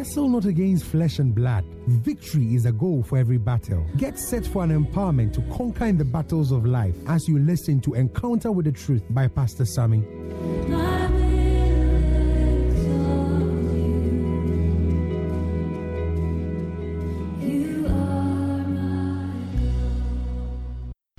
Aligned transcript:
wrestle 0.00 0.30
not 0.30 0.46
against 0.46 0.86
flesh 0.86 1.18
and 1.18 1.34
blood. 1.34 1.62
Victory 1.86 2.54
is 2.54 2.64
a 2.64 2.72
goal 2.72 3.02
for 3.02 3.18
every 3.18 3.36
battle. 3.36 3.84
Get 3.98 4.18
set 4.18 4.46
for 4.46 4.64
an 4.64 4.70
empowerment 4.70 5.34
to 5.34 5.42
conquer 5.54 5.84
in 5.84 5.98
the 5.98 6.06
battles 6.06 6.52
of 6.52 6.64
life 6.64 6.94
as 7.06 7.28
you 7.28 7.38
listen 7.38 7.82
to 7.82 7.92
Encounter 7.92 8.50
with 8.50 8.64
the 8.64 8.72
Truth 8.72 9.02
by 9.10 9.28
Pastor 9.28 9.66
Sammy. 9.66 10.02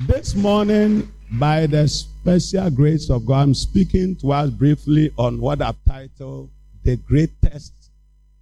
This 0.07 0.34
morning, 0.34 1.11
by 1.34 1.68
the 1.68 1.88
special 1.88 2.71
grace 2.71 3.11
of 3.11 3.27
God, 3.27 3.41
I'm 3.41 3.54
speaking 3.54 4.16
to 4.18 4.32
us 4.32 4.50
briefly 4.50 5.11
on 5.20 5.39
what 5.39 5.61
I've 5.61 5.77
titled 5.88 6.50
The 6.84 6.95
Greatest 6.95 7.80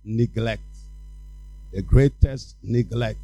Neglect. 0.04 0.62
The 1.72 1.82
Greatest 1.82 2.56
Neglect. 2.64 3.20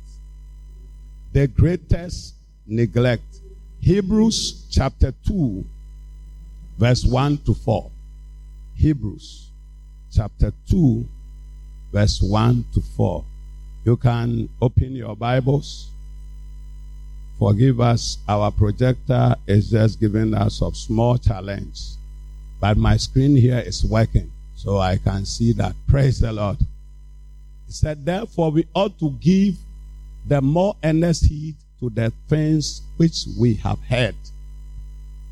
The 1.34 1.48
Greatest 1.48 2.36
Neglect. 2.68 3.42
Hebrews 3.80 4.66
chapter 4.72 5.14
2, 5.28 5.64
verse 6.78 7.06
1 7.06 7.38
to 7.46 7.54
4. 7.54 7.92
Hebrews 8.76 9.50
chapter 10.12 10.52
2, 10.70 11.06
verse 11.92 12.22
1 12.22 12.66
to 12.74 12.82
4. 12.82 13.24
You 13.84 13.98
can 13.98 14.50
open 14.62 14.96
your 14.96 15.16
Bibles. 15.16 15.90
Forgive 17.38 17.82
us, 17.82 18.18
our 18.28 18.50
projector 18.50 19.36
is 19.46 19.70
just 19.70 20.00
giving 20.00 20.34
us 20.34 20.62
a 20.62 20.74
small 20.74 21.18
challenge. 21.18 21.80
But 22.60 22.78
my 22.78 22.98
screen 22.98 23.36
here 23.36 23.60
is 23.60 23.84
working, 23.86 24.32
so 24.56 24.78
I 24.78 24.98
can 24.98 25.26
see 25.26 25.52
that. 25.54 25.76
Praise 25.88 26.20
the 26.20 26.32
Lord. 26.32 26.58
He 27.68 27.72
said, 27.72 28.06
Therefore, 28.06 28.52
we 28.52 28.66
ought 28.74 28.98
to 29.00 29.12
give 29.12 29.56
the 30.28 30.42
more 30.42 30.76
earnest 30.84 31.26
heed 31.26 31.56
to 31.80 31.90
the 31.90 32.12
things 32.28 32.82
which 32.98 33.26
we 33.38 33.56
have 33.56 33.80
heard, 33.82 34.16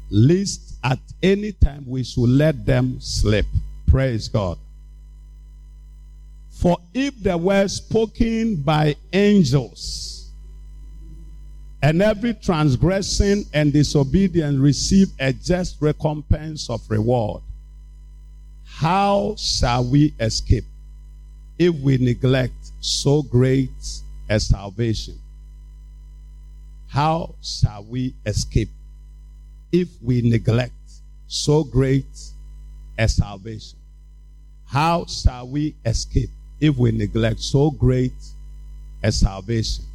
lest 0.10 0.78
at 0.84 1.00
any 1.22 1.54
time 1.54 1.86
we 1.88 2.04
should 2.04 2.30
let 2.30 2.66
them 2.66 3.00
slip. 3.00 3.46
Praise 3.88 4.28
God. 4.28 4.58
For 6.50 6.78
if 6.94 7.16
they 7.16 7.36
were 7.36 7.68
spoken 7.68 8.58
by 8.58 8.96
angels, 9.12 10.32
and 11.82 12.02
every 12.02 12.34
transgression 12.34 13.44
and 13.54 13.74
disobedience 13.74 14.58
receive 14.58 15.10
a 15.20 15.34
just 15.34 15.82
recompense 15.82 16.70
of 16.70 16.80
reward. 16.90 17.42
How 18.84 19.36
shall 19.38 19.86
we 19.86 20.14
escape 20.20 20.66
if 21.58 21.73
we 21.73 21.98
neglect 22.00 22.72
so 22.81 23.22
great 23.22 23.70
a 24.30 24.38
salvation? 24.42 25.17
How 26.90 27.34
shall 27.42 27.86
we 27.86 28.14
escape 28.25 28.67
if 29.72 29.88
we 30.02 30.22
neglect 30.22 30.73
so 31.28 31.64
great 31.64 32.14
a 33.00 33.08
salvation? 33.08 33.80
How 34.66 35.06
shall 35.06 35.47
we 35.47 35.75
escape 35.86 36.31
if 36.59 36.75
we 36.75 36.92
neglect 36.92 37.40
so 37.40 37.72
great 37.72 38.22
a 39.02 39.14
salvation? 39.14 39.86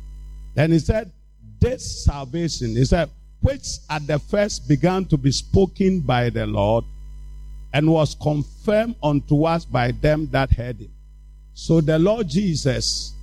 Then 0.54 0.72
he 0.72 0.78
said, 0.78 1.12
this 1.60 2.06
salvation 2.06 2.74
is 2.74 2.88
that 2.88 3.10
which 3.42 3.66
at 3.90 4.06
the 4.06 4.18
first 4.18 4.66
began 4.66 5.04
to 5.04 5.18
be 5.18 5.30
spoken 5.30 6.00
by 6.00 6.30
the 6.30 6.46
Lord 6.46 6.86
and 7.78 7.88
was 7.88 8.16
confirmed 8.16 8.96
unto 9.00 9.44
us 9.44 9.64
by 9.64 9.92
them 9.92 10.28
that 10.32 10.50
heard 10.50 10.80
him. 10.80 10.90
So 11.54 11.80
the 11.80 11.96
Lord 11.96 12.28
Jesus, 12.28 13.14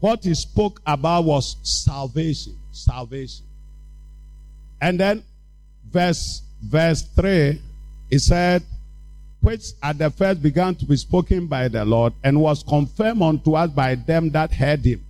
what 0.00 0.22
he 0.22 0.34
spoke 0.34 0.82
about 0.86 1.24
was 1.24 1.56
salvation, 1.62 2.58
salvation. 2.72 3.46
And 4.82 5.00
then 5.00 5.24
verse 5.90 6.42
verse 6.62 7.00
3, 7.16 7.58
he 8.10 8.18
said, 8.18 8.62
which 9.40 9.64
at 9.82 9.96
the 9.96 10.10
first 10.10 10.42
began 10.42 10.74
to 10.74 10.84
be 10.84 10.98
spoken 10.98 11.46
by 11.46 11.68
the 11.68 11.82
Lord 11.82 12.12
and 12.22 12.38
was 12.38 12.62
confirmed 12.62 13.22
unto 13.22 13.54
us 13.54 13.70
by 13.70 13.94
them 13.94 14.28
that 14.32 14.52
heard 14.52 14.84
him. 14.84 15.02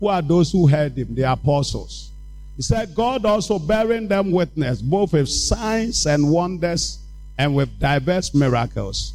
Who 0.00 0.08
are 0.08 0.20
those 0.20 0.50
who 0.50 0.66
heard 0.66 0.98
him? 0.98 1.14
The 1.14 1.30
apostles. 1.30 2.10
He 2.56 2.62
said, 2.62 2.92
God 2.92 3.24
also 3.24 3.60
bearing 3.60 4.08
them 4.08 4.32
witness, 4.32 4.82
both 4.82 5.12
with 5.12 5.28
signs 5.28 6.06
and 6.06 6.28
wonders 6.28 6.98
and 7.38 7.54
with 7.54 7.78
diverse 7.78 8.34
miracles, 8.34 9.14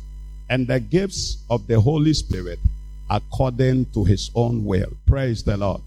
and 0.50 0.68
the 0.68 0.80
gifts 0.80 1.44
of 1.50 1.68
the 1.68 1.80
Holy 1.80 2.14
Spirit 2.14 2.60
according 3.10 3.86
to 3.94 4.04
his 4.04 4.32
own 4.36 4.66
will. 4.66 4.92
Praise 5.06 5.44
the 5.44 5.58
Lord. 5.58 5.82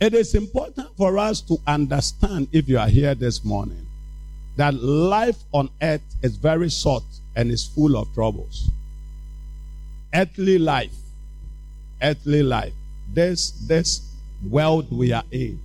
It 0.00 0.14
is 0.14 0.34
important 0.34 0.96
for 0.96 1.18
us 1.18 1.42
to 1.42 1.58
understand, 1.66 2.48
if 2.52 2.68
you 2.68 2.78
are 2.78 2.88
here 2.88 3.14
this 3.14 3.44
morning, 3.44 3.86
that 4.56 4.74
life 4.74 5.36
on 5.52 5.68
earth 5.82 6.02
is 6.22 6.36
very 6.36 6.70
short 6.70 7.04
and 7.36 7.50
is 7.50 7.66
full 7.66 7.96
of 7.96 8.12
troubles. 8.14 8.70
Earthly 10.14 10.58
life, 10.58 10.96
earthly 12.02 12.42
life. 12.42 12.72
This, 13.12 13.50
this 13.66 14.10
world 14.48 14.90
we 14.90 15.12
are 15.12 15.24
in. 15.30 15.60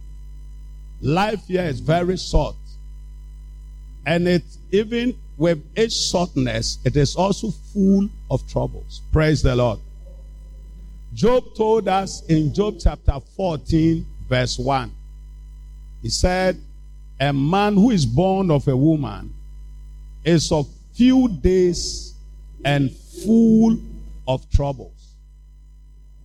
Life 1.01 1.47
here 1.47 1.63
is 1.63 1.79
very 1.79 2.17
short. 2.17 2.55
And 4.05 4.27
it 4.27 4.43
even 4.71 5.17
with 5.37 5.63
its 5.75 6.09
shortness, 6.09 6.79
it 6.85 6.95
is 6.95 7.15
also 7.15 7.51
full 7.51 8.09
of 8.29 8.47
troubles. 8.47 9.01
Praise 9.11 9.41
the 9.41 9.55
Lord. 9.55 9.79
Job 11.13 11.43
told 11.55 11.87
us 11.87 12.23
in 12.27 12.53
Job 12.53 12.75
chapter 12.79 13.19
14, 13.35 14.05
verse 14.27 14.59
1. 14.59 14.91
He 16.01 16.09
said, 16.09 16.59
A 17.19 17.31
man 17.31 17.75
who 17.75 17.91
is 17.91 18.05
born 18.05 18.51
of 18.51 18.67
a 18.67 18.75
woman 18.75 19.33
is 20.23 20.51
of 20.51 20.67
few 20.93 21.29
days 21.29 22.15
and 22.63 22.91
full 22.91 23.77
of 24.27 24.49
troubles. 24.49 25.15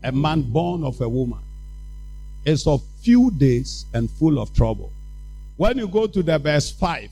A 0.02 0.12
man 0.12 0.42
born 0.42 0.82
of 0.82 1.00
a 1.00 1.08
woman 1.08 1.42
is 2.44 2.66
of 2.66 2.82
few 3.02 3.30
days 3.32 3.84
and 3.94 4.10
full 4.10 4.38
of 4.38 4.52
trouble. 4.54 4.92
When 5.56 5.78
you 5.78 5.88
go 5.88 6.06
to 6.06 6.22
the 6.22 6.38
verse 6.38 6.70
5, 6.70 7.10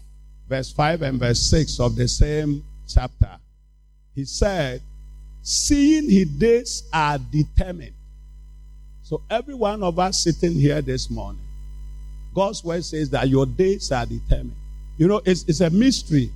verse 0.49 0.73
5 0.73 1.03
and 1.03 1.19
verse 1.19 1.41
6 1.51 1.81
of 1.81 1.97
the 1.97 2.09
same 2.09 2.65
chapter, 2.89 3.37
he 4.15 4.25
said, 4.25 4.83
Seeing 5.43 6.11
his 6.11 6.29
days 6.29 6.89
are 6.93 7.19
determined. 7.19 7.95
So, 9.03 9.23
every 9.31 9.55
one 9.55 9.83
of 9.83 9.99
us 9.99 10.23
sitting 10.23 10.53
here 10.53 10.83
this 10.83 11.09
morning, 11.09 11.43
God's 12.35 12.63
word 12.63 12.85
says 12.85 13.11
that 13.11 13.29
your 13.29 13.47
days 13.47 13.91
are 13.93 14.05
determined. 14.05 14.57
You 14.99 15.09
know, 15.09 15.23
it's, 15.25 15.45
it's 15.45 15.61
a 15.61 15.71
mystery. 15.71 16.31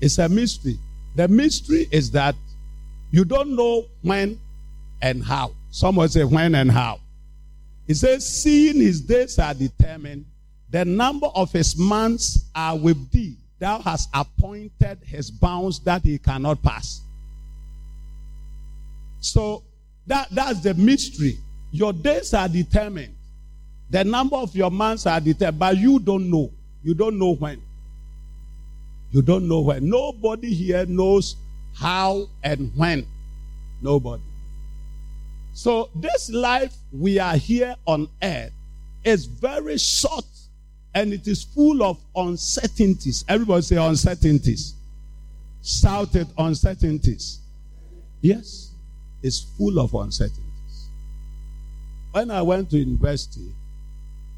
It's 0.00 0.18
a 0.18 0.28
mystery. 0.28 0.78
The 1.16 1.26
mystery 1.26 1.88
is 1.90 2.10
that 2.12 2.36
you 3.10 3.24
don't 3.24 3.56
know 3.56 3.86
when 4.02 4.38
and 5.02 5.24
how. 5.24 5.52
Someone 5.70 6.08
say 6.08 6.24
when 6.24 6.54
and 6.54 6.70
how. 6.70 7.00
He 7.86 7.94
says, 7.94 8.26
Seeing 8.26 8.76
his 8.76 9.00
days 9.00 9.38
are 9.38 9.54
determined, 9.54 10.26
the 10.70 10.84
number 10.84 11.28
of 11.28 11.52
his 11.52 11.76
months 11.78 12.44
are 12.54 12.76
with 12.76 13.10
thee. 13.10 13.36
Thou 13.58 13.80
hast 13.80 14.08
appointed 14.14 14.98
his 15.04 15.30
bounds 15.30 15.80
that 15.80 16.02
he 16.02 16.18
cannot 16.18 16.62
pass. 16.62 17.00
So 19.20 19.64
that, 20.06 20.28
that's 20.30 20.60
the 20.60 20.74
mystery. 20.74 21.38
Your 21.72 21.92
days 21.92 22.34
are 22.34 22.48
determined. 22.48 23.14
The 23.90 24.04
number 24.04 24.36
of 24.36 24.54
your 24.54 24.70
months 24.70 25.06
are 25.06 25.20
determined, 25.20 25.58
but 25.58 25.76
you 25.76 25.98
don't 25.98 26.30
know. 26.30 26.50
You 26.82 26.94
don't 26.94 27.18
know 27.18 27.34
when. 27.34 27.60
You 29.10 29.22
don't 29.22 29.48
know 29.48 29.60
when. 29.60 29.88
Nobody 29.88 30.52
here 30.52 30.84
knows 30.86 31.36
how 31.74 32.28
and 32.44 32.70
when. 32.76 33.06
Nobody. 33.80 34.22
So, 35.52 35.90
this 35.96 36.30
life 36.30 36.74
we 36.92 37.18
are 37.18 37.36
here 37.36 37.74
on 37.86 38.08
earth 38.22 38.52
is 39.04 39.24
very 39.24 39.78
short 39.78 40.24
and 40.94 41.12
it 41.12 41.26
is 41.28 41.44
full 41.44 41.82
of 41.82 41.98
uncertainties. 42.16 43.24
Everybody 43.28 43.62
say 43.62 43.76
uncertainties. 43.76 44.74
Shouted 45.62 46.28
uncertainties. 46.38 47.40
Yes, 48.20 48.72
it's 49.22 49.40
full 49.56 49.78
of 49.78 49.94
uncertainties. 49.94 50.44
When 52.12 52.30
I 52.30 52.42
went 52.42 52.70
to 52.70 52.78
university, 52.78 53.52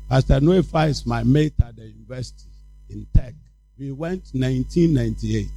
Pastor 0.08 0.40
Noefa 0.40 0.88
is 0.88 1.06
my 1.06 1.22
mate 1.22 1.54
at 1.62 1.76
the 1.76 1.86
university 1.86 2.48
in 2.88 3.06
Tech. 3.14 3.34
We 3.78 3.92
went 3.92 4.24
1998, 4.32 5.48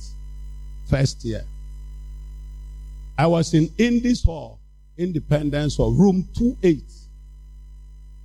first 0.89 1.25
year. 1.25 1.43
I 3.17 3.27
was 3.27 3.53
in 3.53 3.71
Indies 3.77 4.23
Hall 4.23 4.59
Independence 4.97 5.79
or 5.79 5.91
room 5.91 6.27
28. 6.37 6.83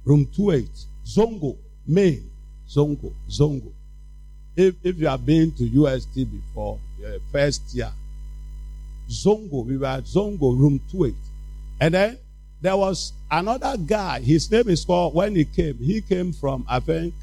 Room 0.04 0.26
28. 0.34 0.68
Zongo, 1.04 1.56
Maine. 1.86 2.30
Zongo, 2.68 3.12
Zongo. 3.28 3.72
If, 4.56 4.74
if 4.82 4.98
you 4.98 5.06
have 5.06 5.24
been 5.24 5.52
to 5.52 5.64
UST 5.64 6.14
before, 6.30 6.78
your 6.98 7.18
first 7.32 7.74
year, 7.74 7.92
Zongo. 9.08 9.64
We 9.64 9.76
were 9.76 9.86
at 9.86 10.04
Zongo, 10.04 10.58
room 10.58 10.80
28. 10.90 11.14
And 11.80 11.94
then 11.94 12.18
there 12.60 12.76
was 12.76 13.12
another 13.30 13.76
guy. 13.76 14.20
His 14.20 14.50
name 14.50 14.68
is 14.68 14.84
called, 14.84 15.14
when 15.14 15.34
he 15.34 15.44
came, 15.44 15.78
he 15.78 16.00
came 16.00 16.32
from, 16.32 16.66
I 16.68 16.80
think, 16.80 17.14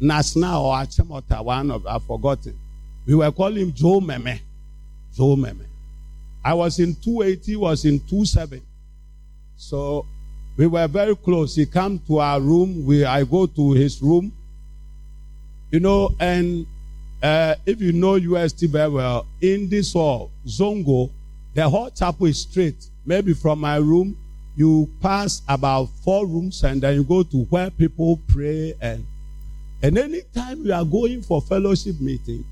Nasna 0.00 0.60
or 0.60 0.74
Achimota, 0.74 1.42
one 1.44 1.70
of, 1.70 1.86
I've 1.86 2.04
forgotten. 2.04 2.58
We 3.06 3.14
were 3.14 3.32
calling 3.32 3.56
him 3.56 3.72
Joe 3.72 4.00
Meme. 4.00 4.38
Joe 5.14 5.36
Meme. 5.36 5.66
I 6.44 6.54
was 6.54 6.78
in 6.78 6.94
280, 6.94 7.52
he 7.52 7.56
was 7.56 7.84
in 7.84 8.00
27. 8.00 8.60
So 9.56 10.06
we 10.56 10.66
were 10.66 10.86
very 10.86 11.16
close. 11.16 11.56
He 11.56 11.66
came 11.66 11.98
to 12.00 12.18
our 12.18 12.40
room. 12.40 12.84
We, 12.84 13.04
I 13.04 13.24
go 13.24 13.46
to 13.46 13.72
his 13.72 14.02
room. 14.02 14.32
You 15.74 15.80
know, 15.80 16.14
and 16.20 16.68
uh, 17.20 17.56
if 17.66 17.80
you 17.80 17.90
know 17.90 18.14
UST 18.14 18.60
very 18.70 18.90
well, 18.90 19.26
in 19.40 19.68
this 19.68 19.92
hall, 19.92 20.30
Zongo, 20.46 21.10
the 21.52 21.68
whole 21.68 21.90
chapel 21.90 22.26
is 22.26 22.38
straight. 22.38 22.90
Maybe 23.04 23.34
from 23.34 23.58
my 23.58 23.78
room, 23.78 24.16
you 24.54 24.88
pass 25.00 25.42
about 25.48 25.86
four 26.04 26.28
rooms 26.28 26.62
and 26.62 26.80
then 26.80 26.94
you 26.94 27.02
go 27.02 27.24
to 27.24 27.38
where 27.50 27.70
people 27.70 28.20
pray 28.28 28.74
and 28.80 29.04
and 29.82 29.98
anytime 29.98 30.62
we 30.62 30.70
are 30.70 30.84
going 30.84 31.22
for 31.22 31.42
fellowship 31.42 32.00
meeting, 32.00 32.44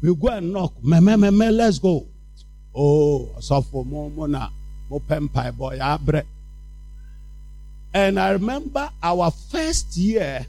we 0.00 0.14
go 0.14 0.28
and 0.28 0.50
knock. 0.50 0.82
Me, 0.82 0.98
me, 0.98 1.14
me, 1.14 1.30
me, 1.30 1.50
let's 1.50 1.78
go. 1.78 2.06
Oh, 2.74 3.34
so 3.38 3.60
for 3.60 3.84
more, 3.84 4.08
more 4.08 4.28
na, 4.28 4.48
more 4.88 5.00
boy, 5.00 5.78
abre. 5.78 6.22
And 7.92 8.18
I 8.18 8.30
remember 8.30 8.88
our 9.02 9.30
first 9.30 9.94
year, 9.98 10.46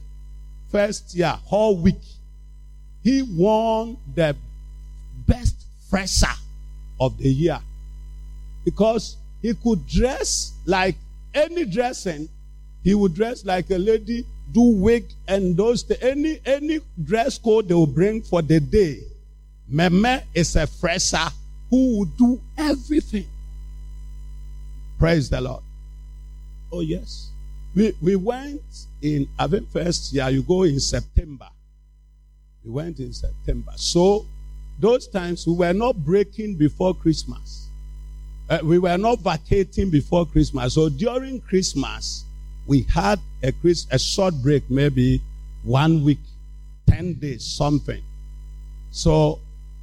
first 0.72 1.16
year, 1.16 1.38
whole 1.46 1.78
week, 1.78 2.02
he 3.04 3.24
won 3.24 3.98
the 4.16 4.36
best 5.26 5.56
fresher 5.90 6.34
of 7.00 7.18
the 7.18 7.30
year 7.30 7.60
because 8.66 9.18
he 9.42 9.54
could 9.54 9.86
dress 9.88 10.54
like 10.66 10.96
any 11.34 11.66
dressing. 11.66 12.28
He 12.84 12.96
would 12.96 13.14
dress 13.14 13.46
like 13.46 13.70
a 13.70 13.78
lady, 13.78 14.26
do 14.52 14.62
wig 14.62 15.06
and 15.28 15.56
those 15.56 15.90
any 16.02 16.40
any 16.46 16.80
dress 17.04 17.38
code 17.38 17.68
they 17.68 17.74
will 17.74 17.88
bring 17.88 18.22
for 18.22 18.42
the 18.42 18.60
day. 18.60 19.00
Meme 19.70 20.22
is 20.34 20.56
a 20.56 20.66
fresher 20.66 21.28
who 21.70 22.00
will 22.00 22.06
do 22.06 22.42
everything. 22.58 23.28
Praise 24.98 25.30
the 25.30 25.42
Lord. 25.42 25.64
Oh 26.72 26.82
yes. 26.82 27.32
We 27.76 27.94
we 28.02 28.16
went 28.16 28.87
in 29.02 29.28
think 29.48 29.70
first 29.70 30.14
year 30.14 30.30
you 30.30 30.44
go 30.44 30.64
in 30.64 30.80
September. 30.80 31.50
We 32.64 32.72
went 32.72 33.00
in 33.00 33.14
September. 33.14 33.72
So 33.76 34.26
those 34.80 35.08
times 35.08 35.48
we 35.48 35.54
were 35.54 35.74
not 35.74 35.96
breaking 36.04 36.56
before 36.56 36.94
Christmas. 36.94 37.70
Uh, 38.50 38.60
we 38.64 38.80
were 38.80 38.98
not 38.98 39.20
vacating 39.20 39.90
before 39.90 40.26
Christmas. 40.26 40.74
So 40.74 40.90
during 40.90 41.42
Christmas, 41.42 42.26
we 42.66 42.84
had 42.84 43.20
a, 43.44 43.52
Chris, 43.52 43.88
a 43.92 44.00
short 44.00 44.34
break, 44.42 44.70
maybe 44.70 45.22
one 45.64 46.04
week, 46.04 46.20
10 46.88 47.16
days, 47.16 47.46
something. 47.46 48.02
So 48.92 49.40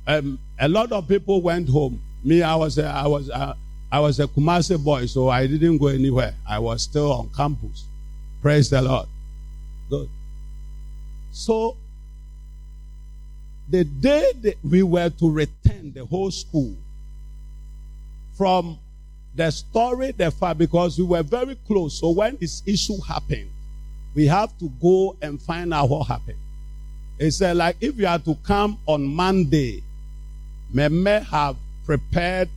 um, 0.07 0.39
a 0.59 0.69
lot 0.69 0.93
of 0.93 1.09
people 1.09 1.43
went 1.43 1.69
home. 1.69 2.01
Me, 2.23 2.43
I 2.43 2.55
was 2.55 2.79
a, 2.79 2.87
I 2.87 3.07
was 3.07 3.29
a, 3.29 3.57
I 3.93 4.01
was 4.01 4.19
a 4.19 4.27
Kumasi 4.27 4.83
boy, 4.83 5.07
so 5.07 5.29
I 5.29 5.47
didn't 5.47 5.79
go 5.79 5.89
anywhere. 5.89 6.35
I 6.49 6.59
was 6.59 6.83
still 6.83 7.13
on 7.13 7.31
campus. 7.37 7.85
Praise 8.45 8.69
the 8.69 8.83
Lord. 8.83 9.09
Good. 9.89 10.11
So 11.33 11.79
the 13.71 13.85
day 13.85 14.33
that 14.43 14.57
we 14.63 14.83
were 14.83 15.09
to 15.09 15.31
return 15.31 15.95
the 15.95 16.05
whole 16.05 16.31
school 16.31 16.77
from 18.37 18.79
the 19.35 19.51
story, 19.51 20.11
the 20.11 20.31
fact, 20.31 20.59
because 20.59 20.99
we 20.99 21.05
were 21.05 21.23
very 21.23 21.55
close. 21.67 21.99
So 21.99 22.11
when 22.11 22.37
this 22.37 22.63
issue 22.67 23.01
happened, 23.01 23.49
we 24.15 24.27
have 24.27 24.51
to 24.59 24.69
go 24.79 25.17
and 25.23 25.41
find 25.41 25.73
out 25.73 25.89
what 25.89 26.07
happened. 26.09 26.37
He 27.19 27.31
said, 27.31 27.57
like, 27.57 27.77
if 27.81 27.97
you 27.97 28.07
are 28.07 28.19
to 28.19 28.35
come 28.43 28.79
on 28.85 29.07
Monday, 29.07 29.83
Meme 30.71 31.25
have 31.31 31.57
prepared 31.87 32.51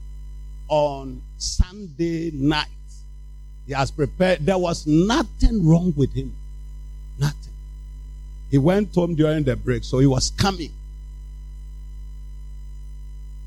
on 0.67 1.21
Sunday 1.37 2.31
night. 2.33 2.67
He 3.67 3.73
has 3.73 3.91
prepared. 3.91 4.45
There 4.45 4.57
was 4.57 4.87
nothing 4.87 5.67
wrong 5.67 5.93
with 5.95 6.13
him. 6.13 6.33
Nothing. 7.19 7.53
He 8.49 8.57
went 8.57 8.95
home 8.95 9.13
during 9.13 9.43
the 9.43 9.57
break, 9.57 9.83
so 9.83 9.99
he 9.99 10.07
was 10.07 10.31
coming. 10.31 10.71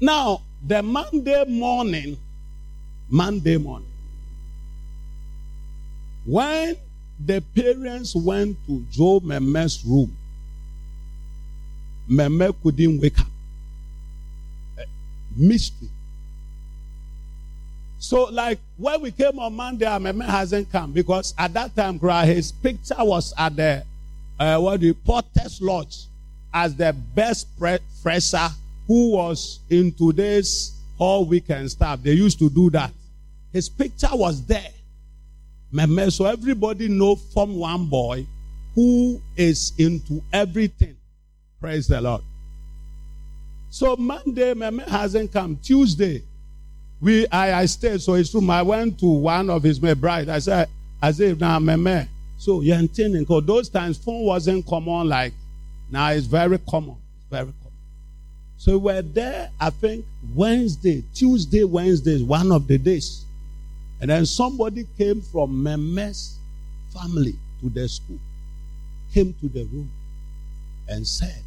Now, 0.01 0.43
the 0.67 0.83
Monday 0.83 1.45
morning, 1.47 2.19
Monday 3.09 3.57
morning, 3.57 3.89
when 6.27 6.77
the 7.19 7.41
parents 7.55 8.15
went 8.15 8.59
to 8.67 8.85
Joe 8.91 9.21
Meme's 9.21 9.83
room, 9.85 10.15
Meme 12.09 12.53
couldn't 12.63 13.01
wake 13.01 13.21
up. 13.21 13.27
A 14.79 14.85
mystery. 15.37 15.89
So, 18.01 18.25
like 18.25 18.59
when 18.79 19.03
we 19.03 19.11
came 19.11 19.39
on 19.39 19.55
Monday, 19.55 19.99
Meme 19.99 20.21
hasn't 20.21 20.73
come 20.73 20.91
because 20.91 21.35
at 21.37 21.53
that 21.53 21.77
time, 21.77 21.99
his 22.27 22.51
picture 22.51 22.95
was 22.99 23.35
at 23.37 23.55
the 23.55 23.85
uh, 24.39 24.59
what 24.59 24.81
you 24.81 24.95
Porter's 24.95 25.61
Lodge 25.61 26.07
as 26.53 26.75
the 26.75 26.95
best 27.15 27.47
fresher 28.03 28.49
who 28.87 29.13
was 29.13 29.61
in 29.69 29.93
today's 29.93 30.81
all 30.99 31.27
weekend 31.27 31.71
stuff. 31.71 32.03
They 32.03 32.13
used 32.13 32.39
to 32.39 32.49
do 32.49 32.71
that. 32.71 32.91
His 33.53 33.69
picture 33.69 34.09
was 34.13 34.47
there. 34.47 34.73
Meme, 35.71 36.11
So 36.11 36.25
everybody 36.25 36.89
know 36.89 37.17
from 37.17 37.55
one 37.57 37.85
boy 37.85 38.27
who 38.75 39.21
is 39.37 39.75
into 39.77 40.23
everything. 40.33 40.97
Praise 41.61 41.87
the 41.87 42.01
Lord. 42.01 42.23
So 43.69 43.95
Monday, 43.95 44.55
Meme 44.55 44.79
hasn't 44.79 45.35
come. 45.35 45.59
Tuesday, 45.63 46.23
we 47.01 47.27
I, 47.29 47.61
I 47.61 47.67
stayed. 47.67 48.01
So 48.01 48.15
it's 48.15 48.31
true. 48.31 48.49
I 48.51 48.63
went 48.63 48.99
to 49.01 49.07
one 49.07 49.51
of 49.51 49.63
his 49.63 49.79
bride. 49.79 50.29
I 50.29 50.39
said, 50.39 50.69
I 51.01 51.13
said, 51.13 51.41
now 51.41 51.59
Meme. 51.59 52.09
So 52.37 52.61
you're 52.61 52.79
intending 52.79 53.23
because 53.23 53.45
those 53.45 53.69
times 53.69 53.99
phone 53.99 54.25
wasn't 54.25 54.67
common 54.67 55.09
like 55.09 55.33
now 55.91 56.11
it's 56.11 56.27
very 56.27 56.59
common. 56.59 56.97
It's 57.17 57.31
very 57.31 57.53
common. 57.63 57.79
so 58.57 58.79
we 58.79 58.93
were 58.93 59.03
there, 59.03 59.51
I 59.59 59.71
think, 59.71 60.05
Wednesday, 60.35 61.05
Tuesday, 61.15 61.65
Wednesday, 61.65 62.13
is 62.13 62.23
one 62.23 62.53
of 62.53 62.67
the 62.67 62.79
days. 62.79 63.25
And 64.01 64.09
then 64.09 64.25
somebody 64.25 64.87
came 64.97 65.21
from 65.21 65.63
Meme's 65.63 66.39
family 66.95 67.35
to 67.61 67.69
the 67.69 67.89
school, 67.89 68.19
came 69.13 69.35
to 69.41 69.49
the 69.49 69.65
room, 69.65 69.91
and 70.89 71.07
said 71.07 71.43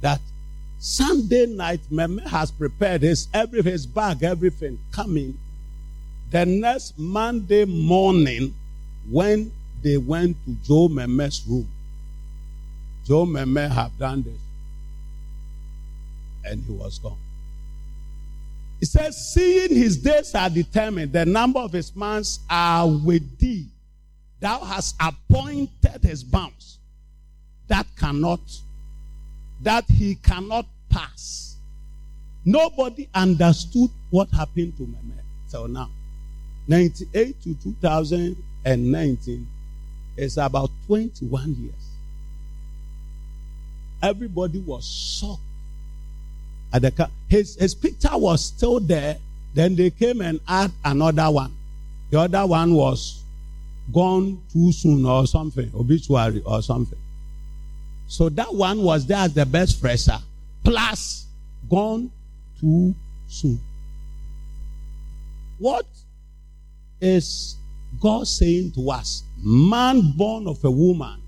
that 0.00 0.20
Sunday 0.80 1.46
night 1.46 1.80
Meme 1.90 2.18
has 2.18 2.50
prepared 2.50 3.02
his 3.02 3.28
every 3.34 3.62
his 3.62 3.86
bag, 3.86 4.22
everything 4.22 4.78
coming. 4.90 5.38
The 6.30 6.46
next 6.46 6.98
Monday 6.98 7.66
morning, 7.66 8.54
when 9.08 9.52
they 9.82 9.98
went 9.98 10.36
to 10.46 10.56
Joe 10.64 10.88
Meme's 10.88 11.46
room, 11.46 11.68
Joe 13.06 13.26
Meme 13.26 13.70
have 13.70 13.96
done 13.98 14.22
this 14.22 14.40
and 16.44 16.64
he 16.64 16.72
was 16.72 16.98
gone. 16.98 17.18
He 18.78 18.86
says, 18.86 19.32
Seeing 19.34 19.74
his 19.74 19.98
days 19.98 20.34
are 20.34 20.48
determined, 20.48 21.12
the 21.12 21.26
number 21.26 21.60
of 21.60 21.72
his 21.72 21.94
months 21.94 22.40
are 22.48 22.88
with 22.88 23.38
thee. 23.38 23.68
Thou 24.40 24.60
hast 24.60 24.96
appointed 24.98 26.02
his 26.02 26.24
bounds 26.24 26.78
that 27.68 27.86
cannot, 27.98 28.40
that 29.62 29.84
he 29.88 30.14
cannot 30.16 30.66
pass. 30.88 31.56
Nobody 32.44 33.08
understood 33.14 33.90
what 34.10 34.30
happened 34.30 34.76
to 34.78 34.82
Meme 34.82 35.20
till 35.50 35.68
now. 35.68 35.90
98 36.68 37.42
to 37.42 37.54
2019 37.54 39.46
is 40.16 40.38
about 40.38 40.70
21 40.86 41.54
years. 41.56 41.74
Everybody 44.02 44.60
was 44.60 44.86
shocked 44.86 45.42
at 46.72 46.82
the 46.82 47.10
his 47.28 47.56
his 47.56 47.74
picture 47.74 48.16
was 48.16 48.44
still 48.44 48.80
there. 48.80 49.18
Then 49.52 49.74
they 49.74 49.90
came 49.90 50.20
and 50.20 50.40
add 50.46 50.70
another 50.84 51.30
one. 51.30 51.52
The 52.10 52.20
other 52.20 52.46
one 52.46 52.72
was 52.74 53.22
gone 53.92 54.40
too 54.52 54.72
soon 54.72 55.04
or 55.04 55.26
something, 55.26 55.70
obituary 55.74 56.42
or 56.46 56.62
something. 56.62 56.98
So 58.10 58.28
that 58.30 58.52
one 58.52 58.82
was 58.82 59.06
there 59.06 59.18
as 59.18 59.34
the 59.34 59.46
best 59.46 59.80
fresher, 59.80 60.18
plus 60.64 61.26
gone 61.70 62.10
too 62.60 62.92
soon. 63.28 63.60
What 65.58 65.86
is 67.00 67.56
God 68.00 68.26
saying 68.26 68.72
to 68.72 68.90
us? 68.90 69.22
Man 69.38 70.12
born 70.16 70.48
of 70.48 70.64
a 70.64 70.70
woman, 70.70 71.22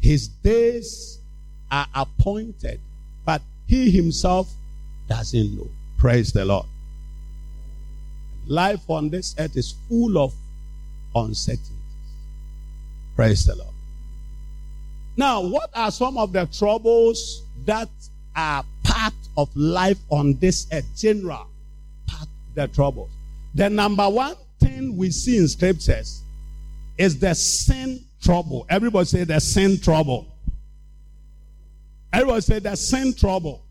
his 0.00 0.28
days 0.28 1.18
are 1.70 1.86
appointed 1.94 2.80
but 3.28 3.42
he 3.66 3.90
himself 3.90 4.50
doesn't 5.06 5.54
know. 5.54 5.68
Praise 5.98 6.32
the 6.32 6.46
Lord. 6.46 6.64
life 8.46 8.88
on 8.88 9.10
this 9.10 9.34
earth 9.38 9.54
is 9.54 9.74
full 9.86 10.16
of 10.16 10.32
uncertainties. 11.14 11.74
Praise 13.14 13.44
the 13.44 13.54
Lord. 13.54 13.67
Now, 15.18 15.40
what 15.40 15.70
are 15.74 15.90
some 15.90 16.16
of 16.16 16.32
the 16.32 16.46
troubles 16.46 17.42
that 17.64 17.88
are 18.36 18.64
part 18.84 19.14
of 19.36 19.50
life 19.56 19.98
on 20.10 20.38
this 20.38 20.68
earth? 20.72 20.86
General 20.96 21.44
part 22.06 22.28
the 22.54 22.68
troubles. 22.68 23.10
The 23.52 23.68
number 23.68 24.08
one 24.08 24.36
thing 24.60 24.96
we 24.96 25.10
see 25.10 25.38
in 25.38 25.48
scriptures 25.48 26.22
is 26.96 27.18
the 27.18 27.34
sin 27.34 28.04
trouble. 28.22 28.64
Everybody 28.68 29.06
say 29.06 29.24
the 29.24 29.40
sin 29.40 29.80
trouble. 29.80 30.28
Everybody 32.12 32.40
say 32.40 32.60
the 32.60 32.76
sin 32.76 33.12
trouble. 33.12 33.64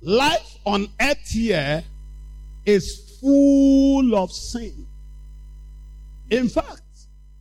Life 0.00 0.58
on 0.64 0.86
earth 1.00 1.28
here 1.28 1.82
is 2.64 3.18
full 3.20 4.14
of 4.14 4.30
sin. 4.30 4.86
In 6.30 6.48
fact, 6.48 6.82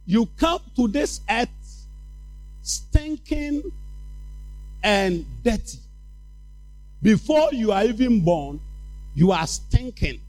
you 0.08 0.26
come 0.38 0.62
to 0.76 0.88
this 0.88 1.22
earth 1.30 1.50
stinking 2.68 3.64
and 4.84 5.26
dirty. 5.44 5.80
Before 7.02 7.50
you 7.54 7.72
are 7.72 7.84
even 7.84 8.22
born, 8.22 8.60
you 9.16 9.32
are 9.32 9.48
stinking 9.48 10.20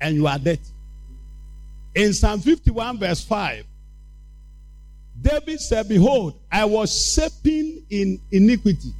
and 0.00 0.14
you 0.14 0.26
are 0.26 0.38
dirty. 0.38 0.60
In 1.94 2.12
Psalm 2.12 2.40
51, 2.40 2.98
verse 2.98 3.24
5, 3.24 3.64
David 5.20 5.60
said, 5.60 5.88
Behold, 5.88 6.38
I 6.52 6.64
was 6.64 7.14
shaping 7.14 7.84
in 7.90 8.20
iniquity. 8.30 8.92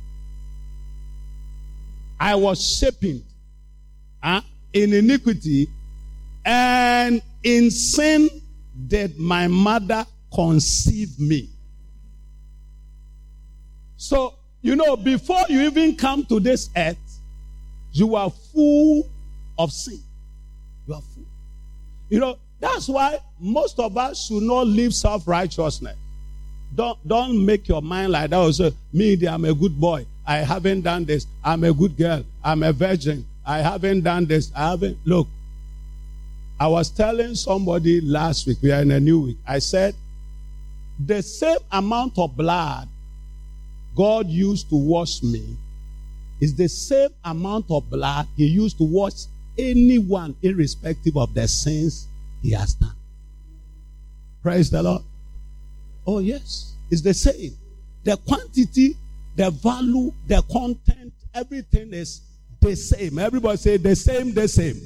I 2.19 2.35
was 2.35 2.79
shaping 2.79 3.23
uh, 4.23 4.41
in 4.73 4.93
iniquity, 4.93 5.69
and 6.45 7.23
in 7.45 7.71
sin 7.71 8.29
did 8.89 9.19
my 9.19 9.47
mother 9.47 10.05
conceive 10.35 11.21
me. 11.21 11.51
So, 13.99 14.35
you 14.63 14.77
know, 14.77 14.97
before 14.97 15.45
you 15.49 15.63
even 15.63 15.97
come 15.97 16.25
to 16.27 16.41
this 16.41 16.71
earth, 16.77 16.97
you 17.93 18.15
are 18.15 18.31
full 18.31 19.09
of 19.59 19.73
sin. 19.73 20.01
You 20.87 20.95
are 20.95 21.03
full. 21.03 21.27
You 22.09 22.21
know, 22.21 22.39
that's 22.61 22.89
why 22.89 23.19
most 23.41 23.79
of 23.79 23.97
us 23.99 24.27
should 24.27 24.45
not 24.45 24.69
live 24.69 24.95
self 24.95 25.27
righteousness. 25.27 25.97
Don't, 26.75 26.99
don't 27.07 27.45
make 27.45 27.67
your 27.67 27.83
mind 27.83 28.13
like 28.13 28.31
that. 28.31 28.37
Also, 28.37 28.71
me, 28.93 29.19
I'm 29.27 29.45
a 29.45 29.53
good 29.53 29.79
boy. 29.79 30.07
I 30.25 30.37
haven't 30.39 30.83
done 30.83 31.05
this. 31.05 31.27
I'm 31.43 31.65
a 31.65 31.73
good 31.73 31.97
girl. 31.97 32.25
I'm 32.45 32.63
a 32.63 32.73
virgin. 32.73 33.27
I 33.45 33.59
haven't 33.59 34.03
done 34.03 34.27
this. 34.27 34.53
I 34.55 34.71
haven't. 34.71 34.99
Look, 35.05 35.27
I 36.61 36.69
was 36.69 36.91
telling 36.91 37.35
somebody 37.35 38.01
last 38.01 38.47
week, 38.47 38.59
we 38.63 38.71
are 38.71 38.83
in 38.83 38.93
a 38.93 39.01
new 39.01 39.23
week. 39.23 39.39
I 39.47 39.59
said, 39.59 39.95
the 41.05 41.23
same 41.23 41.59
amount 41.73 42.19
of 42.19 42.37
blood 42.37 42.89
God 43.99 44.29
used 44.29 44.71
to 44.71 44.77
wash 44.77 45.25
me 45.25 45.57
is 46.41 46.55
the 46.55 46.69
same 46.69 47.11
amount 47.25 47.67
of 47.69 47.91
blood 47.91 48.29
He 48.37 48.47
used 48.47 48.79
to 48.79 48.85
wash 48.85 49.25
anyone, 49.59 50.37
irrespective 50.41 51.17
of 51.17 51.35
their 51.35 51.49
sins 51.49 52.07
he 52.41 52.53
has 52.53 52.75
done. 52.75 52.95
Praise 54.41 54.71
the 54.71 54.81
Lord. 54.81 55.03
Oh, 56.07 56.21
yes, 56.21 56.77
it's 56.93 57.03
the 57.03 57.13
same. 57.13 57.59
The 58.05 58.17
quantity, 58.19 58.95
the 59.35 59.51
value, 59.51 60.13
the 60.29 60.43
content, 60.43 61.13
everything 61.35 61.93
is 61.93 62.21
the 62.61 62.77
same. 62.77 63.19
Everybody 63.19 63.57
say 63.57 63.77
the 63.79 63.97
same, 63.97 64.33
the 64.33 64.47
same. 64.47 64.81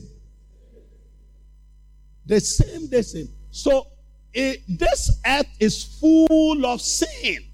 The 2.25 2.40
same, 2.40 2.88
the 2.88 3.02
same. 3.02 3.28
So, 3.50 3.88
it, 4.33 4.62
this 4.66 5.21
earth 5.26 5.54
is 5.61 5.85
full 6.00 6.64
of 6.64 6.81
sin. 6.81 7.45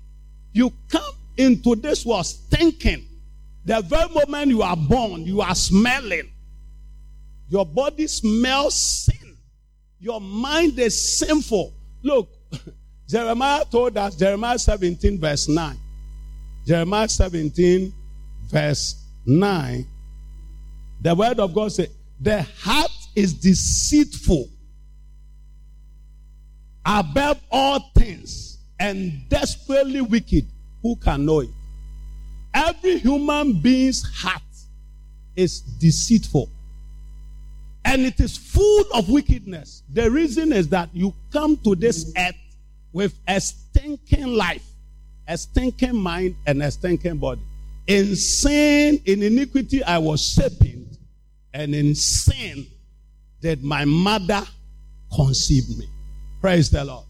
You 0.53 0.73
come 0.89 1.18
into 1.39 1.77
this 1.77 2.05
world 2.05 2.27
thinking. 2.51 3.07
The 3.65 3.81
very 3.83 4.09
moment 4.13 4.49
you 4.49 4.63
are 4.63 4.77
born, 4.77 5.25
you 5.25 5.41
are 5.41 5.55
smelling. 5.55 6.31
Your 7.49 7.65
body 7.65 8.07
smells 8.07 8.75
sin. 8.75 9.37
Your 10.01 10.21
mind 10.21 10.79
is 10.79 11.19
sinful. 11.19 11.73
Look, 12.03 12.29
Jeremiah 13.09 13.65
told 13.65 13.97
us, 13.97 14.17
Jeremiah 14.17 14.59
17, 14.59 15.19
verse 15.19 15.49
9. 15.49 15.77
Jeremiah 16.67 17.09
17, 17.09 17.93
verse 18.49 19.03
9. 19.25 19.87
The 21.01 21.15
word 21.15 21.41
of 21.41 21.55
God 21.55 21.73
says, 21.73 21.89
The 22.21 22.43
heart 22.43 22.91
is 23.15 23.35
deceitful 23.35 24.49
above 26.85 27.41
all 27.51 27.91
things 27.95 28.59
and 28.79 29.29
desperately 29.29 30.01
wicked. 30.01 30.47
Who 30.83 30.97
can 30.97 31.25
know 31.25 31.41
it? 31.41 31.51
Every 32.55 32.99
human 32.99 33.61
being's 33.61 34.03
heart 34.03 34.43
is 35.37 35.61
deceitful 35.61 36.51
and 37.85 38.03
it 38.03 38.21
is 38.21 38.37
full 38.37 38.85
of 38.93 39.09
wickedness. 39.09 39.83
The 39.93 40.11
reason 40.11 40.53
is 40.53 40.69
that 40.69 40.91
you 40.93 41.15
come 41.33 41.57
to 41.59 41.75
this 41.75 42.13
earth 42.19 42.35
with 42.93 43.19
a 43.27 43.41
stinking 43.41 44.27
life, 44.27 44.67
a 45.27 45.39
stinking 45.39 45.97
mind, 45.97 46.37
and 46.47 46.63
a 46.63 46.71
stinking 46.71 47.17
body. 47.17 47.41
In 47.87 48.15
sin, 48.15 49.01
in 49.07 49.23
iniquity, 49.23 49.83
I 49.83 49.97
was 49.97 50.23
shaping, 50.23 50.87
and 51.55 51.75
in 51.75 51.95
sin 51.95 52.67
did 53.41 53.65
my 53.65 53.87
mother 53.87 54.43
conceive 55.15 55.69
me. 55.79 55.89
Praise 56.43 56.69
the 56.69 56.85
Lord. 56.85 57.07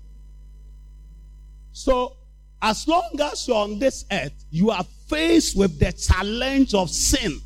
So, 1.73 2.18
as 2.61 2.87
long 2.89 3.11
as 3.21 3.47
you're 3.47 3.57
on 3.57 3.79
this 3.79 4.05
earth, 4.11 4.33
you 4.51 4.71
are 4.71 4.85
faced 5.07 5.57
with 5.57 5.79
the 5.79 5.93
challenge 5.93 6.75
of 6.75 6.91
sin. 6.91 7.41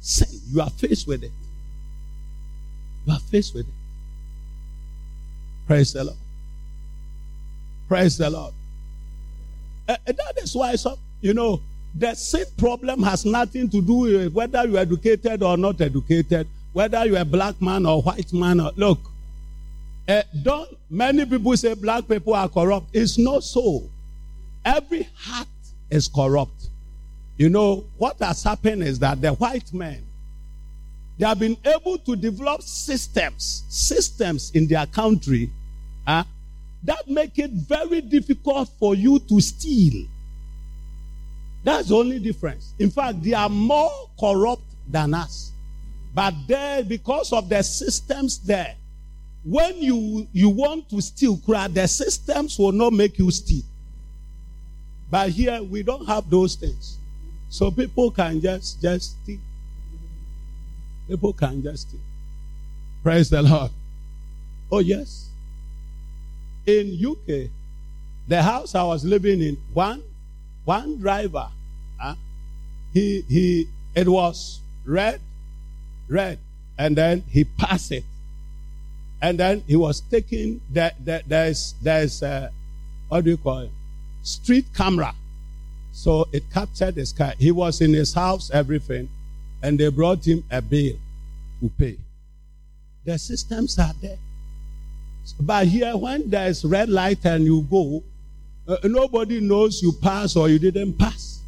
Sin, 0.00 0.40
you 0.50 0.60
are 0.60 0.70
faced 0.70 1.06
with 1.06 1.22
it. 1.24 1.32
You 3.06 3.12
are 3.12 3.20
faced 3.20 3.54
with 3.54 3.66
it. 3.66 3.74
Praise 5.66 5.92
the 5.92 6.04
Lord. 6.04 6.18
Praise 7.88 8.18
the 8.18 8.30
Lord. 8.30 8.54
Uh, 9.88 9.96
that 10.06 10.38
is 10.42 10.54
why, 10.54 10.74
so, 10.76 10.98
you 11.20 11.34
know, 11.34 11.60
the 11.94 12.14
sin 12.14 12.44
problem 12.56 13.02
has 13.02 13.24
nothing 13.24 13.68
to 13.70 13.80
do 13.80 13.94
with 13.94 14.32
whether 14.32 14.66
you're 14.66 14.80
educated 14.80 15.42
or 15.42 15.56
not 15.56 15.80
educated, 15.80 16.48
whether 16.72 17.04
you're 17.06 17.20
a 17.20 17.24
black 17.24 17.60
man 17.60 17.86
or 17.86 18.02
white 18.02 18.32
man. 18.32 18.60
Or, 18.60 18.72
look, 18.76 18.98
uh, 20.08 20.22
don't 20.42 20.68
many 20.90 21.24
people 21.24 21.56
say 21.56 21.74
black 21.74 22.08
people 22.08 22.34
are 22.34 22.48
corrupt. 22.48 22.88
It's 22.92 23.16
not 23.18 23.44
so. 23.44 23.88
Every 24.64 25.08
heart 25.16 25.48
is 25.90 26.08
corrupt. 26.08 26.70
You 27.36 27.50
know, 27.50 27.84
what 27.98 28.18
has 28.20 28.42
happened 28.42 28.82
is 28.82 28.98
that 29.00 29.20
the 29.20 29.32
white 29.32 29.72
men, 29.72 30.04
they 31.18 31.26
have 31.26 31.38
been 31.38 31.56
able 31.64 31.98
to 31.98 32.16
develop 32.16 32.62
systems, 32.62 33.64
systems 33.68 34.50
in 34.54 34.66
their 34.66 34.86
country 34.86 35.50
uh, 36.06 36.24
that 36.84 37.08
make 37.08 37.38
it 37.38 37.50
very 37.50 38.00
difficult 38.00 38.68
for 38.78 38.94
you 38.94 39.18
to 39.18 39.40
steal. 39.40 40.06
That's 41.62 41.88
the 41.88 41.96
only 41.96 42.18
difference. 42.18 42.74
In 42.78 42.90
fact, 42.90 43.22
they 43.22 43.32
are 43.32 43.48
more 43.48 44.10
corrupt 44.18 44.62
than 44.88 45.14
us. 45.14 45.52
But 46.14 46.34
there, 46.46 46.84
because 46.84 47.32
of 47.32 47.48
the 47.48 47.62
systems 47.62 48.38
there, 48.38 48.76
when 49.44 49.76
you, 49.78 50.28
you 50.32 50.50
want 50.50 50.88
to 50.90 51.00
steal, 51.00 51.36
the 51.36 51.86
systems 51.86 52.58
will 52.58 52.72
not 52.72 52.92
make 52.92 53.18
you 53.18 53.30
steal. 53.30 53.64
But 55.14 55.30
here 55.30 55.62
we 55.62 55.84
don't 55.84 56.06
have 56.06 56.28
those 56.28 56.56
things. 56.56 56.98
So 57.48 57.70
people 57.70 58.10
can 58.10 58.40
just 58.40 58.82
just 58.82 59.22
steal. 59.22 59.38
People 61.06 61.32
can 61.32 61.62
just 61.62 61.86
steal. 61.88 62.00
Praise 63.00 63.30
the 63.30 63.40
Lord. 63.40 63.70
Oh 64.72 64.80
yes. 64.80 65.30
In 66.66 66.98
UK, 66.98 67.48
the 68.26 68.42
house 68.42 68.74
I 68.74 68.82
was 68.82 69.04
living 69.04 69.40
in, 69.40 69.56
one 69.72 70.02
one 70.64 70.98
driver, 70.98 71.46
huh, 71.96 72.16
he 72.92 73.22
he 73.28 73.68
it 73.94 74.08
was 74.08 74.58
red, 74.84 75.20
red, 76.08 76.40
and 76.76 76.96
then 76.96 77.22
he 77.30 77.44
passed 77.44 77.92
it, 77.92 78.02
and 79.22 79.38
then 79.38 79.62
he 79.68 79.76
was 79.76 80.00
taking 80.00 80.60
that 80.72 80.98
that 81.04 81.28
there's 81.28 81.76
there's 81.80 82.20
uh, 82.20 82.50
what 83.06 83.22
do 83.22 83.30
you 83.30 83.36
call 83.36 83.60
it? 83.60 83.70
Street 84.24 84.66
camera. 84.74 85.14
So 85.92 86.26
it 86.32 86.42
captured 86.52 86.96
this 86.96 87.12
car. 87.12 87.34
He 87.38 87.52
was 87.52 87.80
in 87.80 87.94
his 87.94 88.12
house, 88.12 88.50
everything, 88.50 89.08
and 89.62 89.78
they 89.78 89.88
brought 89.88 90.26
him 90.26 90.42
a 90.50 90.60
bill 90.60 90.96
to 91.60 91.70
pay. 91.78 91.96
The 93.04 93.16
systems 93.16 93.78
are 93.78 93.92
there. 94.02 94.18
But 95.40 95.68
here, 95.68 95.96
when 95.96 96.28
there's 96.28 96.64
red 96.64 96.88
light 96.88 97.24
and 97.24 97.44
you 97.44 97.62
go, 97.70 98.02
uh, 98.66 98.76
nobody 98.84 99.40
knows 99.40 99.82
you 99.82 99.92
pass 99.92 100.36
or 100.36 100.48
you 100.48 100.58
didn't 100.58 100.98
pass. 100.98 101.42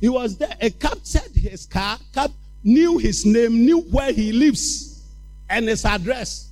He 0.00 0.08
was 0.08 0.36
there. 0.36 0.56
It 0.60 0.80
captured 0.80 1.32
his 1.34 1.66
car. 1.66 1.98
Cap- 2.12 2.32
knew 2.64 2.98
his 2.98 3.24
name, 3.24 3.64
knew 3.64 3.80
where 3.80 4.12
he 4.12 4.32
lives, 4.32 5.04
and 5.48 5.68
his 5.68 5.84
address. 5.84 6.48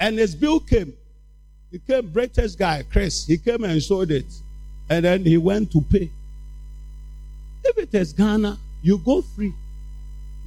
And 0.00 0.18
his 0.18 0.34
bill 0.34 0.60
came. 0.60 0.92
He 1.70 1.78
came, 1.78 2.08
British 2.08 2.54
guy, 2.54 2.84
Chris. 2.90 3.26
He 3.26 3.36
came 3.36 3.64
and 3.64 3.82
showed 3.82 4.10
it. 4.10 4.26
And 4.88 5.04
then 5.04 5.24
he 5.24 5.36
went 5.36 5.70
to 5.72 5.80
pay. 5.82 6.10
If 7.64 7.76
it 7.78 7.94
is 7.94 8.12
Ghana, 8.12 8.58
you 8.82 8.98
go 8.98 9.22
free. 9.22 9.52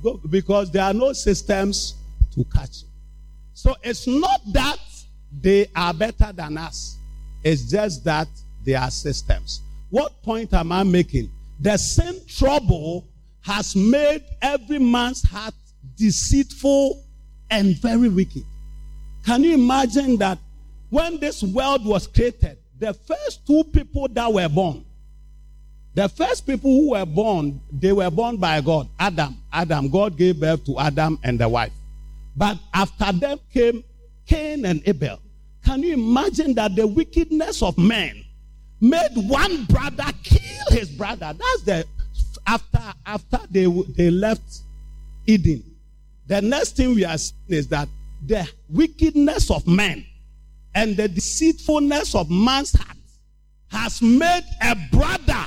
Go, 0.01 0.19
because 0.29 0.71
there 0.71 0.83
are 0.83 0.93
no 0.93 1.13
systems 1.13 1.95
to 2.33 2.43
catch. 2.45 2.83
So 3.53 3.75
it's 3.83 4.07
not 4.07 4.41
that 4.53 4.79
they 5.41 5.67
are 5.75 5.93
better 5.93 6.31
than 6.33 6.57
us. 6.57 6.97
It's 7.43 7.69
just 7.69 8.03
that 8.05 8.27
they 8.63 8.73
are 8.73 8.89
systems. 8.89 9.61
What 9.89 10.23
point 10.23 10.53
am 10.53 10.71
I 10.71 10.83
making? 10.83 11.29
The 11.59 11.77
same 11.77 12.15
trouble 12.27 13.05
has 13.41 13.75
made 13.75 14.23
every 14.41 14.79
man's 14.79 15.21
heart 15.21 15.53
deceitful 15.95 17.03
and 17.49 17.75
very 17.77 18.09
wicked. 18.09 18.43
Can 19.25 19.43
you 19.43 19.53
imagine 19.53 20.17
that 20.17 20.39
when 20.91 21.19
this 21.19 21.41
world 21.41 21.85
was 21.85 22.05
created, 22.05 22.57
the 22.77 22.93
first 22.93 23.47
two 23.47 23.63
people 23.63 24.07
that 24.09 24.31
were 24.31 24.49
born, 24.49 24.85
the 25.93 26.07
first 26.09 26.45
people 26.45 26.69
who 26.69 26.91
were 26.91 27.05
born, 27.05 27.61
they 27.71 27.93
were 27.93 28.11
born 28.11 28.37
by 28.37 28.59
God. 28.61 28.89
Adam. 28.99 29.37
Adam. 29.51 29.89
God 29.89 30.17
gave 30.17 30.39
birth 30.39 30.65
to 30.65 30.77
Adam 30.77 31.17
and 31.23 31.39
the 31.39 31.47
wife. 31.47 31.71
But 32.35 32.57
after 32.73 33.11
them 33.13 33.39
came 33.53 33.83
Cain 34.25 34.65
and 34.65 34.81
Abel. 34.85 35.19
Can 35.65 35.83
you 35.83 35.93
imagine 35.93 36.53
that 36.55 36.75
the 36.75 36.87
wickedness 36.87 37.61
of 37.61 37.77
men 37.77 38.23
made 38.79 39.11
one 39.15 39.65
brother 39.65 40.05
kill 40.23 40.65
his 40.77 40.89
brother? 40.89 41.33
That's 41.33 41.61
the 41.63 41.85
after 42.47 42.93
after 43.05 43.39
they 43.49 43.65
they 43.95 44.09
left 44.09 44.61
Eden. 45.25 45.63
The 46.27 46.41
next 46.41 46.77
thing 46.77 46.95
we 46.95 47.05
are 47.05 47.17
seeing 47.17 47.59
is 47.59 47.67
that 47.69 47.87
the 48.25 48.47
wickedness 48.69 49.51
of 49.51 49.67
men 49.67 50.05
and 50.73 50.95
the 50.95 51.07
deceitfulness 51.07 52.15
of 52.15 52.29
man's 52.29 52.73
heart 52.73 52.97
has 53.69 54.01
made 54.01 54.43
a 54.61 54.75
brother. 54.91 55.45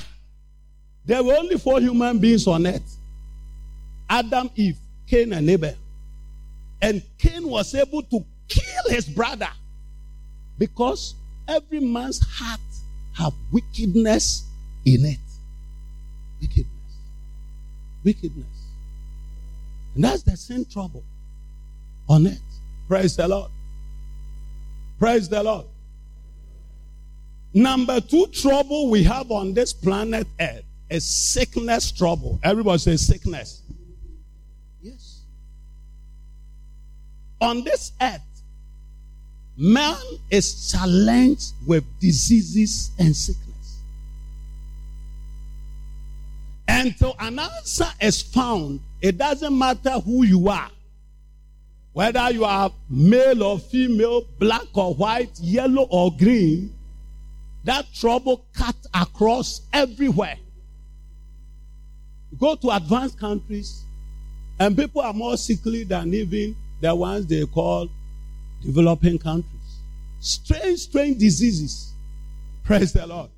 There 1.04 1.22
were 1.22 1.34
only 1.34 1.58
four 1.58 1.80
human 1.80 2.18
beings 2.18 2.46
on 2.46 2.66
earth 2.66 2.96
Adam, 4.08 4.50
Eve, 4.54 4.76
Cain, 5.06 5.32
and 5.32 5.48
Abel. 5.48 5.74
And 6.80 7.02
Cain 7.18 7.48
was 7.48 7.74
able 7.74 8.02
to 8.02 8.24
kill 8.48 8.84
his 8.88 9.06
brother 9.06 9.48
because 10.58 11.14
every 11.48 11.80
man's 11.80 12.20
heart 12.20 12.60
have 13.14 13.32
wickedness 13.52 14.46
in 14.84 15.04
it. 15.04 15.18
Wickedness. 16.40 16.68
Wickedness. 18.04 18.46
And 19.94 20.04
that's 20.04 20.22
the 20.22 20.36
same 20.36 20.64
trouble 20.64 21.04
on 22.08 22.26
it. 22.26 22.38
Praise 22.88 23.16
the 23.16 23.26
Lord. 23.26 23.50
Praise 25.04 25.28
the 25.28 25.42
Lord. 25.42 25.66
Number 27.52 28.00
two 28.00 28.26
trouble 28.28 28.88
we 28.88 29.02
have 29.02 29.30
on 29.30 29.52
this 29.52 29.70
planet 29.70 30.26
Earth 30.40 30.64
is 30.88 31.04
sickness 31.04 31.92
trouble. 31.92 32.40
Everybody 32.42 32.78
says 32.78 33.06
sickness. 33.06 33.60
Yes. 34.80 35.20
On 37.38 37.62
this 37.64 37.92
earth, 38.00 38.22
man 39.58 40.00
is 40.30 40.72
challenged 40.72 41.52
with 41.66 41.84
diseases 42.00 42.90
and 42.98 43.14
sickness. 43.14 43.82
Until 46.66 47.14
an 47.20 47.40
answer 47.40 47.90
is 48.00 48.22
found, 48.22 48.80
it 49.02 49.18
doesn't 49.18 49.58
matter 49.58 50.00
who 50.00 50.24
you 50.24 50.48
are. 50.48 50.70
Whether 51.94 52.32
you 52.32 52.44
are 52.44 52.72
male 52.90 53.44
or 53.44 53.58
female, 53.60 54.26
black 54.40 54.66
or 54.74 54.94
white, 54.94 55.38
yellow 55.40 55.86
or 55.90 56.10
green, 56.16 56.74
that 57.62 57.86
trouble 57.94 58.44
cut 58.52 58.74
across 58.92 59.62
everywhere. 59.72 60.36
go 62.36 62.56
to 62.56 62.70
advanced 62.70 63.18
countries, 63.18 63.84
and 64.58 64.76
people 64.76 65.02
are 65.02 65.12
more 65.12 65.36
sickly 65.36 65.84
than 65.84 66.12
even 66.12 66.56
the 66.80 66.92
ones 66.92 67.26
they 67.26 67.46
call 67.46 67.88
developing 68.60 69.16
countries. 69.16 69.78
Strange, 70.18 70.80
strange 70.80 71.18
diseases. 71.18 71.92
Praise 72.64 72.92
the 72.92 73.06
Lord. 73.06 73.30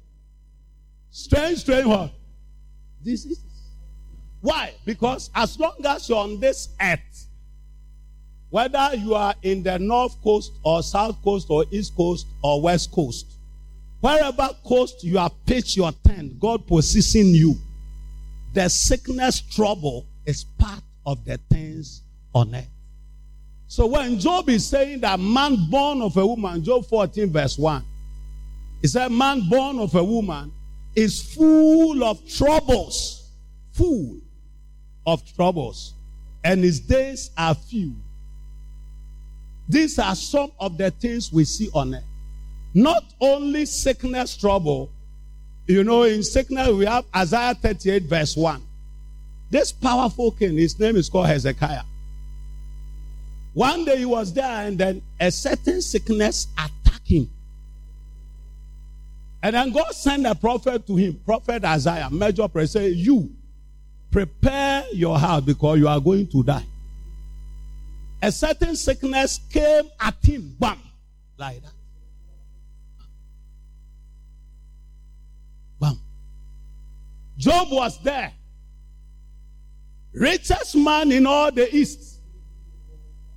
Strange, 1.11 1.59
strange 1.59 1.87
what? 1.87 2.11
Diseases. 3.05 3.45
Why? 4.41 4.73
Because 4.87 5.31
as 5.35 5.59
long 5.59 5.75
as 5.85 6.09
you're 6.09 6.19
on 6.19 6.41
this 6.41 6.71
earth, 6.81 7.27
whether 8.57 8.97
you 8.97 9.15
are 9.15 9.35
in 9.43 9.63
the 9.63 9.79
north 9.79 10.17
coast 10.23 10.51
or 10.63 10.83
south 10.83 11.23
coast 11.23 11.49
or 11.51 11.67
east 11.71 11.95
coast 11.95 12.27
or 12.43 12.63
west 12.63 12.91
coast, 12.91 13.27
wherever 14.01 14.49
coast 14.65 15.05
you 15.05 15.19
have 15.19 15.33
pitched 15.45 15.77
your 15.77 15.93
tent, 16.03 16.41
God 16.41 16.67
possessing 16.67 17.35
you, 17.35 17.55
the 18.55 18.67
sickness 18.71 19.43
trouble 19.43 20.07
is 20.25 20.45
part 20.57 20.81
of 21.05 21.23
the 21.27 21.39
things 21.51 22.01
on 22.35 22.55
earth. 22.55 22.71
So 23.67 23.85
when 23.85 24.19
Job 24.19 24.49
is 24.49 24.67
saying 24.67 25.01
that 25.01 25.21
man 25.21 25.69
born 25.69 26.01
of 26.01 26.17
a 26.17 26.27
woman, 26.27 26.65
Job 26.65 26.87
14, 26.87 27.31
verse 27.31 27.59
1, 27.59 27.85
he 28.81 28.89
said, 28.89 29.13
Man 29.13 29.51
born 29.51 29.79
of 29.79 29.95
a 29.95 30.03
woman 30.03 30.51
is 30.95 31.21
full 31.35 32.03
of 32.03 32.27
troubles. 32.27 33.33
Full 33.73 34.19
of 35.07 35.31
troubles. 35.35 35.93
And 36.43 36.65
his 36.65 36.81
days 36.81 37.31
are 37.37 37.55
few. 37.55 37.97
These 39.69 39.99
are 39.99 40.15
some 40.15 40.53
of 40.61 40.79
the 40.79 40.91
things 40.91 41.33
we 41.33 41.45
see 41.45 41.69
on 41.75 41.95
earth. 41.95 42.05
Not 42.75 43.05
only 43.21 43.67
sickness, 43.67 44.37
trouble. 44.37 44.91
You 45.67 45.83
know, 45.83 46.05
in 46.05 46.23
sickness, 46.23 46.69
we 46.69 46.87
have 46.87 47.05
Isaiah 47.15 47.55
38, 47.55 48.05
verse 48.05 48.37
1. 48.37 48.63
This 49.51 49.73
powerful 49.73 50.31
king, 50.33 50.57
his 50.57 50.79
name 50.79 50.97
is 50.97 51.09
called 51.09 51.27
Hezekiah. 51.27 51.83
One 53.55 53.85
day 53.85 53.99
he 53.99 54.05
was 54.05 54.33
there, 54.33 54.67
and 54.67 54.77
then 54.77 55.03
a 55.19 55.31
certain 55.31 55.81
sickness 55.81 56.49
attacked 56.55 57.09
him. 57.09 57.31
And 59.43 59.55
then 59.55 59.73
God 59.73 59.93
sent 59.93 60.27
a 60.27 60.35
prophet 60.35 60.87
to 60.87 60.97
him, 60.97 61.21
Prophet 61.25 61.65
Isaiah, 61.65 62.11
major 62.11 62.49
prophet, 62.49 62.69
say, 62.69 62.89
You 62.91 63.31
prepare 64.11 64.85
your 64.93 65.19
heart 65.19 65.47
because 65.47 65.79
you 65.79 65.89
are 65.89 66.01
going 66.01 66.27
to 66.29 66.43
die. 66.43 66.67
A 68.23 68.33
certain 68.33 68.77
sickness 68.77 69.41
came 69.51 69.91
at 70.01 70.15
him, 70.23 70.57
bam, 70.59 70.81
like 71.39 71.63
that. 71.63 71.73
Bam. 75.79 76.01
Job 77.39 77.69
was 77.71 78.03
there 78.03 78.33
richest 80.17 80.75
man 80.75 81.13
in 81.13 81.27
all 81.27 81.53
the 81.53 81.75
East. 81.75 82.21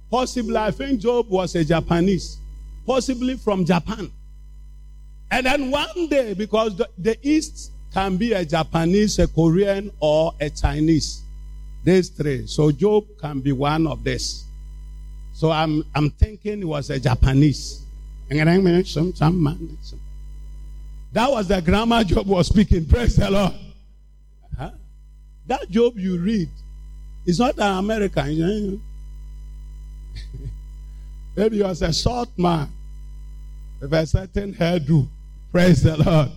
Possibly, 0.10 0.58
I 0.58 0.72
think 0.72 1.02
Job 1.02 1.30
was 1.30 1.54
a 1.56 1.63
Japanese, 1.63 2.39
possibly 2.88 3.36
from 3.36 3.65
Japan. 3.65 4.12
And 5.30 5.46
then 5.46 5.70
one 5.70 6.08
day, 6.08 6.34
because 6.34 6.76
the, 6.76 6.89
the 6.98 7.18
East 7.22 7.74
can 7.94 8.18
be 8.18 8.34
a 8.34 8.44
Japanese, 8.44 9.20
a 9.20 9.28
Korean, 9.28 9.92
or 10.00 10.34
a 10.39 10.50
Chinese. 10.50 11.22
These 11.84 12.10
three. 12.10 12.48
So 12.48 12.72
Job 12.72 13.06
can 13.20 13.39
be 13.42 13.52
one 13.52 13.86
of 13.86 14.04
this. 14.04 14.46
So 15.39 15.52
I'm 15.52 15.86
I'm 15.95 16.10
thinking 16.10 16.63
it 16.63 16.65
was 16.65 16.89
a 16.89 16.99
Japanese. 16.99 17.86
That 21.13 21.32
was 21.32 21.47
the 21.47 21.62
grammar 21.62 22.04
Job 22.04 22.28
was 22.28 22.47
speaking. 22.47 22.86
Praise 22.86 23.15
the 23.15 23.32
Lord. 23.32 23.54
Huh? 24.58 24.71
That 25.47 25.69
Job 25.71 25.97
you 25.97 26.17
read 26.17 26.49
is 27.25 27.39
not 27.39 27.58
an 27.58 27.78
American. 27.78 28.82
Maybe 31.38 31.56
he 31.56 31.63
was 31.63 31.84
a 31.84 31.93
short 31.93 32.38
man 32.38 32.67
with 33.80 33.93
a 33.93 34.06
certain 34.06 34.54
hairdo. 34.54 35.08
Praise 35.54 35.84
the 35.84 35.95
Lord. 35.95 36.32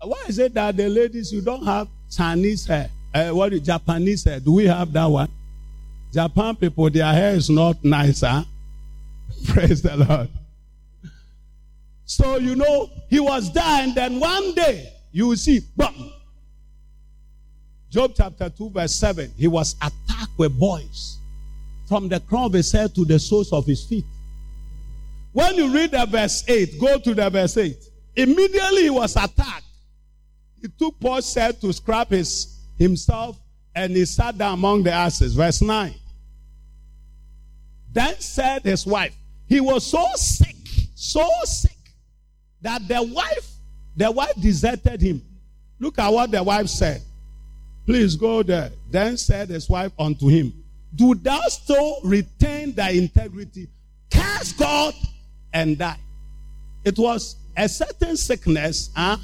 Why 0.00 0.24
is 0.28 0.38
it 0.38 0.54
that 0.54 0.78
the 0.78 0.88
ladies 0.88 1.30
who 1.30 1.42
don't 1.42 1.66
have 1.66 1.88
Chinese 2.10 2.64
hair? 2.64 2.88
Uh, 3.12 3.32
what 3.32 3.52
is 3.52 3.60
Japanese 3.60 4.24
hair? 4.24 4.40
Do 4.40 4.52
we 4.52 4.64
have 4.64 4.90
that 4.94 5.04
one? 5.04 5.28
Japan 6.16 6.56
people, 6.56 6.88
their 6.88 7.12
hair 7.12 7.34
is 7.34 7.50
not 7.50 7.84
nice, 7.84 8.22
huh? 8.22 8.42
Praise 9.48 9.82
the 9.82 9.98
Lord. 9.98 10.30
So 12.06 12.38
you 12.38 12.56
know, 12.56 12.88
he 13.10 13.20
was 13.20 13.52
there, 13.52 13.82
and 13.82 13.94
then 13.94 14.18
one 14.18 14.54
day 14.54 14.94
you 15.12 15.26
will 15.26 15.36
see, 15.36 15.60
boom, 15.76 16.10
Job 17.90 18.12
chapter 18.16 18.48
2, 18.48 18.70
verse 18.70 18.94
7. 18.94 19.30
He 19.36 19.46
was 19.46 19.74
attacked 19.76 20.38
with 20.38 20.58
boils 20.58 21.18
from 21.86 22.08
the 22.08 22.20
crown 22.20 22.44
of 22.44 22.54
his 22.54 22.72
head 22.72 22.94
to 22.94 23.04
the 23.04 23.18
soles 23.18 23.52
of 23.52 23.66
his 23.66 23.84
feet. 23.84 24.06
When 25.34 25.54
you 25.56 25.70
read 25.70 25.90
the 25.90 26.06
verse 26.06 26.48
8, 26.48 26.80
go 26.80 26.98
to 26.98 27.14
the 27.14 27.28
verse 27.28 27.58
8. 27.58 27.76
Immediately 28.16 28.84
he 28.84 28.90
was 28.90 29.16
attacked. 29.16 29.64
He 30.62 30.68
took 30.78 30.98
potsherd 30.98 31.60
to 31.60 31.74
scrap 31.74 32.08
his 32.08 32.58
himself 32.78 33.38
and 33.74 33.94
he 33.94 34.06
sat 34.06 34.38
down 34.38 34.54
among 34.54 34.82
the 34.82 34.92
asses. 34.92 35.34
Verse 35.34 35.60
9. 35.60 35.94
Then 37.96 38.20
said 38.20 38.62
his 38.62 38.84
wife, 38.84 39.16
he 39.48 39.58
was 39.58 39.82
so 39.86 40.06
sick, 40.16 40.54
so 40.94 41.26
sick, 41.44 41.78
that 42.60 42.86
the 42.86 43.02
wife, 43.02 43.50
the 43.96 44.10
wife 44.10 44.34
deserted 44.38 45.00
him. 45.00 45.22
Look 45.80 45.98
at 45.98 46.12
what 46.12 46.30
the 46.30 46.42
wife 46.42 46.68
said. 46.68 47.00
Please 47.86 48.14
go 48.14 48.42
there. 48.42 48.70
Then 48.90 49.16
said 49.16 49.48
his 49.48 49.66
wife 49.70 49.92
unto 49.98 50.28
him, 50.28 50.52
Do 50.94 51.14
thou 51.14 51.40
still 51.48 52.00
retain 52.04 52.74
thy 52.74 52.90
integrity? 52.90 53.66
Curse 54.10 54.52
God 54.52 54.92
and 55.54 55.78
die. 55.78 55.98
It 56.84 56.98
was 56.98 57.36
a 57.56 57.66
certain 57.66 58.18
sickness 58.18 58.90
huh, 58.94 59.16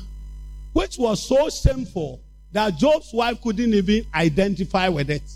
which 0.73 0.97
was 0.97 1.23
so 1.23 1.51
shameful 1.51 2.23
that 2.53 2.79
Job's 2.79 3.13
wife 3.13 3.39
couldn't 3.43 3.75
even 3.75 4.07
identify 4.15 4.89
with 4.89 5.11
it. 5.11 5.31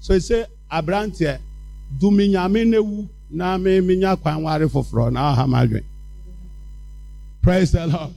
So 0.00 0.14
he 0.14 0.20
said, 0.20 0.46
Abrantia, 0.72 1.38
do 1.98 2.10
minyame 2.10 2.64
newu 2.64 3.08
na 3.30 3.56
me 3.58 3.80
minya 3.80 4.20
kwan 4.20 4.42
ware 4.42 4.68
foforo 4.68 5.10
na 5.10 5.32
aha 5.32 5.46
madwen. 5.46 5.84
Praise 7.42 7.72
the 7.72 7.86
Lord. 7.86 8.14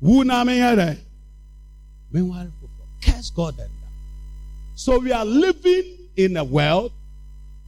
Wu 0.00 0.24
na 0.24 0.44
me 0.44 0.58
yere. 0.58 0.98
Me 2.12 2.22
ware 2.22 2.50
foforo. 2.60 2.86
Curse 3.02 3.30
God 3.30 3.58
and 3.58 3.68
that. 3.68 3.92
So 4.74 4.98
we 4.98 5.12
are 5.12 5.24
living 5.24 5.98
in 6.16 6.36
a 6.36 6.44
world 6.44 6.92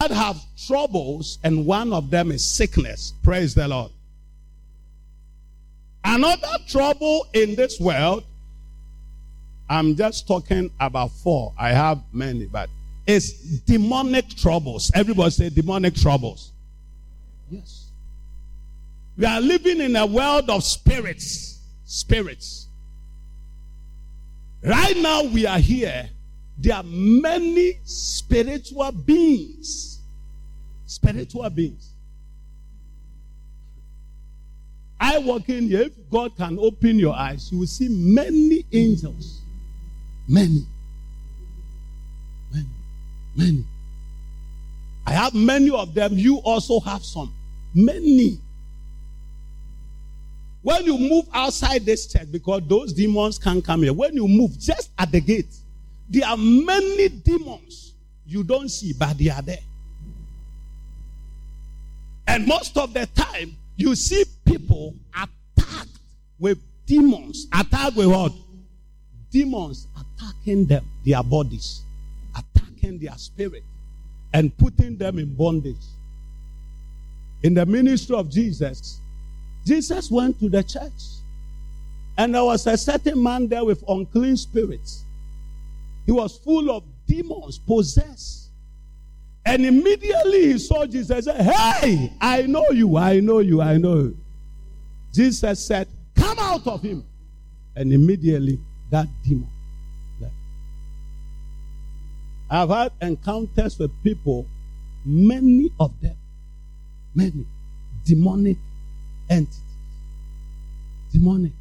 that 0.00 0.11
have 0.11 0.40
troubles 0.66 1.38
and 1.44 1.66
one 1.66 1.92
of 1.92 2.11
them 2.11 2.33
is 2.33 2.44
sickness. 2.44 3.14
Praise 3.22 3.55
the 3.55 3.68
Lord. 3.68 3.92
Another 6.05 6.59
trouble 6.66 7.26
in 7.33 7.55
this 7.55 7.78
world 7.78 8.24
I'm 9.72 9.96
just 9.96 10.28
talking 10.28 10.70
about 10.81 11.12
four. 11.12 11.55
I 11.59 11.70
have 11.70 12.02
many, 12.12 12.44
but 12.44 12.68
it's 13.06 13.32
demonic 13.60 14.28
troubles. 14.36 14.90
Everybody 14.94 15.30
say 15.30 15.48
demonic 15.50 15.94
troubles. 15.94 16.52
Yes. 17.50 17.88
We 19.16 19.26
are 19.26 19.40
living 19.40 19.80
in 19.80 19.96
a 19.96 20.06
world 20.06 20.48
of 20.48 20.64
spirits. 20.64 21.60
Spirits. 21.84 22.68
Right 24.62 24.96
now, 24.96 25.24
we 25.24 25.46
are 25.46 25.58
here. 25.58 26.08
There 26.58 26.76
are 26.76 26.84
many 26.84 27.80
spiritual 27.84 28.92
beings. 28.92 30.00
Spiritual 30.86 31.50
beings. 31.50 31.90
I 35.00 35.18
walk 35.18 35.48
in 35.48 35.68
here. 35.68 35.82
If 35.82 36.08
God 36.08 36.36
can 36.36 36.58
open 36.60 36.98
your 36.98 37.14
eyes, 37.14 37.50
you 37.50 37.58
will 37.58 37.66
see 37.66 37.88
many 37.88 38.64
angels. 38.72 39.40
Many. 40.28 40.64
Many. 43.37 43.64
I 45.07 45.12
have 45.12 45.35
many 45.35 45.71
of 45.71 45.95
them. 45.95 46.12
You 46.14 46.37
also 46.38 46.81
have 46.81 47.05
some. 47.05 47.35
Many. 47.75 48.38
When 50.62 50.85
you 50.85 50.97
move 50.97 51.27
outside 51.33 51.85
this 51.85 52.07
church, 52.07 52.31
because 52.31 52.62
those 52.66 52.92
demons 52.92 53.38
can't 53.38 53.64
come 53.64 53.83
here, 53.83 53.92
when 53.92 54.14
you 54.14 54.29
move 54.29 54.59
just 54.59 54.90
at 54.97 55.11
the 55.11 55.21
gate, 55.21 55.53
there 56.09 56.27
are 56.27 56.37
many 56.37 57.09
demons 57.09 57.95
you 58.25 58.45
don't 58.45 58.68
see, 58.68 58.92
but 58.92 59.18
they 59.18 59.29
are 59.29 59.42
there. 59.42 59.59
And 62.29 62.47
most 62.47 62.77
of 62.79 62.95
the 62.95 63.07
time, 63.07 63.57
you 63.77 63.95
see 63.97 64.25
people 64.45 64.95
attacked 65.14 65.99
with 66.38 66.59
demons. 66.87 67.49
Attacked 67.53 67.97
with 67.97 68.07
what? 68.07 68.33
Demons 69.31 69.88
attacking 69.99 70.66
them, 70.66 70.88
their 71.05 71.23
bodies, 71.23 71.83
their 72.83 73.16
spirit, 73.16 73.64
and 74.33 74.57
putting 74.57 74.97
them 74.97 75.18
in 75.18 75.35
bondage. 75.35 75.85
In 77.42 77.55
the 77.55 77.66
ministry 77.66 78.16
of 78.16 78.31
Jesus, 78.31 79.01
Jesus 79.64 80.11
went 80.11 80.38
to 80.40 80.49
the 80.49 80.62
church, 80.62 81.03
and 82.18 82.35
there 82.35 82.45
was 82.45 82.66
a 82.66 82.77
certain 82.77 83.23
man 83.23 83.49
there 83.49 83.64
with 83.64 83.83
unclean 83.88 84.37
spirits. 84.37 85.05
He 86.07 86.12
was 86.12 86.37
full 86.38 86.71
of 86.71 86.85
demons, 87.07 87.59
possessed. 87.59 88.51
And 89.45 89.64
immediately 89.66 90.53
he 90.53 90.59
saw 90.59 90.87
Jesus 90.87 91.25
say, 91.25 91.42
Hey, 91.42 92.12
I 92.21 92.42
know 92.42 92.71
you, 92.71 92.97
I 92.97 93.21
know 93.21 93.40
you, 93.40 93.61
I 93.61 93.77
know 93.77 93.95
you. 93.95 94.16
Jesus 95.12 95.64
said, 95.64 95.88
Come 96.14 96.38
out 96.38 96.66
of 96.66 96.83
him. 96.83 97.05
And 97.75 97.92
immediately 97.92 98.61
that 98.90 99.09
demon 99.25 99.49
I've 102.52 102.68
had 102.68 102.92
encounters 103.00 103.78
with 103.78 103.90
people, 104.04 104.46
many 105.06 105.70
of 105.80 105.98
them, 106.02 106.16
many 107.14 107.46
demonic 108.04 108.58
entities. 109.30 109.58
Demonic. 111.10 111.52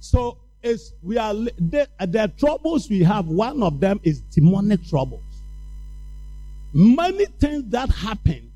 So 0.00 0.38
it's 0.62 0.94
we 1.02 1.18
are 1.18 1.34
the, 1.34 1.86
the 2.00 2.32
troubles 2.38 2.88
we 2.88 3.02
have. 3.02 3.26
One 3.26 3.62
of 3.62 3.80
them 3.80 4.00
is 4.02 4.22
demonic 4.22 4.82
troubles. 4.88 5.42
Many 6.72 7.26
things 7.38 7.64
that 7.68 7.90
happen 7.90 8.50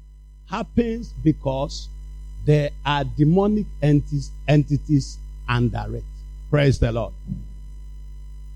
happens 0.49 1.13
because 1.23 1.91
there 2.47 2.71
are 2.87 3.05
demonic 3.05 3.67
entities, 3.83 4.31
entities 4.49 5.19
under 5.51 5.97
it. 5.97 6.05
Praise 6.49 6.79
the 6.79 6.93
Lord. 6.93 7.13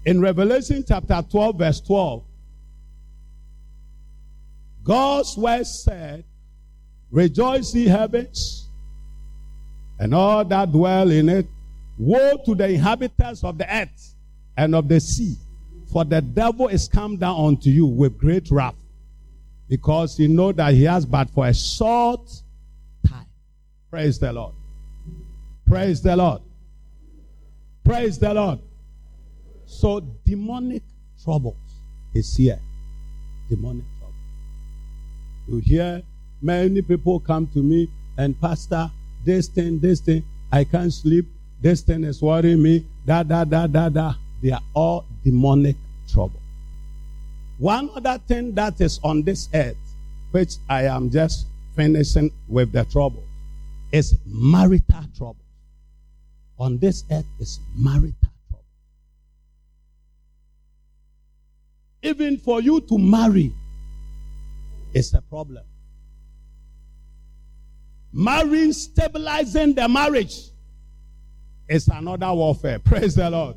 In 0.05 0.21
Revelation 0.21 0.85
chapter 0.87 1.23
12, 1.31 1.59
verse 1.59 1.81
12, 1.81 2.25
God's 4.83 5.37
word 5.37 5.67
said, 5.67 6.25
Rejoice, 7.11 7.75
ye 7.75 7.87
heavens, 7.87 8.69
and 9.99 10.15
all 10.15 10.45
that 10.45 10.73
dwell 10.73 11.11
in 11.11 11.29
it. 11.29 11.47
Woe 11.99 12.39
to 12.47 12.55
the 12.55 12.67
inhabitants 12.67 13.45
of 13.45 13.59
the 13.59 13.71
earth 13.71 14.15
and 14.57 14.75
of 14.75 14.89
the 14.89 15.01
sea, 15.01 15.37
for 15.93 16.05
the 16.05 16.23
devil 16.23 16.69
is 16.69 16.89
come 16.89 17.19
down 17.19 17.39
unto 17.39 17.69
you 17.69 17.85
with 17.85 18.17
great 18.17 18.51
wrath, 18.51 18.77
because 19.69 20.17
he 20.17 20.27
know 20.27 20.51
that 20.53 20.73
he 20.73 20.85
has 20.85 21.05
but 21.05 21.29
for 21.29 21.47
a 21.47 21.53
short 21.53 22.27
time. 23.07 23.27
Praise 23.91 24.19
the 24.19 24.33
Lord. 24.33 24.55
Praise 25.67 26.01
the 26.01 26.17
Lord. 26.17 26.41
Praise 27.85 28.19
the 28.19 28.33
Lord. 28.33 28.61
So 29.71 30.01
demonic 30.27 30.83
troubles 31.23 31.55
is 32.13 32.37
here. 32.37 32.59
Demonic 33.49 33.85
trouble. 33.99 34.15
You 35.47 35.59
hear 35.59 36.03
many 36.43 36.83
people 36.83 37.21
come 37.21 37.47
to 37.55 37.63
me 37.63 37.89
and 38.19 38.39
pastor, 38.41 38.91
this 39.25 39.47
thing, 39.47 39.79
this 39.79 40.01
thing, 40.01 40.25
I 40.51 40.65
can't 40.65 40.93
sleep. 40.93 41.25
This 41.61 41.83
thing 41.83 42.03
is 42.03 42.21
worrying 42.21 42.63
me. 42.63 42.85
Da 43.07 43.23
da 43.23 43.45
da 43.45 43.69
da 43.69 43.89
da. 43.89 44.15
They 44.43 44.51
are 44.51 44.61
all 44.75 45.07
demonic 45.23 45.77
trouble. 46.13 46.41
One 47.59 47.91
other 47.95 48.19
thing 48.27 48.53
that 48.57 48.81
is 48.81 48.99
on 49.05 49.23
this 49.23 49.49
earth, 49.55 49.77
which 50.33 50.55
I 50.69 50.87
am 50.87 51.11
just 51.11 51.47
finishing 51.77 52.33
with 52.49 52.73
the 52.73 52.85
trouble, 52.87 53.23
is 53.93 54.17
marital 54.27 55.05
trouble. 55.17 55.45
On 56.59 56.77
this 56.79 57.05
earth 57.11 57.27
is 57.39 57.61
marital 57.77 58.30
Even 62.03 62.39
for 62.39 62.61
you 62.61 62.81
to 62.81 62.99
marry 62.99 63.53
is 64.93 65.13
a 65.15 65.21
problem. 65.21 65.65
Marrying, 68.13 68.73
stabilizing 68.73 69.75
the 69.75 69.89
marriage 69.89 70.35
is 71.69 71.87
another 71.89 72.33
warfare. 72.33 72.79
Praise 72.85 73.15
the 73.15 73.31
Lord. 73.31 73.57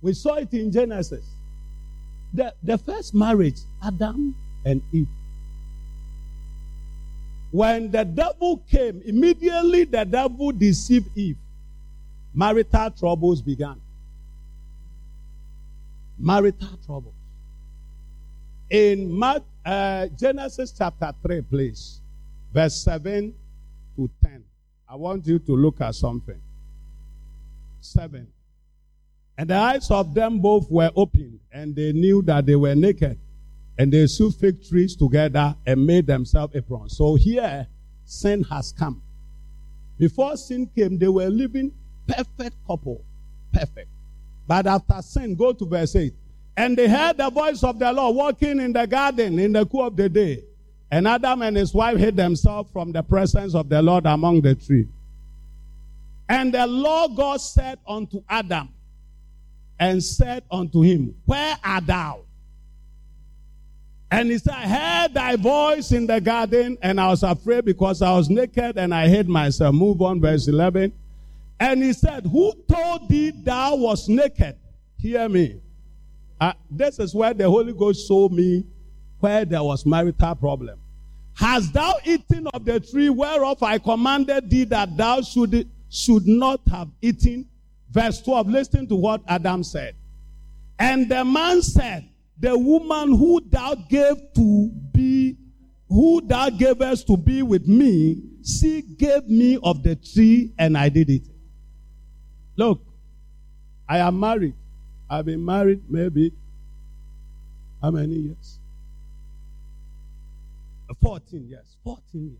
We 0.00 0.12
saw 0.12 0.34
it 0.34 0.52
in 0.52 0.70
Genesis. 0.70 1.24
The, 2.34 2.54
the 2.62 2.78
first 2.78 3.14
marriage, 3.14 3.58
Adam 3.82 4.36
and 4.64 4.82
Eve. 4.92 5.08
When 7.50 7.90
the 7.90 8.04
devil 8.04 8.58
came, 8.68 9.00
immediately 9.04 9.84
the 9.84 10.04
devil 10.04 10.52
deceived 10.52 11.16
Eve. 11.16 11.38
Marital 12.34 12.90
troubles 12.90 13.40
began 13.40 13.80
marital 16.18 16.78
troubles. 16.84 17.14
In 18.70 19.12
Mark, 19.12 19.42
uh, 19.64 20.06
Genesis 20.08 20.72
chapter 20.76 21.12
3, 21.22 21.42
please, 21.42 22.00
verse 22.52 22.74
7 22.82 23.34
to 23.96 24.10
10. 24.22 24.44
I 24.88 24.96
want 24.96 25.26
you 25.26 25.38
to 25.38 25.52
look 25.56 25.80
at 25.80 25.94
something. 25.94 26.40
7. 27.80 28.26
And 29.36 29.50
the 29.50 29.56
eyes 29.56 29.90
of 29.90 30.14
them 30.14 30.40
both 30.40 30.70
were 30.70 30.90
opened, 30.94 31.40
and 31.52 31.74
they 31.74 31.92
knew 31.92 32.22
that 32.22 32.46
they 32.46 32.56
were 32.56 32.74
naked. 32.74 33.18
And 33.76 33.92
they 33.92 34.06
sewed 34.06 34.34
fig 34.36 34.64
trees 34.64 34.94
together 34.94 35.56
and 35.66 35.84
made 35.84 36.06
themselves 36.06 36.54
aprons. 36.54 36.96
So 36.96 37.16
here, 37.16 37.66
sin 38.04 38.44
has 38.44 38.72
come. 38.72 39.02
Before 39.98 40.36
sin 40.36 40.70
came, 40.74 40.98
they 40.98 41.08
were 41.08 41.28
living 41.28 41.72
perfect 42.06 42.56
couple. 42.66 43.04
Perfect. 43.52 43.88
But 44.46 44.66
after 44.66 45.00
sin, 45.02 45.34
go 45.34 45.52
to 45.52 45.64
verse 45.64 45.96
8. 45.96 46.14
And 46.56 46.76
they 46.76 46.88
heard 46.88 47.16
the 47.16 47.30
voice 47.30 47.62
of 47.64 47.78
the 47.78 47.92
Lord 47.92 48.16
walking 48.16 48.60
in 48.60 48.72
the 48.72 48.86
garden 48.86 49.38
in 49.38 49.52
the 49.52 49.66
cool 49.66 49.86
of 49.86 49.96
the 49.96 50.08
day. 50.08 50.44
And 50.90 51.08
Adam 51.08 51.42
and 51.42 51.56
his 51.56 51.74
wife 51.74 51.98
hid 51.98 52.16
themselves 52.16 52.70
from 52.72 52.92
the 52.92 53.02
presence 53.02 53.54
of 53.54 53.68
the 53.68 53.82
Lord 53.82 54.06
among 54.06 54.42
the 54.42 54.54
trees. 54.54 54.86
And 56.28 56.54
the 56.54 56.66
Lord 56.66 57.16
God 57.16 57.40
said 57.40 57.78
unto 57.86 58.22
Adam, 58.28 58.68
and 59.78 60.02
said 60.02 60.44
unto 60.50 60.82
him, 60.82 61.14
Where 61.24 61.56
art 61.62 61.86
thou? 61.86 62.20
And 64.10 64.30
he 64.30 64.38
said, 64.38 64.54
I 64.54 64.68
heard 64.68 65.14
thy 65.14 65.36
voice 65.36 65.90
in 65.90 66.06
the 66.06 66.20
garden, 66.20 66.78
and 66.80 67.00
I 67.00 67.08
was 67.08 67.22
afraid 67.24 67.64
because 67.64 68.00
I 68.00 68.14
was 68.14 68.30
naked 68.30 68.78
and 68.78 68.94
I 68.94 69.08
hid 69.08 69.28
myself. 69.28 69.74
Move 69.74 70.00
on, 70.02 70.20
verse 70.20 70.46
11. 70.46 70.92
And 71.64 71.82
he 71.82 71.94
said, 71.94 72.26
Who 72.26 72.52
told 72.70 73.08
thee 73.08 73.30
thou 73.30 73.76
was 73.76 74.06
naked? 74.06 74.54
Hear 74.98 75.26
me. 75.30 75.62
Uh, 76.38 76.52
this 76.70 76.98
is 76.98 77.14
where 77.14 77.32
the 77.32 77.48
Holy 77.48 77.72
Ghost 77.72 78.06
showed 78.06 78.32
me 78.32 78.66
where 79.18 79.46
there 79.46 79.62
was 79.62 79.86
marital 79.86 80.34
problem. 80.34 80.78
Hast 81.32 81.72
thou 81.72 81.94
eaten 82.04 82.48
of 82.48 82.66
the 82.66 82.80
tree 82.80 83.08
whereof 83.08 83.62
I 83.62 83.78
commanded 83.78 84.50
thee 84.50 84.64
that 84.64 84.94
thou 84.94 85.22
should, 85.22 85.66
should 85.88 86.26
not 86.26 86.60
have 86.70 86.88
eaten? 87.00 87.48
Verse 87.90 88.20
12, 88.20 88.46
listen 88.50 88.86
to 88.88 88.96
what 88.96 89.22
Adam 89.26 89.64
said. 89.64 89.94
And 90.78 91.08
the 91.08 91.24
man 91.24 91.62
said, 91.62 92.06
The 92.38 92.58
woman 92.58 93.16
who 93.16 93.40
thou 93.40 93.74
gave 93.74 94.16
to 94.34 94.68
be, 94.92 95.38
who 95.88 96.20
thou 96.20 96.50
gavest 96.50 97.06
to 97.06 97.16
be 97.16 97.42
with 97.42 97.66
me, 97.66 98.20
she 98.44 98.82
gave 98.82 99.26
me 99.30 99.58
of 99.62 99.82
the 99.82 99.96
tree 99.96 100.52
and 100.58 100.76
I 100.76 100.90
did 100.90 101.08
it. 101.08 101.22
Look, 102.56 102.80
I 103.88 103.98
am 103.98 104.18
married. 104.18 104.54
I've 105.08 105.26
been 105.26 105.44
married 105.44 105.82
maybe 105.88 106.32
how 107.82 107.90
many 107.90 108.14
years? 108.14 108.58
14 111.02 111.48
years. 111.48 111.76
14 111.84 112.02
years. 112.14 112.38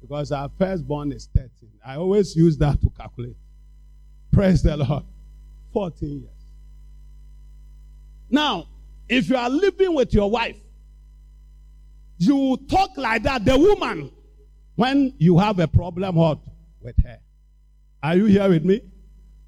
Because 0.00 0.30
our 0.32 0.50
firstborn 0.58 1.12
is 1.12 1.28
13. 1.34 1.50
I 1.84 1.96
always 1.96 2.36
use 2.36 2.56
that 2.58 2.80
to 2.82 2.90
calculate. 2.90 3.36
Praise 4.30 4.62
the 4.62 4.76
Lord. 4.76 5.04
14 5.72 6.20
years. 6.20 6.30
Now, 8.30 8.68
if 9.08 9.28
you 9.28 9.36
are 9.36 9.50
living 9.50 9.94
with 9.94 10.14
your 10.14 10.30
wife, 10.30 10.56
you 12.18 12.58
talk 12.68 12.90
like 12.96 13.24
that, 13.24 13.44
the 13.44 13.58
woman, 13.58 14.10
when 14.76 15.14
you 15.18 15.38
have 15.38 15.58
a 15.58 15.68
problem 15.68 16.14
what, 16.14 16.38
with 16.80 16.94
her. 17.04 17.18
Are 18.02 18.16
you 18.16 18.24
here 18.26 18.48
with 18.48 18.64
me? 18.64 18.80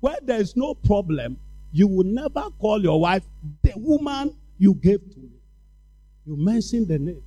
Where 0.01 0.19
there 0.23 0.41
is 0.41 0.57
no 0.57 0.75
problem, 0.75 1.39
you 1.73 1.89
will 1.89 2.05
never 2.05 2.51
call 2.61 2.83
your 2.83 3.01
wife 3.01 3.25
the 3.63 3.73
woman 3.77 4.37
you 4.59 4.75
gave 4.75 5.01
to 5.13 5.19
me. 5.19 5.31
You 6.27 6.37
mention 6.37 6.87
the 6.87 6.99
name. 6.99 7.23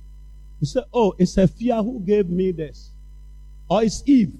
You 0.60 0.66
say, 0.66 0.80
Oh, 0.92 1.14
it's 1.18 1.36
a 1.36 1.46
fear 1.46 1.76
who 1.76 2.00
gave 2.00 2.28
me 2.28 2.52
this. 2.52 2.92
Or 3.68 3.82
it's 3.82 4.02
Eve. 4.06 4.32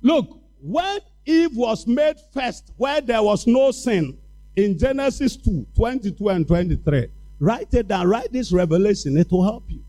Look, 0.00 0.40
when 0.60 1.00
Eve 1.26 1.56
was 1.56 1.86
made 1.86 2.16
first, 2.32 2.72
where 2.76 3.00
there 3.00 3.22
was 3.22 3.46
no 3.46 3.70
sin, 3.70 4.16
in 4.56 4.78
Genesis 4.78 5.36
2 5.36 5.66
22 5.74 6.28
and 6.28 6.46
23, 6.46 7.08
write 7.40 7.74
it 7.74 7.88
down, 7.88 8.08
write 8.08 8.32
this 8.32 8.52
revelation, 8.52 9.16
it 9.16 9.30
will 9.30 9.42
help 9.42 9.64
you. 9.68 9.82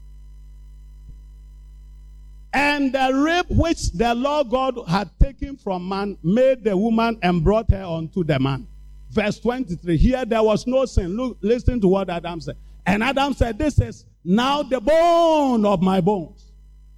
And 2.55 2.93
the 2.93 3.11
rib 3.13 3.47
which 3.49 3.91
the 3.91 4.15
Lord 4.15 4.49
God 4.49 4.79
had 4.87 5.09
taken 5.21 5.57
from 5.57 5.89
man 5.89 6.17
made 6.23 6.63
the 6.63 6.77
woman 6.77 7.19
and 7.21 7.43
brought 7.43 7.69
her 7.69 7.83
unto 7.83 8.23
the 8.23 8.39
man. 8.39 8.65
Verse 9.09 9.41
23. 9.41 9.97
Here 9.97 10.23
there 10.23 10.41
was 10.41 10.65
no 10.65 10.85
sin. 10.85 11.17
Look, 11.17 11.37
listen 11.41 11.81
to 11.81 11.89
what 11.89 12.09
Adam 12.09 12.39
said. 12.39 12.55
And 12.85 13.03
Adam 13.03 13.33
said, 13.33 13.59
This 13.59 13.77
is 13.81 14.05
now 14.23 14.63
the 14.63 14.79
bone 14.79 15.65
of 15.65 15.81
my 15.81 15.99
bones 15.99 16.53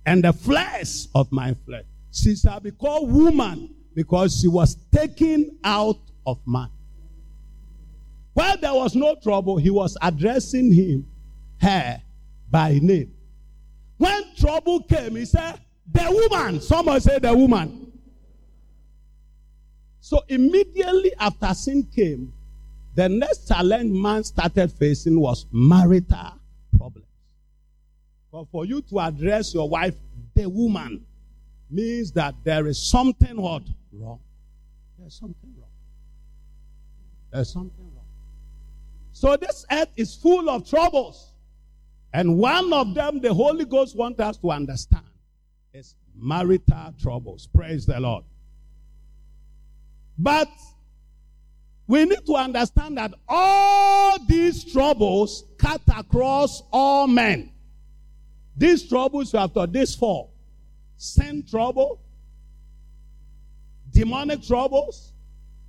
and 0.05 0.23
the 0.23 0.31
flesh 0.31 1.07
of 1.15 1.31
my 1.31 1.55
flesh. 1.65 1.85
She 2.11 2.35
shall 2.35 2.59
be 2.59 2.69
called 2.69 3.11
woman 3.11 3.73
because 3.95 4.39
she 4.39 4.47
was 4.47 4.77
taken 4.93 5.57
out 5.63 5.97
of 6.27 6.37
man. 6.45 6.69
While 8.33 8.57
there 8.57 8.75
was 8.75 8.93
no 8.93 9.15
trouble, 9.15 9.57
he 9.57 9.71
was 9.71 9.97
addressing 10.03 10.71
him, 10.71 11.07
her, 11.59 11.99
by 12.51 12.77
name. 12.79 13.16
When 13.97 14.35
trouble 14.35 14.83
came, 14.83 15.15
he 15.15 15.25
said, 15.25 15.59
The 15.91 16.29
woman. 16.29 16.61
Someone 16.61 17.01
said, 17.01 17.23
The 17.23 17.35
woman. 17.35 17.91
So 19.99 20.21
immediately 20.29 21.11
after 21.19 21.53
sin 21.53 21.83
came, 21.83 22.33
the 22.95 23.09
next 23.09 23.47
challenge 23.47 23.91
man 23.91 24.23
started 24.23 24.71
facing 24.71 25.19
was 25.19 25.45
marital 25.51 26.33
problems. 26.77 27.07
But 28.31 28.45
for 28.51 28.65
you 28.65 28.81
to 28.83 28.99
address 28.99 29.53
your 29.53 29.67
wife, 29.69 29.95
the 30.33 30.47
woman, 30.47 31.05
means 31.69 32.11
that 32.13 32.35
there 32.43 32.67
is 32.67 32.81
something 32.81 33.41
what? 33.41 33.63
Wrong. 33.91 34.19
There's 34.97 35.15
something 35.19 35.53
wrong. 35.59 35.69
There's 37.31 37.51
something 37.51 37.85
wrong. 37.95 38.05
So 39.11 39.35
this 39.35 39.65
earth 39.71 39.89
is 39.95 40.15
full 40.15 40.49
of 40.49 40.69
troubles. 40.69 41.33
And 42.17 42.35
one 42.39 42.73
of 42.73 42.95
them, 42.95 43.19
the 43.19 43.31
Holy 43.31 43.63
Ghost 43.63 43.95
wants 43.95 44.19
us 44.19 44.37
to 44.37 44.49
understand, 44.49 45.05
is 45.71 45.93
marital 46.15 46.91
troubles. 46.99 47.45
Praise 47.45 47.85
the 47.85 47.99
Lord. 47.99 48.23
But 50.17 50.49
we 51.85 52.05
need 52.05 52.25
to 52.25 52.33
understand 52.33 52.97
that 52.97 53.13
all 53.27 54.17
these 54.25 54.65
troubles 54.73 55.43
cut 55.59 55.81
across 55.95 56.63
all 56.73 57.05
men. 57.05 57.51
These 58.57 58.89
troubles 58.89 59.31
you 59.31 59.37
have 59.37 59.71
this 59.71 59.93
four 59.93 60.27
sin 60.97 61.43
trouble, 61.47 62.01
demonic 63.91 64.41
troubles, 64.41 65.13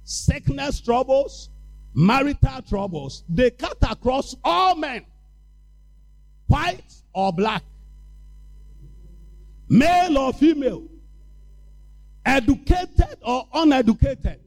sickness 0.03 0.81
troubles, 0.81 1.51
marital 1.93 2.63
troubles. 2.67 3.23
They 3.29 3.51
cut 3.51 3.77
across 3.83 4.35
all 4.43 4.75
men 4.77 5.05
white 6.49 6.95
or 7.13 7.33
black, 7.33 7.63
male 9.69 10.19
or 10.19 10.33
female, 10.33 10.89
educated 12.27 13.19
or 13.23 13.47
uneducated, 13.55 14.41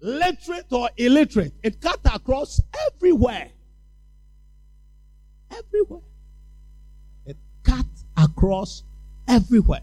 literate 0.00 0.66
or 0.70 0.90
illiterate. 0.96 1.52
It 1.62 1.80
cut 1.80 2.00
across 2.12 2.60
everywhere. 2.88 3.50
Everywhere. 5.50 6.00
It 7.26 7.36
cut 7.62 7.86
across 8.16 8.82
everywhere. 9.26 9.82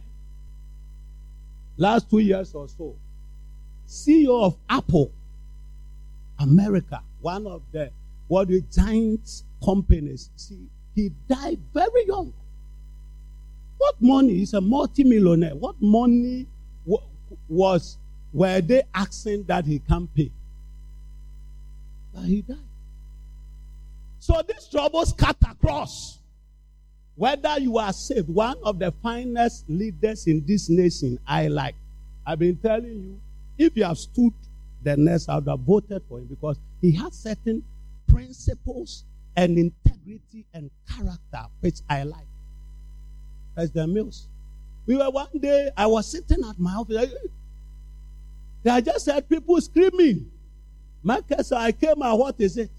Last 1.78 2.10
two 2.10 2.20
years 2.20 2.54
or 2.54 2.68
so, 2.68 2.96
CEO 3.88 4.44
of 4.44 4.58
Apple, 4.70 5.12
America, 6.40 7.02
one 7.22 7.46
of 7.46 7.62
the 7.72 7.92
what 8.28 8.50
giant 8.72 9.44
companies, 9.64 10.30
see, 10.36 10.68
he 10.96 11.12
died 11.28 11.60
very 11.74 12.08
young. 12.08 12.34
What 13.78 13.96
money? 14.00 14.36
He's 14.36 14.54
a 14.54 14.62
multimillionaire. 14.62 15.56
What 15.56 15.76
money 15.82 16.48
was 17.50 17.98
were 18.34 18.62
they 18.62 18.84
asking 18.94 19.44
that 19.44 19.66
he 19.66 19.80
can't 19.80 20.14
pay? 20.16 20.32
But 22.14 22.24
he 22.24 22.42
died. 22.42 22.58
So 24.20 24.42
these 24.48 24.68
troubles 24.68 25.14
cut 25.14 25.38
across. 25.50 26.20
Whether 27.16 27.60
you 27.60 27.78
are 27.78 27.94
saved, 27.94 28.28
one 28.28 28.58
of 28.64 28.80
the 28.80 28.92
finest 29.04 29.70
leaders 29.70 30.28
in 30.28 30.46
this 30.46 30.70
nation, 30.70 31.20
I 31.28 31.48
like. 31.48 31.76
I've 32.26 32.40
been 32.40 32.58
telling 32.58 32.86
you, 32.86 33.22
if 33.58 33.78
you 33.78 33.84
have 33.84 33.98
stood 33.98 34.34
the 34.84 34.98
next, 34.98 35.30
I 35.30 35.36
would 35.36 35.48
have 35.48 35.60
voted 35.60 36.02
for 36.10 36.20
him 36.20 36.26
because 36.26 36.58
he 36.82 36.92
has 36.94 37.14
certain 37.14 37.64
principles 38.08 39.06
and 39.36 39.58
integrity 39.58 40.46
and 40.54 40.70
character, 40.88 41.50
which 41.62 41.80
I 41.90 42.04
like. 42.04 42.28
President 43.54 43.94
Mills. 43.94 44.28
We 44.86 44.98
were 44.98 45.10
one 45.10 45.40
day, 45.40 45.70
I 45.76 45.88
was 45.88 46.06
sitting 46.12 46.44
at 46.44 46.60
my 46.60 46.74
office. 46.74 47.14
I 48.70 48.82
just 48.82 49.06
heard 49.10 49.28
people 49.28 49.60
screaming. 49.62 50.30
Marcus, 51.04 51.52
I 51.52 51.72
came 51.72 52.02
out, 52.02 52.18
what 52.18 52.36
is 52.40 52.58
it? 52.58 52.72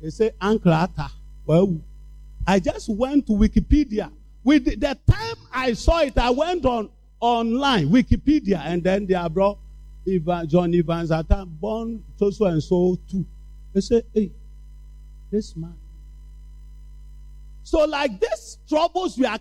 They 0.00 0.10
say, 0.10 0.30
Uncle 0.40 0.88
Well, 1.46 1.80
I 2.46 2.60
just 2.60 2.88
went 2.88 3.26
to 3.26 3.32
Wikipedia. 3.32 4.10
With 4.42 4.64
the, 4.66 4.76
the 4.76 4.98
time 5.10 5.36
I 5.52 5.72
saw 5.72 6.00
it, 6.00 6.16
I 6.18 6.30
went 6.30 6.64
on 6.66 6.90
online, 7.20 7.88
Wikipedia, 7.88 8.60
and 8.64 8.82
then 8.82 9.06
they 9.06 9.28
brought 9.28 9.58
John 10.46 10.74
Evans 10.74 11.10
at 11.10 11.28
time, 11.28 11.48
born 11.60 12.04
so 12.16 12.30
so 12.30 12.44
and 12.44 12.62
so 12.62 12.98
too. 13.10 13.24
They 13.72 13.80
say, 13.80 14.02
hey, 14.12 14.30
this 15.34 15.56
man. 15.56 15.74
So, 17.64 17.84
like 17.84 18.20
this 18.20 18.58
troubles 18.68 19.18
we 19.18 19.26
are 19.26 19.40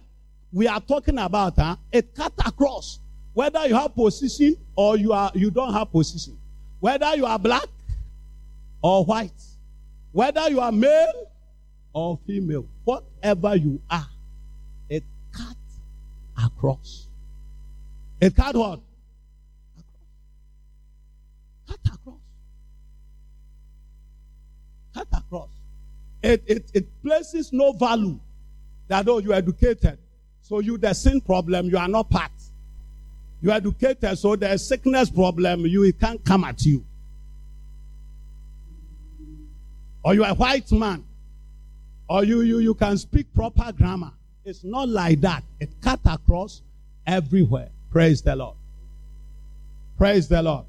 we 0.51 0.67
are 0.67 0.82
talking 0.82 1.19
about, 1.19 1.56
huh? 1.56 1.75
It 1.91 2.15
cut 2.15 2.34
across. 2.45 2.99
Whether 3.34 3.67
you 3.67 3.75
have 3.75 3.93
position 3.95 4.58
or 4.75 4.97
you 4.97 5.13
are 5.13 5.32
you 5.36 5.51
don't 5.51 5.73
have 5.73 5.91
position. 5.91 6.38
Whether 6.79 7.15
you 7.15 7.25
are 7.25 7.38
black 7.38 7.67
or 8.82 9.06
white, 9.06 9.41
whether 10.12 10.49
you 10.49 10.60
are 10.60 10.71
male 10.71 11.32
or 11.93 12.19
female, 12.25 12.65
whatever 12.84 13.56
you 13.56 13.79
are, 13.89 14.10
it 14.89 15.03
cut 15.32 15.58
across. 16.43 17.08
It 18.19 18.36
cut 18.36 18.56
what? 18.56 18.79
Cut 21.67 21.79
across. 21.93 22.19
Cut 24.93 25.08
across. 25.12 25.62
It, 26.24 26.42
it, 26.48 26.72
it 26.74 27.04
places 27.04 27.52
no 27.52 27.74
value 27.74 28.18
that, 28.88 29.08
oh, 29.10 29.20
you're 29.20 29.34
educated. 29.34 29.98
So 30.42 30.60
you, 30.60 30.78
the 30.78 30.94
sin 30.94 31.20
problem, 31.20 31.70
you 31.70 31.78
are 31.78 31.88
not 31.88 32.10
part. 32.10 32.32
You 33.42 33.52
are 33.52 33.58
educated, 33.58 34.18
so 34.18 34.38
the 34.38 34.58
sickness 34.58 35.10
problem, 35.10 35.66
you 35.66 35.84
it 35.84 36.00
can't 36.00 36.24
come 36.24 36.46
at 36.46 36.66
you. 36.66 36.86
Or 40.02 40.14
you 40.14 40.24
are 40.24 40.32
a 40.32 40.36
white 40.36 40.72
man. 40.72 41.04
Or 42.10 42.24
you, 42.24 42.42
you, 42.42 42.60
you 42.60 42.74
can 42.74 42.98
speak 42.98 43.34
proper 43.34 43.72
grammar. 43.74 44.12
It's 44.46 44.64
not 44.64 44.88
like 44.88 45.20
that. 45.22 45.44
It 45.60 45.70
cut 45.82 46.00
across 46.06 46.62
everywhere. 47.06 47.70
Praise 47.90 48.22
the 48.22 48.36
Lord. 48.36 48.56
Praise 49.98 50.28
the 50.28 50.42
Lord. 50.42 50.66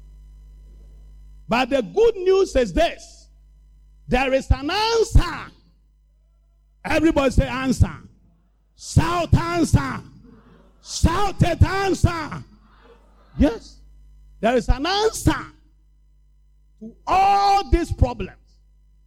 But 1.47 1.69
the 1.69 1.81
good 1.81 2.15
news 2.15 2.55
is 2.55 2.73
this 2.73 3.24
there 4.07 4.33
is 4.33 4.49
an 4.51 4.69
answer. 4.69 5.51
Everybody 6.83 7.31
say 7.31 7.47
answer. 7.47 7.95
Shout 8.77 9.33
answer. 9.33 10.01
Shout 10.83 11.41
it 11.41 11.63
answer. 11.63 12.43
Yes. 13.37 13.79
There 14.39 14.55
is 14.55 14.69
an 14.69 14.85
answer 14.85 15.45
to 16.79 16.95
all 17.07 17.69
these 17.71 17.91
problems, 17.91 18.59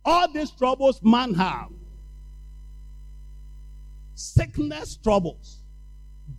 all 0.04 0.32
these 0.32 0.50
troubles 0.50 1.00
man 1.02 1.34
have. 1.34 1.68
Sickness 4.14 4.96
troubles, 4.96 5.58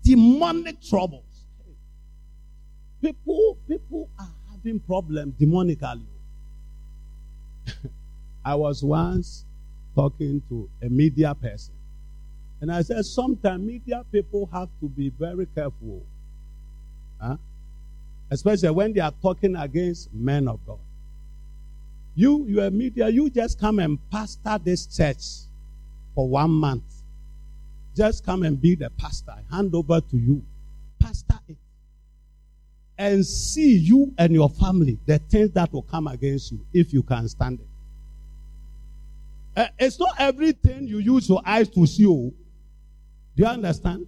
demonic 0.04 0.82
troubles. 0.82 1.24
People, 3.02 3.58
people 3.68 4.10
are 4.20 4.34
having 4.52 4.82
problems 4.82 5.34
demonically. 5.40 6.04
I 8.44 8.56
was 8.56 8.84
once 8.84 9.46
talking 9.96 10.42
to 10.50 10.70
a 10.82 10.90
media 10.90 11.36
person, 11.36 11.74
and 12.62 12.72
I 12.72 12.82
said, 12.82 13.06
sometimes 13.06 13.64
media 13.64 14.04
people 14.12 14.50
have 14.52 14.70
to 14.82 14.90
be 14.90 15.10
very 15.10 15.46
careful. 15.48 16.06
Huh? 17.22 17.38
Especially 18.30 18.70
when 18.70 18.94
they 18.94 19.00
are 19.00 19.14
talking 19.22 19.56
against 19.56 20.14
men 20.14 20.48
of 20.48 20.60
God. 20.66 20.80
You, 22.16 22.46
you 22.48 22.62
are 22.62 22.70
media, 22.70 23.08
you 23.10 23.30
just 23.30 23.60
come 23.60 23.80
and 23.80 23.98
pastor 24.10 24.60
this 24.62 24.86
church 24.86 25.48
for 26.14 26.28
one 26.28 26.52
month. 26.52 26.84
Just 27.96 28.26
come 28.26 28.44
and 28.44 28.60
be 28.60 28.76
the 28.76 28.90
pastor. 28.90 29.32
I 29.32 29.56
hand 29.56 29.74
over 29.74 30.02
to 30.02 30.18
you. 30.18 30.44
Pastor 31.00 31.40
it. 31.48 31.58
And 32.98 33.26
see 33.26 33.78
you 33.78 34.14
and 34.18 34.34
your 34.34 34.50
family, 34.50 35.00
the 35.06 35.20
things 35.20 35.52
that 35.52 35.72
will 35.72 35.84
come 35.84 36.08
against 36.08 36.52
you 36.52 36.66
if 36.74 36.92
you 36.92 37.04
can 37.04 37.30
stand 37.30 37.62
it. 37.62 37.69
Uh, 39.56 39.68
it's 39.78 40.00
not 40.00 40.16
everything 40.20 40.88
you 40.88 41.00
use 41.00 41.28
your 41.28 41.42
eyes 41.46 41.70
to 41.70 41.86
see. 41.86 42.06
Oh. 42.06 42.34
Do 43.36 43.44
you 43.44 43.46
understand? 43.46 44.08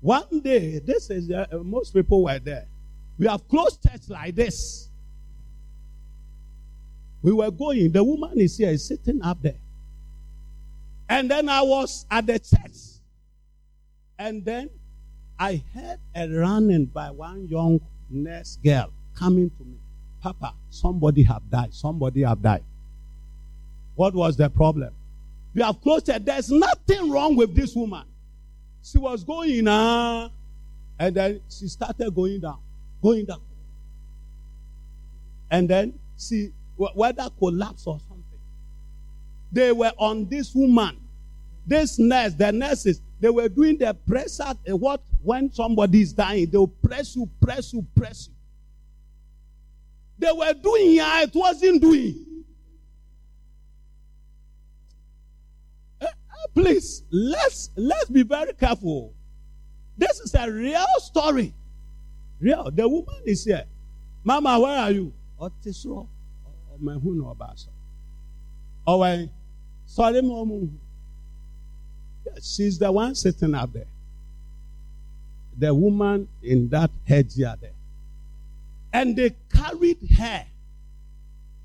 One 0.00 0.40
day, 0.40 0.80
this 0.80 1.10
is 1.10 1.30
uh, 1.30 1.46
most 1.62 1.94
people 1.94 2.24
were 2.24 2.38
there. 2.38 2.66
We 3.18 3.26
have 3.26 3.46
closed 3.48 3.82
church 3.82 4.08
like 4.08 4.34
this. 4.34 4.88
We 7.22 7.32
were 7.32 7.50
going. 7.50 7.92
The 7.92 8.02
woman 8.02 8.40
is 8.40 8.56
here, 8.56 8.70
is 8.70 8.86
sitting 8.86 9.22
up 9.22 9.40
there. 9.42 9.60
And 11.08 11.30
then 11.30 11.48
I 11.48 11.62
was 11.62 12.04
at 12.10 12.26
the 12.26 12.38
church. 12.38 13.00
And 14.18 14.44
then 14.44 14.70
I 15.38 15.62
heard 15.72 15.98
a 16.14 16.28
running 16.28 16.86
by 16.86 17.10
one 17.10 17.46
young 17.48 17.80
nurse 18.10 18.58
girl 18.64 18.92
coming 19.14 19.50
to 19.50 19.64
me. 19.64 19.78
Papa, 20.20 20.54
somebody 20.70 21.22
have 21.22 21.48
died. 21.48 21.74
Somebody 21.74 22.22
have 22.22 22.42
died. 22.42 22.64
What 23.94 24.14
was 24.14 24.36
the 24.36 24.48
problem? 24.48 24.92
We 25.54 25.62
have 25.62 25.80
closed 25.80 26.08
it. 26.08 26.24
There's 26.24 26.50
nothing 26.50 27.10
wrong 27.10 27.36
with 27.36 27.54
this 27.54 27.74
woman. 27.74 28.04
She 28.82 28.98
was 28.98 29.22
going 29.22 29.68
uh, 29.68 30.28
and 30.98 31.14
then 31.14 31.40
she 31.48 31.68
started 31.68 32.14
going 32.14 32.40
down, 32.40 32.58
going 33.02 33.24
down. 33.24 33.40
And 35.50 35.68
then 35.68 35.98
she, 36.18 36.52
whether 36.76 37.28
collapse 37.38 37.86
or 37.86 37.98
something, 38.00 38.22
they 39.52 39.72
were 39.72 39.92
on 39.98 40.28
this 40.28 40.54
woman. 40.54 40.96
This 41.66 41.98
nurse, 41.98 42.34
the 42.34 42.50
nurses, 42.50 43.02
they 43.20 43.30
were 43.30 43.48
doing 43.48 43.78
the 43.78 43.94
press 43.94 44.40
at 44.40 44.56
uh, 44.68 44.76
what 44.76 45.00
when 45.22 45.52
somebody 45.52 46.00
is 46.00 46.12
dying, 46.12 46.50
they 46.50 46.58
will 46.58 46.66
press 46.66 47.14
you, 47.14 47.28
press 47.40 47.72
you, 47.72 47.86
press 47.94 48.28
you. 48.28 48.34
They 50.18 50.32
were 50.32 50.54
doing 50.54 50.92
yeah, 50.92 51.22
it 51.22 51.34
wasn't 51.34 51.82
doing. 51.82 52.31
Please 56.54 57.02
let's 57.10 57.70
let's 57.76 58.10
be 58.10 58.22
very 58.22 58.52
careful. 58.54 59.12
This 59.96 60.20
is 60.20 60.34
a 60.34 60.50
real 60.50 60.86
story. 60.98 61.54
Real. 62.40 62.70
The 62.70 62.88
woman 62.88 63.22
is 63.24 63.44
here. 63.44 63.64
Mama, 64.24 64.58
where 64.58 64.78
are 64.78 64.90
you? 64.90 65.12
Otisro. 65.40 66.08
Mahuna 66.82 67.36
Obaso. 67.36 67.68
Oh, 68.86 69.28
sorry, 69.86 70.22
mom. 70.22 70.78
Yes, 72.26 72.54
she's 72.56 72.78
the 72.78 72.90
one 72.90 73.14
sitting 73.14 73.54
up 73.54 73.72
there. 73.72 73.86
The 75.58 75.72
woman 75.74 76.28
in 76.42 76.68
that 76.70 76.90
headgear 77.06 77.54
there. 77.60 77.70
And 78.92 79.16
they 79.16 79.34
carried 79.52 79.98
her. 80.18 80.46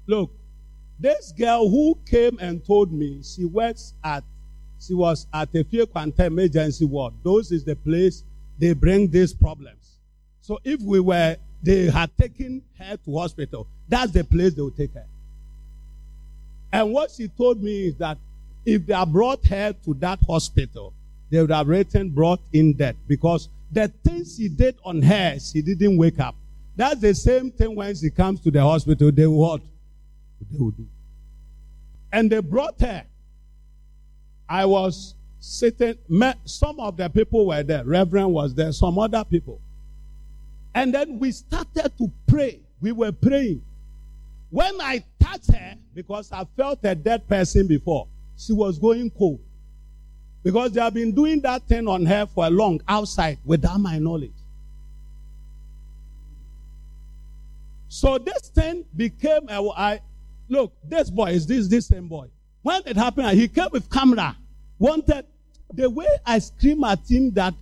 Look, 0.06 0.32
this 1.00 1.32
girl 1.32 1.70
who 1.70 1.98
came 2.06 2.38
and 2.40 2.64
told 2.66 2.92
me 2.92 3.22
she 3.24 3.46
works 3.46 3.94
at 4.04 4.24
she 4.80 4.94
was 4.94 5.28
at 5.34 5.52
Effia 5.54 5.86
Nkwanta 5.86 6.26
emergency 6.26 6.86
ward. 6.86 7.14
Those 7.24 7.52
is 7.52 7.64
the 7.64 7.76
place 7.76 8.24
they 8.60 8.74
bring 8.74 9.10
these 9.10 9.34
problems. 9.34 9.98
So 10.42 10.60
if 10.64 10.82
we 10.82 11.00
were, 11.00 11.36
they 11.62 11.86
had 11.86 12.16
taken 12.18 12.62
her 12.80 12.98
to 12.98 13.18
hospital, 13.18 13.68
that's 13.90 14.12
the 14.12 14.24
place 14.24 14.54
they 14.54 14.62
would 14.62 14.78
take 14.78 14.94
her. 14.94 15.06
And 16.72 16.94
what 16.94 17.12
she 17.12 17.28
told 17.28 17.62
me 17.62 17.88
is 17.88 17.96
that 17.96 18.18
if 18.66 18.86
they 18.86 18.94
had 18.94 19.12
brought 19.12 19.46
her 19.48 19.74
to 19.74 19.94
that 19.96 20.20
hospital, 20.28 20.94
they 21.30 21.42
would 21.42 21.52
have 21.52 21.68
written 21.68 22.10
brought 22.10 22.42
in 22.54 22.74
death 22.74 22.96
because 23.08 23.50
the 23.72 23.88
things 24.04 24.38
she 24.38 24.48
did 24.48 24.76
on 24.84 25.02
her, 25.02 25.38
she 25.40 25.62
didn't 25.62 25.98
wake 25.98 26.20
up. 26.20 26.36
That's 26.76 27.02
the 27.02 27.14
same 27.16 27.52
thing 27.52 27.76
when 27.76 27.96
she 27.96 28.10
comes 28.10 28.40
to 28.42 28.52
the 28.52 28.62
hospital, 28.62 29.12
they 29.12 29.26
will 29.26 29.38
what? 29.38 29.62
They 30.52 30.58
will 30.58 30.72
do. 30.72 30.88
And 32.12 32.32
they 32.32 32.40
brought 32.40 32.80
her. 32.82 33.04
I 34.50 34.66
was 34.66 35.16
sitting, 35.40 35.98
some 36.46 36.80
of 36.80 36.98
the 36.98 37.10
people 37.10 37.48
were 37.48 37.64
there. 37.64 37.84
Reverend 37.84 38.34
was 38.34 38.54
there, 38.56 38.72
some 38.72 38.98
other 38.98 39.24
people. 39.24 39.62
And 40.74 40.94
then 40.94 41.20
we 41.20 41.32
started 41.32 41.92
to 41.98 42.12
pray. 42.28 42.60
We 42.82 42.92
were 42.92 43.12
praying. 43.12 43.64
When 44.50 44.80
I 44.80 45.04
touched 45.20 45.52
her, 45.52 45.76
because 45.94 46.32
I 46.32 46.46
felt 46.56 46.80
a 46.84 46.96
dead 46.96 47.28
person 47.28 47.68
before, 47.68 48.08
she 48.38 48.54
was 48.54 48.78
going 48.78 49.10
cold. 49.10 49.40
Because 50.44 50.72
they 50.72 50.82
have 50.82 50.94
been 50.94 51.14
doing 51.14 51.42
that 51.42 51.68
thing 51.68 51.88
on 51.88 52.06
her 52.06 52.26
for 52.28 52.46
a 52.46 52.50
long 52.50 52.82
outside 52.88 53.40
without 53.44 53.80
my 53.80 53.98
knowledge. 53.98 54.32
So 57.90 58.18
this 58.18 58.50
thing 58.50 58.86
became 58.96 59.50
a 59.50 59.70
I 59.72 60.02
look, 60.48 60.74
this 60.88 61.10
boy 61.10 61.32
is 61.32 61.48
this 61.48 61.68
this 61.68 61.88
same 61.88 62.08
boy. 62.08 62.28
When 62.62 62.82
it 62.86 62.96
happened, 62.96 63.38
he 63.38 63.48
came 63.48 63.70
with 63.72 63.90
camera. 63.90 64.38
Wanted 64.80 65.26
the 65.74 65.90
way 65.90 66.08
I 66.26 66.40
scream 66.40 66.84
at 66.84 67.00
him 67.10 67.32
that 67.32 67.54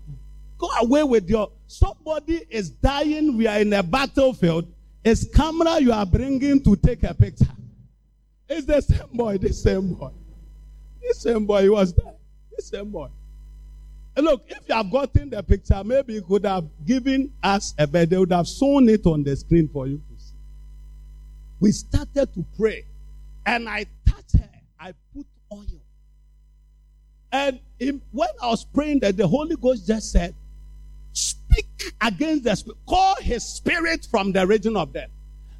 go 0.57 0.70
away 0.82 1.03
with 1.03 1.30
your 1.30 1.51
somebody 1.68 2.45
is 2.49 2.70
dying. 2.70 3.38
We 3.38 3.47
are 3.47 3.59
in 3.59 3.74
a 3.74 3.84
battlefield. 3.84 4.72
It's 5.03 5.28
camera 5.28 5.80
you 5.80 5.91
are 5.91 6.05
bringing 6.05 6.61
to 6.63 6.76
take 6.76 7.03
a 7.03 7.13
picture. 7.13 7.45
It's 8.49 8.66
the 8.66 8.82
same 8.82 9.07
boy. 9.13 9.38
The 9.38 9.53
same 9.53 9.93
boy. 9.93 10.11
The 11.01 11.13
same 11.13 11.45
boy. 11.45 11.70
Was 11.70 11.93
there. 11.93 12.13
The 12.55 12.61
same 12.61 12.91
boy. 12.91 13.09
And 14.16 14.26
look, 14.26 14.45
if 14.47 14.68
you 14.68 14.76
have 14.76 14.89
gotten 14.89 15.30
the 15.30 15.43
picture, 15.43 15.84
maybe 15.84 16.13
you 16.13 16.22
could 16.22 16.45
have 16.45 16.66
given 16.86 17.34
us 17.43 17.74
a 17.78 17.86
bed. 17.86 18.09
They 18.09 18.18
would 18.18 18.32
have 18.32 18.47
shown 18.47 18.88
it 18.88 19.05
on 19.05 19.24
the 19.24 19.36
screen 19.36 19.68
for 19.68 19.88
you 19.88 19.97
to 19.97 20.24
see. 20.24 20.34
We 21.59 21.72
started 21.72 22.34
to 22.34 22.45
pray. 22.57 22.86
And 23.45 23.68
I 23.68 23.86
touched 24.05 24.38
her. 24.38 24.49
I 24.80 24.93
put 25.13 25.28
oil. 25.51 25.84
And 27.36 27.59
in, 27.79 28.01
when 28.11 28.29
I 28.41 28.47
was 28.47 28.63
praying, 28.63 28.99
that 28.99 29.17
the 29.17 29.27
Holy 29.27 29.57
Ghost 29.57 29.86
just 29.86 30.11
said, 30.11 30.33
"Speak 31.11 31.93
against 31.99 32.45
the 32.45 32.55
spirit, 32.55 32.77
call 32.88 33.15
his 33.17 33.43
spirit 33.43 34.07
from 34.09 34.31
the 34.31 34.47
region 34.47 34.77
of 34.77 34.93
death." 34.93 35.09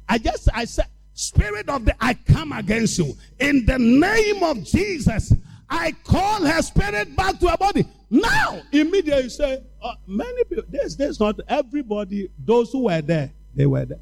I 0.08 0.16
just, 0.18 0.48
I 0.54 0.64
said, 0.64 0.86
Spirit 1.16 1.70
of 1.70 1.86
the, 1.86 1.94
I 1.98 2.12
come 2.12 2.52
against 2.52 2.98
you. 2.98 3.16
In 3.40 3.64
the 3.64 3.78
name 3.78 4.42
of 4.42 4.62
Jesus, 4.64 5.32
I 5.68 5.92
call 6.04 6.44
her 6.44 6.60
spirit 6.60 7.16
back 7.16 7.38
to 7.40 7.48
her 7.48 7.56
body. 7.56 7.86
Now, 8.10 8.60
immediately 8.70 9.24
you 9.24 9.30
say, 9.30 9.62
uh, 9.82 9.94
many 10.06 10.44
people, 10.44 10.64
this, 10.68 10.94
this 10.94 11.18
not 11.18 11.40
everybody, 11.48 12.30
those 12.38 12.70
who 12.70 12.84
were 12.84 13.00
there, 13.00 13.32
they 13.54 13.64
were 13.64 13.86
there. 13.86 14.00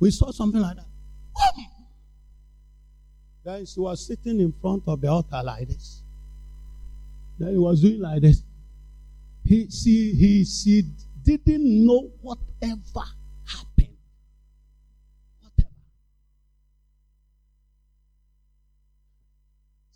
We 0.00 0.10
saw 0.10 0.30
something 0.30 0.62
like 0.62 0.76
that. 0.76 0.86
Boom! 1.36 1.66
Then 3.44 3.66
she 3.66 3.78
was 3.78 4.06
sitting 4.06 4.40
in 4.40 4.54
front 4.62 4.84
of 4.86 4.98
the 5.02 5.08
altar 5.08 5.42
like 5.44 5.68
this. 5.68 6.02
Then 7.40 7.52
he 7.52 7.58
was 7.58 7.80
doing 7.80 8.00
like 8.00 8.20
this. 8.20 8.42
He, 9.46 9.70
she, 9.70 10.12
he, 10.12 10.44
she 10.44 10.82
didn't 11.22 11.86
know 11.86 12.10
whatever 12.20 13.06
happened. 13.46 13.96
Whatever. 15.40 15.74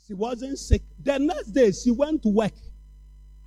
She 0.07 0.14
wasn't 0.14 0.59
sick. 0.59 0.82
The 1.03 1.18
next 1.18 1.49
day, 1.49 1.70
she 1.72 1.90
went 1.90 2.22
to 2.22 2.30
work. 2.30 2.55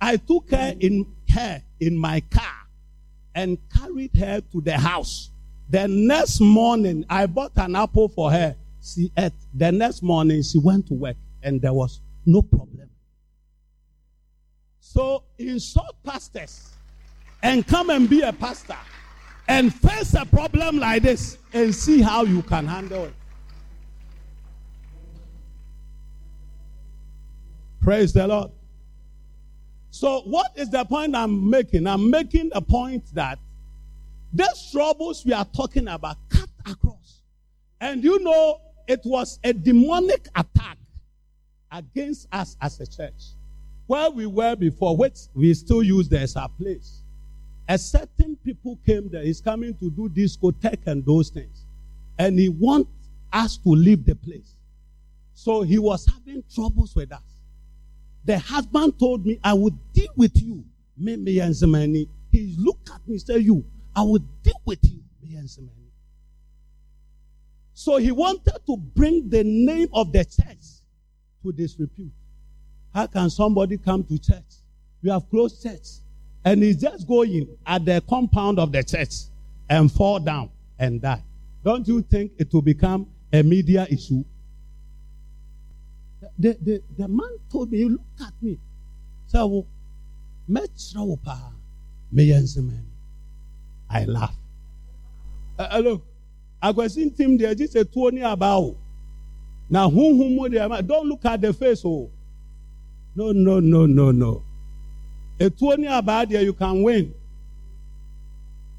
I 0.00 0.16
took 0.16 0.52
her 0.52 0.74
in 0.78 1.04
her 1.30 1.60
in 1.80 1.98
my 1.98 2.20
car 2.30 2.68
and 3.34 3.58
carried 3.76 4.14
her 4.16 4.40
to 4.52 4.60
the 4.60 4.78
house. 4.78 5.32
The 5.70 5.88
next 5.88 6.40
morning, 6.40 7.04
I 7.10 7.26
bought 7.26 7.52
an 7.56 7.74
apple 7.74 8.08
for 8.08 8.30
her. 8.30 8.54
She 8.80 9.10
ate. 9.18 9.32
The 9.52 9.72
next 9.72 10.04
morning, 10.04 10.44
she 10.44 10.58
went 10.58 10.86
to 10.86 10.94
work, 10.94 11.16
and 11.42 11.60
there 11.60 11.72
was 11.74 12.00
no 12.24 12.42
problem. 12.42 12.88
So, 14.90 15.24
insult 15.36 16.02
pastors 16.02 16.70
and 17.42 17.66
come 17.66 17.90
and 17.90 18.08
be 18.08 18.22
a 18.22 18.32
pastor 18.32 18.78
and 19.46 19.72
face 19.72 20.14
a 20.14 20.24
problem 20.24 20.78
like 20.78 21.02
this 21.02 21.36
and 21.52 21.74
see 21.74 22.00
how 22.00 22.22
you 22.24 22.40
can 22.40 22.66
handle 22.66 23.04
it. 23.04 23.14
Praise 27.82 28.14
the 28.14 28.26
Lord. 28.26 28.50
So, 29.90 30.22
what 30.22 30.52
is 30.56 30.70
the 30.70 30.86
point 30.86 31.14
I'm 31.14 31.50
making? 31.50 31.86
I'm 31.86 32.10
making 32.10 32.50
a 32.54 32.62
point 32.62 33.14
that 33.14 33.38
these 34.32 34.70
troubles 34.72 35.22
we 35.22 35.34
are 35.34 35.44
talking 35.54 35.86
about 35.86 36.16
cut 36.30 36.48
across. 36.64 37.20
And 37.78 38.02
you 38.02 38.20
know, 38.20 38.62
it 38.86 39.02
was 39.04 39.38
a 39.44 39.52
demonic 39.52 40.28
attack 40.34 40.78
against 41.70 42.26
us 42.32 42.56
as 42.62 42.80
a 42.80 42.86
church. 42.86 43.34
Where 43.88 44.10
we 44.10 44.26
were 44.26 44.54
before, 44.54 44.96
which 44.96 45.18
we 45.34 45.52
still 45.54 45.82
use 45.82 46.08
there 46.08 46.22
as 46.22 46.36
our 46.36 46.48
place. 46.50 47.02
A 47.68 47.76
certain 47.76 48.36
people 48.44 48.78
came 48.86 49.08
there. 49.08 49.22
He's 49.22 49.40
coming 49.40 49.74
to 49.78 49.90
do 49.90 50.08
discotheque 50.08 50.86
and 50.86 51.04
those 51.04 51.30
things. 51.30 51.64
And 52.18 52.38
he 52.38 52.48
wants 52.48 52.90
us 53.32 53.56
to 53.56 53.70
leave 53.70 54.06
the 54.06 54.14
place. 54.14 54.54
So 55.34 55.62
he 55.62 55.78
was 55.78 56.06
having 56.06 56.44
troubles 56.54 56.94
with 56.94 57.12
us. 57.12 57.22
The 58.24 58.38
husband 58.38 58.98
told 58.98 59.26
me, 59.26 59.40
I 59.42 59.54
would 59.54 59.76
deal 59.92 60.12
with 60.16 60.40
you. 60.40 60.64
He 60.96 62.56
looked 62.58 62.90
at 62.90 63.08
me 63.08 63.14
and 63.14 63.22
said, 63.22 63.42
You, 63.42 63.64
I 63.96 64.02
will 64.02 64.18
deal 64.42 64.60
with 64.64 64.80
you. 64.82 64.98
So 67.72 67.96
he 67.96 68.10
wanted 68.10 68.58
to 68.66 68.76
bring 68.76 69.28
the 69.30 69.44
name 69.44 69.88
of 69.94 70.12
the 70.12 70.24
church 70.24 70.82
to 71.42 71.52
disrepute. 71.52 72.10
How 72.98 73.06
can 73.06 73.30
somebody 73.30 73.78
come 73.78 74.02
to 74.02 74.18
church? 74.18 74.56
You 75.02 75.12
have 75.12 75.30
closed 75.30 75.62
church. 75.62 75.86
And 76.44 76.60
he's 76.64 76.80
just 76.80 77.06
going 77.06 77.46
at 77.64 77.84
the 77.84 78.02
compound 78.08 78.58
of 78.58 78.72
the 78.72 78.82
church 78.82 79.14
and 79.70 79.92
fall 79.92 80.18
down 80.18 80.50
and 80.80 81.00
die. 81.00 81.22
Don't 81.64 81.86
you 81.86 82.02
think 82.02 82.32
it 82.38 82.52
will 82.52 82.60
become 82.60 83.06
a 83.32 83.44
media 83.44 83.86
issue? 83.88 84.24
The, 86.40 86.58
the, 86.60 86.82
the 86.98 87.06
man 87.06 87.38
told 87.52 87.70
me, 87.70 87.84
look 87.84 88.00
at 88.20 88.32
me. 88.42 88.58
So, 89.28 89.64
I 93.88 94.04
laugh. 94.06 94.34
Uh, 95.56 95.80
look, 95.84 96.04
akwasi 96.60 97.16
team 97.16 97.38
there 97.38 97.54
just 97.54 97.76
a 97.76 97.84
tuo 97.84 98.08
about. 98.24 98.74
Now, 99.70 99.88
whom 99.88 100.16
whom 100.16 100.50
don't 100.84 101.06
look 101.06 101.24
at 101.26 101.40
the 101.40 101.52
face. 101.52 101.82
Oh, 101.84 102.10
no, 103.18 103.32
no, 103.32 103.58
no, 103.58 103.86
no, 103.86 104.12
no. 104.12 104.44
A 105.40 105.50
tuo 105.50 105.74
about 105.98 106.28
there 106.28 106.42
you 106.42 106.52
can 106.52 106.82
win. 106.84 107.12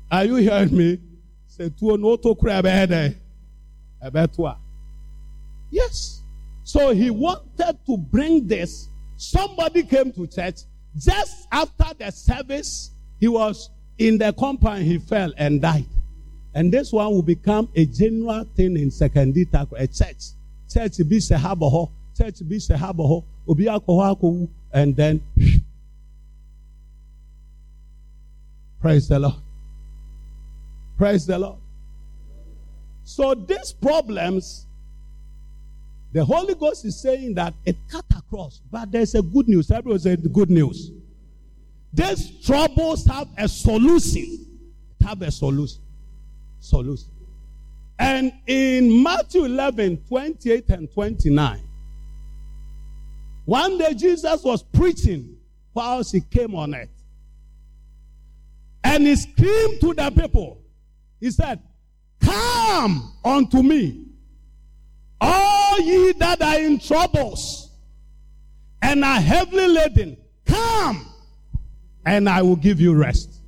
Are 0.09 0.23
you 0.23 0.35
hearing 0.35 0.75
me? 0.75 0.99
Say 1.47 1.69
tuo 1.69 1.97
no 1.99 2.15
to 2.15 2.33
crab 2.35 2.65
ahead. 2.65 3.19
Yes. 5.69 6.21
So 6.63 6.93
he 6.93 7.09
wanted 7.09 7.77
to 7.85 7.97
bring 7.97 8.47
this. 8.47 8.87
Somebody 9.17 9.83
came 9.83 10.13
to 10.13 10.25
church 10.25 10.61
just 10.97 11.47
after 11.51 11.93
the 11.97 12.09
service. 12.11 12.91
He 13.19 13.27
was 13.27 13.69
in 13.97 14.17
the 14.17 14.31
compound, 14.31 14.83
he 14.83 14.99
fell 14.99 15.33
and 15.37 15.61
died. 15.61 15.85
And 16.53 16.71
this 16.71 16.93
one 16.93 17.11
will 17.11 17.21
become 17.21 17.69
a 17.75 17.85
general 17.85 18.45
thing 18.55 18.77
in 18.77 18.89
Secondita, 18.89 19.67
a 19.77 19.87
church. 19.87 20.31
Church 20.71 20.97
be 20.99 21.17
sehaboho, 21.17 21.91
church 22.19 22.47
be 22.47 22.57
sehaboho, 22.57 23.23
obi 23.47 23.65
akoho 23.65 24.49
and 24.73 24.95
then 24.95 25.21
praise 28.81 29.07
the 29.07 29.19
Lord. 29.19 29.35
Praise 30.97 31.25
the 31.25 31.39
Lord. 31.39 31.59
So 33.03 33.33
these 33.33 33.71
problems, 33.71 34.67
the 36.11 36.25
Holy 36.25 36.55
Ghost 36.55 36.85
is 36.85 36.99
saying 36.99 37.35
that 37.35 37.53
it 37.65 37.77
cut 37.89 38.05
across, 38.15 38.61
but 38.69 38.91
there's 38.91 39.15
a 39.15 39.21
good 39.21 39.47
news. 39.47 39.71
Everyone 39.71 39.99
said 39.99 40.21
good 40.33 40.49
news. 40.49 40.91
These 41.93 42.45
troubles 42.45 43.05
have 43.05 43.29
a 43.37 43.47
solution. 43.47 44.45
Have 45.01 45.21
a 45.21 45.31
solution. 45.31 45.81
Solution. 46.59 47.07
And 47.97 48.31
in 48.45 49.01
Matthew 49.01 49.45
11, 49.45 50.03
28 50.07 50.69
and 50.69 50.91
29, 50.91 51.68
one 53.49 53.79
day 53.79 53.95
Jesus 53.95 54.43
was 54.43 54.61
preaching 54.61 55.35
whilst 55.73 56.13
he 56.13 56.21
came 56.21 56.53
on 56.53 56.75
earth. 56.75 57.03
And 58.83 59.07
he 59.07 59.15
screamed 59.15 59.81
to 59.81 59.95
the 59.95 60.11
people. 60.11 60.61
He 61.19 61.31
said, 61.31 61.59
Come 62.21 63.11
unto 63.25 63.63
me, 63.63 64.05
all 65.19 65.79
ye 65.79 66.11
that 66.19 66.43
are 66.43 66.59
in 66.59 66.77
troubles 66.77 67.71
and 68.83 69.03
are 69.03 69.19
heavily 69.19 69.67
laden. 69.67 70.17
Come 70.45 71.07
and 72.05 72.29
I 72.29 72.43
will 72.43 72.55
give 72.55 72.79
you 72.79 72.93
rest. 72.93 73.41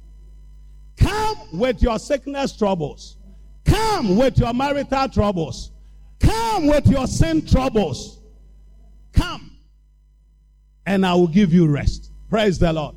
Come 0.97 1.38
with 1.54 1.80
your 1.84 1.99
sickness 1.99 2.58
troubles. 2.58 3.18
Come 3.66 4.18
with 4.18 4.39
your 4.39 4.54
marital 4.56 5.10
troubles. 5.10 5.70
Come 6.20 6.66
with 6.66 6.88
your 6.88 7.06
sin 7.06 7.45
troubles. 7.45 8.20
And 10.86 11.05
I 11.05 11.13
will 11.13 11.27
give 11.27 11.53
you 11.53 11.67
rest. 11.67 12.11
Praise 12.29 12.59
the 12.59 12.73
Lord. 12.73 12.95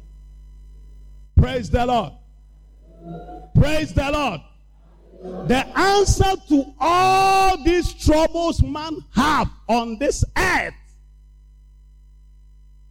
Praise 1.37 1.70
the 1.70 1.85
Lord. 1.85 2.12
Praise 3.55 3.93
the 3.93 4.11
Lord. 4.11 4.41
The 5.49 5.66
answer 5.78 6.32
to 6.49 6.74
all 6.78 7.62
these 7.64 7.93
troubles 7.95 8.62
man 8.62 8.99
have 9.14 9.49
on 9.68 9.99
this 9.99 10.24
earth 10.37 10.74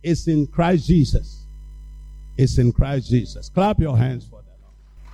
is 0.02 0.28
in 0.28 0.48
Christ 0.48 0.88
Jesus 0.88 1.44
is 2.38 2.58
in 2.58 2.72
Christ 2.72 3.10
Jesus. 3.10 3.50
Clap 3.50 3.80
your 3.80 3.98
hands 3.98 4.26
for 4.26 4.42
that. 4.42 5.12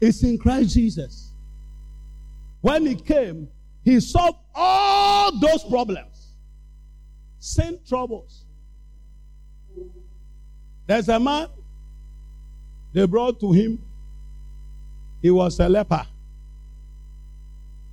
It's 0.00 0.22
in 0.22 0.38
Christ 0.38 0.74
Jesus. 0.74 1.32
When 2.60 2.86
he 2.86 2.94
came, 2.94 3.48
he 3.84 4.00
solved 4.00 4.38
all 4.54 5.38
those 5.38 5.64
problems, 5.64 6.32
sin 7.38 7.78
troubles. 7.86 8.44
There's 10.86 11.08
a 11.08 11.18
man 11.18 11.48
they 12.92 13.06
brought 13.06 13.40
to 13.40 13.52
him, 13.52 13.82
he 15.20 15.30
was 15.30 15.58
a 15.60 15.68
leper. 15.68 16.06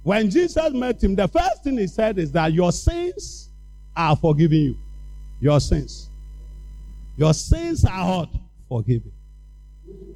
When 0.04 0.30
Jesus 0.30 0.72
met 0.74 1.04
him, 1.04 1.16
the 1.16 1.28
first 1.28 1.64
thing 1.64 1.78
he 1.78 1.88
said 1.88 2.20
is 2.20 2.32
that 2.34 2.54
your 2.54 2.72
sins 2.72 3.50
are 3.96 4.16
forgiven 4.16 4.58
you. 4.58 4.78
Your 5.40 5.60
sins. 5.60 6.10
Your 7.18 7.34
sins 7.34 7.86
are 7.86 7.90
hot, 7.90 8.30
forgiven. 8.68 9.12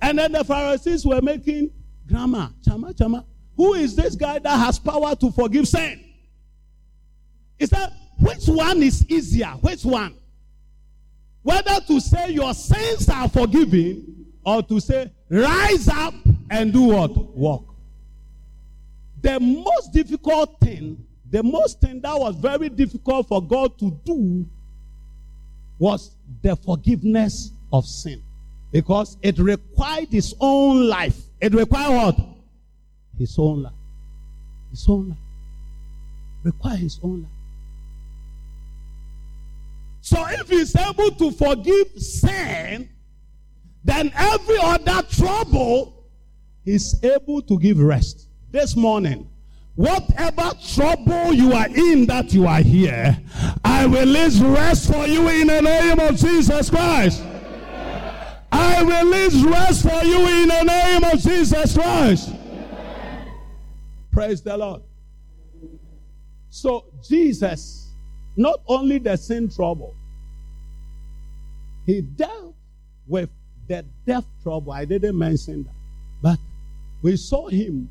And 0.01 0.19
then 0.19 0.31
the 0.33 0.43
Pharisees 0.43 1.05
were 1.05 1.21
making 1.21 1.71
grammar. 2.07 2.51
Chama, 2.65 2.93
chama. 2.93 3.25
Who 3.55 3.73
is 3.73 3.95
this 3.95 4.15
guy 4.15 4.39
that 4.39 4.57
has 4.57 4.77
power 4.77 5.15
to 5.15 5.31
forgive 5.31 5.67
sin? 5.67 6.03
Is 7.59 7.69
that 7.71 7.91
which 8.19 8.47
one 8.47 8.83
is 8.83 9.05
easier? 9.09 9.49
Which 9.61 9.83
one? 9.83 10.15
Whether 11.47 11.79
to 11.79 12.01
say 12.01 12.31
your 12.31 12.53
sins 12.53 13.07
are 13.07 13.29
forgiven 13.29 14.25
or 14.45 14.61
to 14.63 14.81
say 14.81 15.09
rise 15.29 15.87
up 15.87 16.13
and 16.49 16.73
do 16.73 16.81
what? 16.81 17.15
Walk. 17.15 17.73
the 19.21 19.39
most 19.39 19.93
difficult 19.93 20.59
thing, 20.59 21.01
the 21.29 21.41
most 21.41 21.79
thing 21.79 22.01
that 22.01 22.19
was 22.19 22.35
very 22.35 22.67
difficult 22.67 23.29
for 23.29 23.41
God 23.41 23.79
to 23.79 23.97
do 24.03 24.45
was 25.79 26.17
the 26.41 26.57
forgiveness 26.57 27.53
of 27.71 27.85
sin. 27.85 28.21
Because 28.73 29.15
it 29.21 29.39
required 29.39 30.09
his 30.09 30.35
own 30.41 30.89
life. 30.89 31.17
It 31.39 31.53
required 31.53 31.95
what? 31.95 32.19
His 33.17 33.39
own 33.39 33.63
life. 33.63 33.73
His 34.69 34.85
own 34.89 35.09
life. 35.11 35.17
Require 36.43 36.75
his 36.75 36.99
own 37.01 37.21
life. 37.21 37.36
So 40.07 40.25
if 40.29 40.47
he's 40.47 40.73
able 40.73 41.11
to 41.11 41.31
forgive 41.31 41.89
sin, 41.97 42.87
then 43.83 44.09
every 44.15 44.57
other 44.57 45.05
trouble 45.09 46.05
is 46.65 46.97
able 47.03 47.41
to 47.41 47.59
give 47.59 47.77
rest. 47.77 48.29
This 48.49 48.77
morning, 48.77 49.29
whatever 49.75 50.53
trouble 50.65 51.33
you 51.33 51.51
are 51.51 51.67
in 51.67 52.05
that 52.05 52.31
you 52.31 52.47
are 52.47 52.61
here, 52.61 53.21
I 53.65 53.85
will 53.85 53.99
release 53.99 54.39
rest 54.39 54.89
for 54.89 55.05
you 55.05 55.27
in 55.27 55.47
the 55.47 55.61
name 55.61 55.99
of 55.99 56.15
Jesus 56.15 56.69
Christ. 56.69 57.21
I 58.49 58.83
will 58.83 59.11
release 59.11 59.43
rest 59.43 59.81
for 59.81 60.05
you 60.05 60.25
in 60.25 60.47
the 60.47 60.63
name 60.63 61.03
of 61.03 61.19
Jesus 61.19 61.73
Christ. 61.73 62.33
Praise 64.13 64.41
the 64.41 64.55
Lord. 64.55 64.83
So, 66.49 66.85
Jesus, 67.05 67.89
not 68.37 68.61
only 68.67 68.99
the 68.99 69.17
sin 69.17 69.49
trouble, 69.49 69.96
he 71.87 72.01
dealt 72.01 72.53
with 73.07 73.29
the 73.67 73.83
death 74.05 74.25
trouble. 74.43 74.73
I 74.73 74.85
didn't 74.85 75.17
mention 75.17 75.63
that. 75.63 75.73
But 76.21 76.39
we 77.01 77.15
saw 77.15 77.47
him 77.47 77.89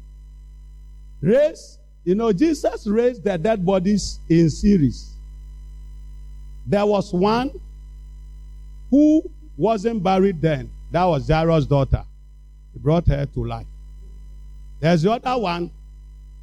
raise, 1.21 1.79
you 2.05 2.15
know, 2.15 2.33
Jesus 2.33 2.87
raised 2.87 3.25
the 3.25 3.39
dead 3.39 3.65
bodies 3.65 4.21
in 4.29 4.51
series. 4.51 5.15
There 6.67 6.85
was 6.85 7.13
one 7.13 7.51
who 8.91 9.29
wasn't 9.57 10.03
buried 10.03 10.43
then. 10.43 10.71
That 10.91 11.05
was 11.05 11.27
Jairus' 11.27 11.67
daughter. 11.67 12.05
He 12.75 12.79
brought 12.79 13.09
her 13.09 13.25
to 13.25 13.45
life. 13.45 13.67
There's 14.79 15.03
the 15.03 15.13
other 15.13 15.41
one 15.41 15.71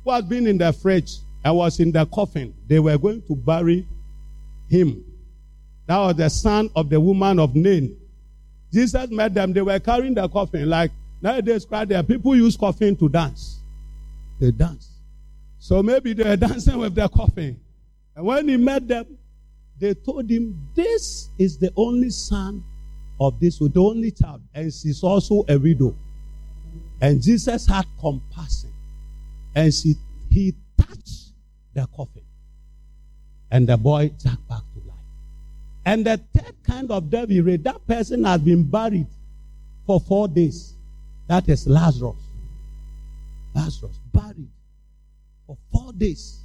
who 0.03 0.11
has 0.11 0.25
been 0.25 0.47
in 0.47 0.57
the 0.57 0.73
fridge 0.73 1.17
and 1.45 1.55
was 1.55 1.79
in 1.79 1.91
the 1.91 2.05
coffin. 2.07 2.55
They 2.67 2.79
were 2.79 2.97
going 2.97 3.21
to 3.27 3.35
bury 3.35 3.87
him. 4.69 5.05
That 5.87 5.97
was 5.97 6.15
the 6.15 6.29
son 6.29 6.69
of 6.75 6.89
the 6.89 6.99
woman 6.99 7.39
of 7.39 7.55
Nain. 7.55 7.97
Jesus 8.71 9.09
met 9.11 9.33
them. 9.33 9.53
They 9.53 9.61
were 9.61 9.79
carrying 9.79 10.13
the 10.13 10.27
coffin. 10.27 10.69
Like 10.69 10.91
nowadays, 11.21 11.65
there 11.87 12.03
people 12.03 12.35
use 12.35 12.57
coffin 12.57 12.95
to 12.97 13.09
dance. 13.09 13.61
They 14.39 14.51
dance. 14.51 14.89
So 15.59 15.83
maybe 15.83 16.13
they 16.13 16.23
were 16.23 16.35
dancing 16.37 16.77
with 16.77 16.95
their 16.95 17.09
coffin. 17.09 17.59
And 18.15 18.25
when 18.25 18.47
he 18.47 18.57
met 18.57 18.87
them, 18.87 19.17
they 19.79 19.93
told 19.93 20.29
him, 20.29 20.69
This 20.73 21.29
is 21.37 21.57
the 21.57 21.71
only 21.75 22.09
son 22.09 22.63
of 23.19 23.39
this, 23.39 23.59
the 23.59 23.71
only 23.77 24.11
child. 24.11 24.41
And 24.53 24.73
she's 24.73 25.03
also 25.03 25.45
a 25.47 25.57
widow. 25.57 25.95
And 27.01 27.21
Jesus 27.21 27.67
had 27.67 27.85
compassion. 27.99 28.71
And 29.55 29.73
she, 29.73 29.95
he 30.29 30.55
touched 30.77 31.33
the 31.73 31.87
coffin. 31.95 32.23
And 33.51 33.67
the 33.67 33.77
boy 33.77 34.11
jumped 34.17 34.47
back. 34.47 34.61
And 35.85 36.05
the 36.05 36.19
third 36.33 36.55
kind 36.63 36.91
of 36.91 37.11
he 37.29 37.41
read, 37.41 37.63
that 37.65 37.85
person 37.87 38.23
has 38.23 38.41
been 38.41 38.63
buried 38.63 39.07
for 39.85 39.99
four 39.99 40.27
days. 40.27 40.73
That 41.27 41.47
is 41.49 41.67
Lazarus. 41.67 42.21
Lazarus, 43.53 43.99
buried 44.11 44.49
for 45.45 45.57
four 45.71 45.93
days. 45.93 46.39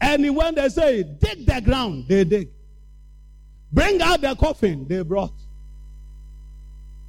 And 0.00 0.36
when 0.36 0.54
they 0.54 0.68
say, 0.68 1.02
dig 1.02 1.46
the 1.46 1.60
ground, 1.60 2.06
they 2.08 2.24
dig. 2.24 2.48
Bring 3.72 4.00
out 4.02 4.20
the 4.20 4.34
coffin, 4.36 4.86
they 4.88 5.02
brought. 5.02 5.32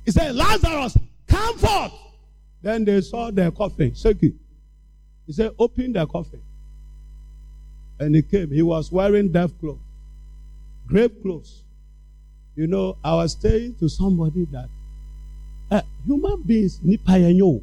He 0.03 0.11
said, 0.11 0.35
Lazarus, 0.35 0.97
come 1.27 1.57
forth. 1.57 1.93
Then 2.61 2.85
they 2.85 3.01
saw 3.01 3.31
the 3.31 3.51
coffin, 3.51 3.93
shaking. 3.93 4.39
He 5.27 5.33
said, 5.33 5.51
open 5.57 5.93
the 5.93 6.05
coffin. 6.05 6.41
And 7.99 8.15
he 8.15 8.21
came. 8.21 8.51
He 8.51 8.61
was 8.61 8.91
wearing 8.91 9.31
death 9.31 9.57
clothes, 9.59 9.79
grave 10.87 11.11
clothes. 11.21 11.63
You 12.55 12.67
know, 12.67 12.97
I 13.03 13.13
was 13.15 13.37
saying 13.39 13.75
to 13.79 13.89
somebody 13.89 14.45
that 14.51 14.69
uh, 15.71 15.81
human 16.05 16.41
beings 16.43 16.79
nipa 16.83 17.11
yɛn 17.11 17.37
yo 17.37 17.61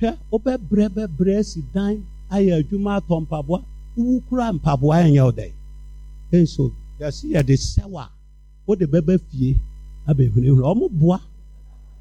hwɛ 0.00 0.18
wobɛbrɛ 0.32 0.88
bɛbrɛ 0.88 1.44
si 1.44 1.62
dan 1.72 2.04
ayɛ 2.30 2.62
adwuma 2.62 3.00
atɔ 3.00 3.20
mpaboa 3.26 3.64
wowu 3.96 4.20
kura 4.28 4.52
mpaboa 4.52 5.04
yɛn 5.04 5.14
yɛ 5.14 5.22
ɔdɛ 5.30 5.52
nso 6.32 6.72
yɛsi 7.00 7.32
yɛde 7.34 7.54
sɛw 7.56 7.94
a 8.00 8.10
wode 8.66 8.86
bɛbɛ 8.90 9.20
fie 9.28 9.60
abɛhunahuna 10.08 10.64
ɔmo 10.72 10.88
boa 10.90 11.20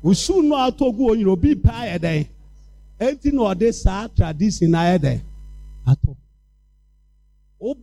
osu 0.03 0.41
no 0.41 0.55
atɔ 0.55 0.95
gu 0.95 1.11
onyina 1.11 1.31
obi 1.31 1.55
pa 1.55 1.71
ayɛ 1.83 1.99
dɛ 1.99 2.27
eti 2.99 3.31
na 3.31 3.41
ɔde 3.53 3.73
saa 3.73 4.07
tradition 4.07 4.71
ayɛ 4.71 4.97
dɛ 4.99 5.21
atɔ 5.85 6.15
wobɛbrɛ 6.15 6.15
si 6.15 7.52
dan 7.52 7.52
kɛseɛ 7.52 7.52
what 7.63 7.79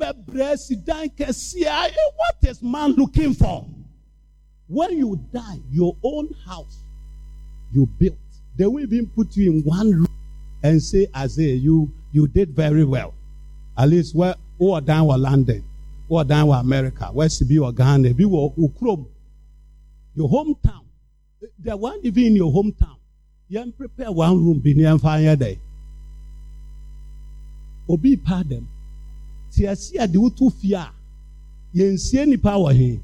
is 2.43 2.62
man 2.62 2.93
looking 2.93 3.33
for? 3.33 3.66
When 4.68 4.99
you 4.99 5.18
die 5.33 5.59
your 5.70 5.97
own 6.03 6.28
house 6.47 6.85
you 7.72 7.87
built 7.87 8.18
they 8.57 8.66
will 8.66 8.83
even 8.83 9.07
put 9.07 9.37
you 9.37 9.51
in 9.51 9.62
one 9.62 9.91
room 9.91 10.07
and 10.62 10.83
say 10.83 11.07
Isaiah 11.16 11.55
you 11.55 11.91
you 12.12 12.28
did 12.28 12.51
very 12.51 12.85
well. 12.85 13.14
At 13.78 13.89
least 13.89 14.14
where 14.14 14.35
who 14.59 14.78
dan 14.83 15.05
wɔ 15.05 15.18
london 15.18 15.64
who 16.09 16.22
dan 16.24 16.47
wɔ 16.47 16.61
america 16.61 17.11
west 17.14 17.49
bi 17.49 17.55
wɔ 17.55 17.74
ghana 17.74 18.12
bi 18.12 18.24
wɔ 18.24 18.55
okurom 18.59 19.07
your 20.14 20.28
hometown. 20.28 20.85
The 21.59 21.74
one 21.74 22.01
even 22.03 22.24
in 22.24 22.37
your 22.37 22.53
hometown. 22.53 22.97
You 23.49 23.72
prepare 23.72 24.12
one 24.12 24.45
room 24.45 24.59
be 24.59 24.74
near 24.74 24.95
yɛ 24.97 25.37
dɛ 25.37 25.59
obi 27.89 28.16
pa 28.16 28.43
dɛm 29.51 29.76
tiasi 29.76 29.98
a 29.98 30.07
de 30.07 30.18
wotu 30.18 30.51
fie 30.51 30.74
a 30.74 32.26
nipa 32.26 32.51
wɔ 32.51 32.74
he 32.74 33.01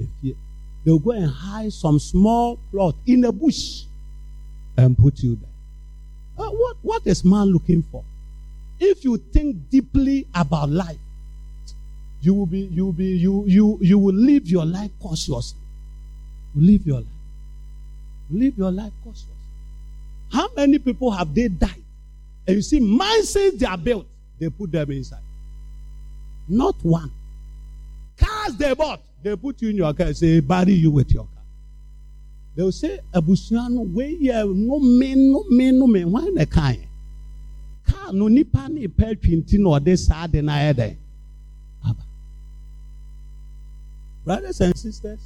efie 0.00 0.36
they 0.84 0.92
will 0.92 1.00
go 1.00 1.10
and 1.10 1.28
hide 1.28 1.72
some 1.72 1.98
small 1.98 2.58
plot 2.70 2.94
in 3.06 3.24
a 3.24 3.32
bush 3.32 3.82
and 4.76 4.96
put 4.96 5.18
you 5.18 5.34
there. 5.34 6.46
Uh, 6.46 6.50
what 6.50 6.76
what 6.82 7.06
is 7.06 7.24
man 7.24 7.46
looking 7.46 7.82
for? 7.90 8.04
If 8.78 9.04
you 9.04 9.16
think 9.16 9.68
deeply 9.68 10.28
about 10.32 10.68
life, 10.70 10.98
you 12.20 12.34
will 12.34 12.46
be 12.46 12.60
you 12.60 12.84
will 12.84 12.92
be 12.92 13.16
you 13.16 13.44
you 13.48 13.78
you 13.80 13.98
will 13.98 14.14
live 14.14 14.46
your 14.46 14.64
life 14.64 14.92
cautiously. 15.00 15.58
Live 16.54 16.86
your 16.86 17.00
life. 17.00 17.06
Live 18.30 18.56
your 18.56 18.70
life 18.70 18.92
cautiously. 19.02 19.34
How 20.30 20.48
many 20.54 20.78
people 20.78 21.10
have 21.10 21.34
they 21.34 21.48
died? 21.48 21.82
And 22.46 22.56
you 22.56 22.62
see, 22.62 22.78
mindsets 22.78 23.58
they 23.58 23.66
are 23.66 23.78
built, 23.78 24.06
they 24.38 24.50
put 24.50 24.70
them 24.70 24.90
inside. 24.92 25.25
Not 26.48 26.76
one. 26.82 27.10
Cars 28.16 28.56
they 28.56 28.74
bought, 28.74 29.00
they 29.22 29.36
put 29.36 29.60
you 29.62 29.70
in 29.70 29.76
your 29.76 29.92
car, 29.92 30.12
say, 30.12 30.40
bury 30.40 30.72
you 30.72 30.90
with 30.90 31.12
your 31.12 31.24
car. 31.24 31.42
They 32.54 32.62
will 32.62 32.72
say, 32.72 33.00
Abusua 33.12 33.68
no 33.68 33.84
yɛ 33.84 34.54
no 34.54 34.78
me 34.78 35.14
no 35.14 35.44
me 35.50 35.70
no 35.72 35.86
me 35.86 36.04
wɔn 36.04 36.34
na 36.34 36.44
kan 36.44 36.74
yɛ. 36.74 36.86
Car 37.86 38.12
no 38.12 38.28
twinti 38.28 39.58
na 39.58 39.78
ɔde 39.78 39.98
saa 39.98 40.26
de 40.26 40.42
na 40.42 40.52
ayɛ 40.52 40.74
dɛ. 40.74 40.96
Brothers 44.24 44.60
and 44.60 44.76
sisters, 44.76 45.20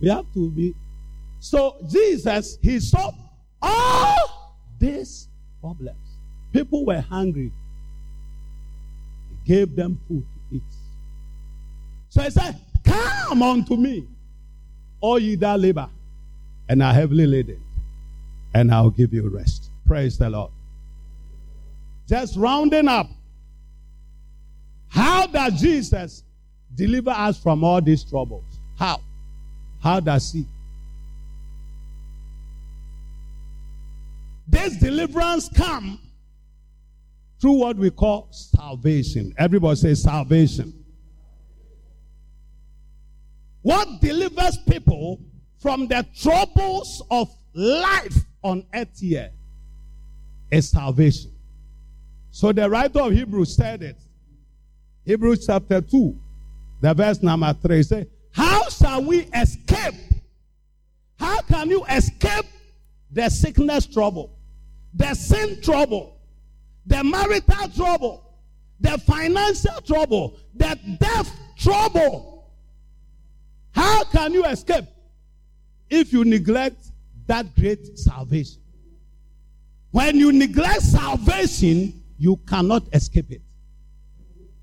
we 0.00 0.08
have 0.08 0.24
to 0.32 0.50
be. 0.50 0.74
So 1.38 1.76
Jesus, 1.86 2.56
he 2.62 2.80
solved 2.80 3.18
all 3.60 4.56
these 4.78 5.28
problems. 5.60 5.98
People 6.50 6.86
were 6.86 7.00
hungry. 7.02 7.52
Gave 9.50 9.74
them 9.74 9.98
food 10.06 10.22
to 10.22 10.56
eat. 10.58 10.62
So 12.08 12.22
he 12.22 12.30
said, 12.30 12.56
Come 12.84 13.42
unto 13.42 13.76
me, 13.76 14.06
all 15.00 15.18
ye 15.18 15.34
that 15.34 15.58
labor 15.58 15.88
and 16.68 16.80
are 16.80 16.94
heavily 16.94 17.26
laden, 17.26 17.60
and 18.54 18.72
I'll 18.72 18.90
give 18.90 19.12
you 19.12 19.28
rest. 19.28 19.70
Praise 19.88 20.16
the 20.16 20.30
Lord. 20.30 20.52
Just 22.08 22.36
rounding 22.36 22.86
up. 22.86 23.08
How 24.86 25.26
does 25.26 25.60
Jesus 25.60 26.22
deliver 26.76 27.10
us 27.10 27.36
from 27.36 27.64
all 27.64 27.80
these 27.80 28.04
troubles? 28.04 28.44
How? 28.78 29.00
How 29.82 29.98
does 29.98 30.32
he? 30.32 30.46
This 34.46 34.76
deliverance 34.76 35.48
come 35.48 35.98
through 37.40 37.52
what 37.52 37.76
we 37.76 37.90
call 37.90 38.28
salvation. 38.30 39.34
Everybody 39.38 39.76
say 39.76 39.94
salvation. 39.94 40.74
What 43.62 44.00
delivers 44.00 44.58
people 44.68 45.20
from 45.58 45.88
the 45.88 46.06
troubles 46.18 47.02
of 47.10 47.28
life 47.54 48.24
on 48.42 48.66
earth 48.74 48.98
here 48.98 49.30
is 50.50 50.70
salvation. 50.70 51.32
So 52.30 52.52
the 52.52 52.68
writer 52.68 53.00
of 53.00 53.12
Hebrews 53.12 53.56
said 53.56 53.82
it. 53.82 53.96
Hebrews 55.04 55.46
chapter 55.46 55.80
2, 55.80 56.18
the 56.80 56.94
verse 56.94 57.22
number 57.22 57.52
3 57.52 57.82
say, 57.82 58.06
How 58.32 58.68
shall 58.68 59.02
we 59.02 59.20
escape? 59.34 59.94
How 61.18 61.40
can 61.42 61.68
you 61.68 61.84
escape 61.86 62.46
the 63.10 63.28
sickness 63.28 63.86
trouble, 63.86 64.38
the 64.94 65.14
sin 65.14 65.60
trouble, 65.60 66.19
the 66.90 67.04
marital 67.04 67.68
trouble, 67.68 68.24
the 68.80 68.98
financial 68.98 69.80
trouble, 69.86 70.36
the 70.54 70.76
death 70.98 71.30
trouble? 71.56 72.50
How 73.70 74.02
can 74.04 74.34
you 74.34 74.44
escape 74.44 74.86
if 75.88 76.12
you 76.12 76.24
neglect 76.24 76.90
that 77.28 77.54
great 77.54 77.96
salvation? 77.96 78.60
When 79.92 80.16
you 80.16 80.32
neglect 80.32 80.82
salvation, 80.82 82.02
you 82.18 82.36
cannot 82.48 82.82
escape 82.92 83.30
it. 83.30 83.42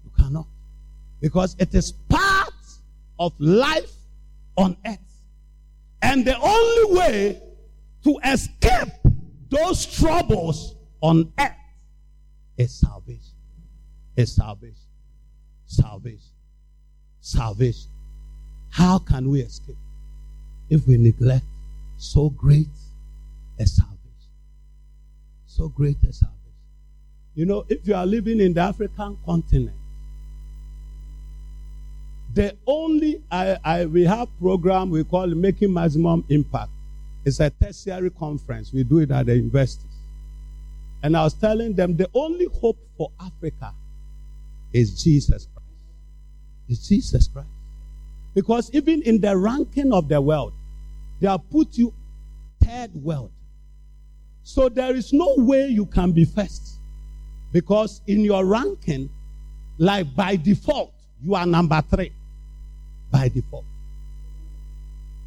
You 0.03 0.11
cannot. 0.21 0.47
Because 1.21 1.55
it 1.59 1.73
is 1.73 1.93
part 1.93 2.53
of 3.17 3.33
life 3.39 3.93
on 4.57 4.75
earth. 4.85 4.99
And 6.01 6.25
the 6.25 6.37
only 6.37 6.99
way 6.99 7.41
to 8.03 8.19
escape 8.25 8.89
those 9.49 9.85
troubles 9.85 10.75
on 11.01 11.31
earth 11.39 11.53
is 12.57 12.79
salvation. 12.79 13.35
Is 14.15 14.35
salvation. 14.35 14.75
Salvation. 15.65 16.31
Salvation. 17.21 17.91
How 18.69 18.99
can 18.99 19.29
we 19.29 19.41
escape 19.41 19.77
if 20.69 20.87
we 20.87 20.97
neglect 20.97 21.45
so 21.97 22.29
great 22.31 22.67
a 23.59 23.65
salvation? 23.65 23.97
So 25.45 25.69
great 25.69 25.97
a 26.03 26.13
salvation. 26.13 26.37
You 27.35 27.45
know, 27.45 27.65
if 27.69 27.87
you 27.87 27.95
are 27.95 28.05
living 28.05 28.39
in 28.39 28.53
the 28.53 28.61
African 28.61 29.17
continent, 29.25 29.77
the 32.33 32.55
only 32.67 33.21
I, 33.31 33.57
I 33.63 33.85
we 33.85 34.03
have 34.03 34.27
program 34.39 34.89
we 34.89 35.03
call 35.03 35.27
making 35.27 35.73
maximum 35.73 36.25
impact. 36.29 36.71
It's 37.25 37.39
a 37.39 37.49
tertiary 37.49 38.11
conference. 38.11 38.71
We 38.71 38.83
do 38.83 38.99
it 38.99 39.11
at 39.11 39.25
the 39.25 39.35
universities. 39.35 39.96
And 41.03 41.15
I 41.15 41.23
was 41.23 41.33
telling 41.33 41.73
them 41.73 41.95
the 41.95 42.09
only 42.13 42.47
hope 42.53 42.77
for 42.97 43.11
Africa 43.19 43.73
is 44.73 45.03
Jesus 45.03 45.47
Christ. 45.53 45.69
Is 46.69 46.87
Jesus 46.87 47.27
Christ. 47.27 47.49
Because 48.33 48.69
even 48.73 49.01
in 49.03 49.19
the 49.19 49.35
ranking 49.35 49.93
of 49.93 50.09
the 50.09 50.21
world, 50.21 50.53
they 51.19 51.27
have 51.27 51.49
put 51.49 51.77
you 51.77 51.93
third 52.63 52.93
world. 52.95 53.31
So 54.43 54.69
there 54.69 54.95
is 54.95 55.13
no 55.13 55.35
way 55.37 55.67
you 55.67 55.85
can 55.85 56.11
be 56.11 56.25
first. 56.25 56.79
Because 57.51 58.01
in 58.07 58.21
your 58.21 58.45
ranking, 58.45 59.09
like 59.77 60.13
by 60.15 60.35
default, 60.35 60.93
you 61.23 61.35
are 61.35 61.45
number 61.45 61.81
three 61.89 62.11
by 63.11 63.29
default. 63.29 63.65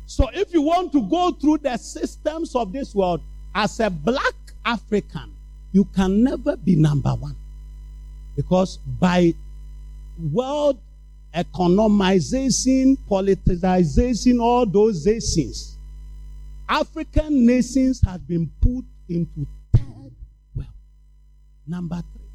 So 0.06 0.28
if 0.32 0.52
you 0.52 0.62
want 0.62 0.92
to 0.92 1.02
go 1.02 1.32
through 1.32 1.58
the 1.58 1.76
systems 1.76 2.54
of 2.54 2.72
this 2.72 2.94
world 2.94 3.22
as 3.54 3.78
a 3.80 3.90
black 3.90 4.34
African, 4.64 5.32
you 5.72 5.84
can 5.84 6.22
never 6.22 6.56
be 6.56 6.76
number 6.76 7.10
one. 7.10 7.36
Because 8.36 8.76
by 8.76 9.34
world 10.32 10.78
economization, 11.34 12.96
politicization, 13.08 14.40
all 14.40 14.66
those 14.66 15.06
nations, 15.06 15.76
African 16.68 17.46
nations 17.46 18.00
have 18.04 18.26
been 18.26 18.50
put 18.60 18.84
into 19.08 19.46
third 19.74 20.12
world. 20.54 20.68
Number 21.66 22.02
three. 22.12 22.26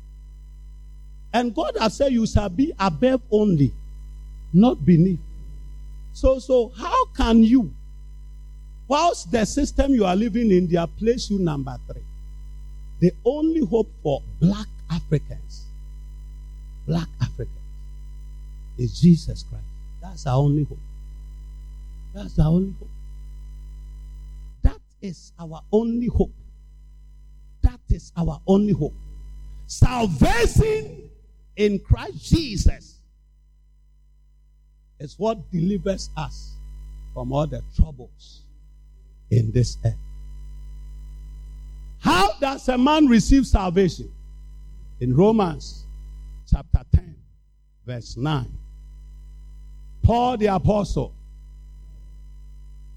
And 1.33 1.53
God 1.53 1.75
has 1.79 1.97
said 1.97 2.13
you 2.13 2.25
shall 2.25 2.49
be 2.49 2.73
above 2.79 3.21
only, 3.31 3.73
not 4.53 4.85
beneath. 4.85 5.19
So, 6.13 6.39
so 6.39 6.71
how 6.77 7.05
can 7.07 7.43
you, 7.43 7.73
whilst 8.87 9.31
the 9.31 9.45
system 9.45 9.93
you 9.93 10.05
are 10.05 10.15
living 10.15 10.51
in, 10.51 10.67
they 10.67 10.85
place 10.97 11.29
you 11.29 11.39
number 11.39 11.77
three? 11.91 12.03
The 13.05 13.13
only 13.23 13.63
hope 13.63 13.91
for 14.01 14.23
black 14.39 14.65
Africans, 14.89 15.65
black 16.87 17.07
Africans, 17.21 17.51
is 18.79 18.99
Jesus 18.99 19.43
Christ. 19.43 19.63
That's 20.01 20.25
our 20.25 20.37
only 20.37 20.63
hope. 20.63 20.79
That's 22.15 22.39
our 22.39 22.47
only 22.47 22.73
hope. 22.79 22.89
That 24.63 24.79
is 25.03 25.33
our 25.39 25.61
only 25.71 26.07
hope. 26.07 26.33
That 27.61 27.79
is 27.89 28.11
our 28.17 28.41
only 28.47 28.73
hope. 28.73 28.95
Salvation 29.67 31.07
in 31.57 31.77
Christ 31.77 32.25
Jesus 32.25 33.01
is 34.99 35.13
what 35.19 35.51
delivers 35.51 36.09
us 36.17 36.55
from 37.13 37.31
all 37.31 37.45
the 37.45 37.61
troubles 37.75 38.41
in 39.29 39.51
this 39.51 39.77
earth. 39.85 39.93
Does 42.55 42.69
a 42.69 42.77
man 42.77 43.07
receive 43.07 43.45
salvation? 43.45 44.09
In 45.01 45.13
Romans 45.13 45.83
chapter 46.49 46.83
10, 46.95 47.13
verse 47.85 48.15
9. 48.15 48.45
Paul 50.01 50.37
the 50.37 50.45
apostle, 50.45 51.13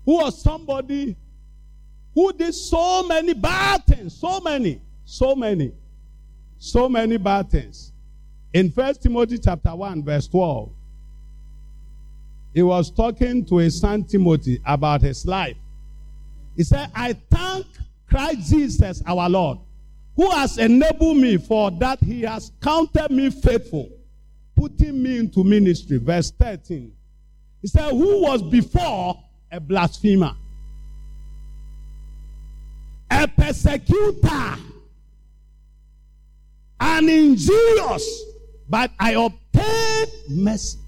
who 0.04 0.18
was 0.18 0.40
somebody 0.40 1.16
who 2.14 2.32
did 2.34 2.54
so 2.54 3.02
many 3.02 3.34
bad 3.34 3.84
things, 3.84 4.14
so 4.14 4.38
many, 4.38 4.80
so 5.04 5.34
many, 5.34 5.72
so 6.59 6.88
many 6.88 7.16
bad 7.16 7.50
things. 7.50 7.92
In 8.52 8.70
First 8.70 9.02
Timothy 9.02 9.38
chapter 9.38 9.74
1, 9.74 10.04
verse 10.04 10.28
12, 10.28 10.70
he 12.54 12.62
was 12.62 12.92
talking 12.92 13.44
to 13.46 13.56
his 13.56 13.80
son 13.80 14.04
Timothy 14.04 14.61
about 14.64 15.02
his 15.02 15.26
life. 15.26 15.56
He 16.56 16.62
said, 16.62 16.92
I 16.94 17.14
thank 17.28 17.66
Christ 18.09 18.50
Jesus 18.50 19.02
our 19.06 19.28
Lord, 19.28 19.59
who 20.16 20.30
has 20.30 20.59
enabled 20.59 21.18
me 21.18 21.36
for 21.36 21.70
that 21.72 22.02
he 22.02 22.22
has 22.22 22.52
counted 22.61 23.11
me 23.11 23.30
faithful, 23.30 23.90
putting 24.56 25.02
me 25.02 25.18
into 25.18 25.44
ministry. 25.44 25.98
Verse 25.98 26.30
13. 26.30 26.92
He 27.61 27.68
said, 27.68 27.90
Who 27.90 28.22
was 28.22 28.42
before 28.42 29.22
a 29.50 29.61
blasphemer, 29.61 30.34
a 33.11 33.28
persecutor, 33.28 34.56
an 36.80 37.09
injurious, 37.09 38.24
but 38.68 38.90
I 38.98 39.12
obtained 39.12 40.12
mercy. 40.28 40.78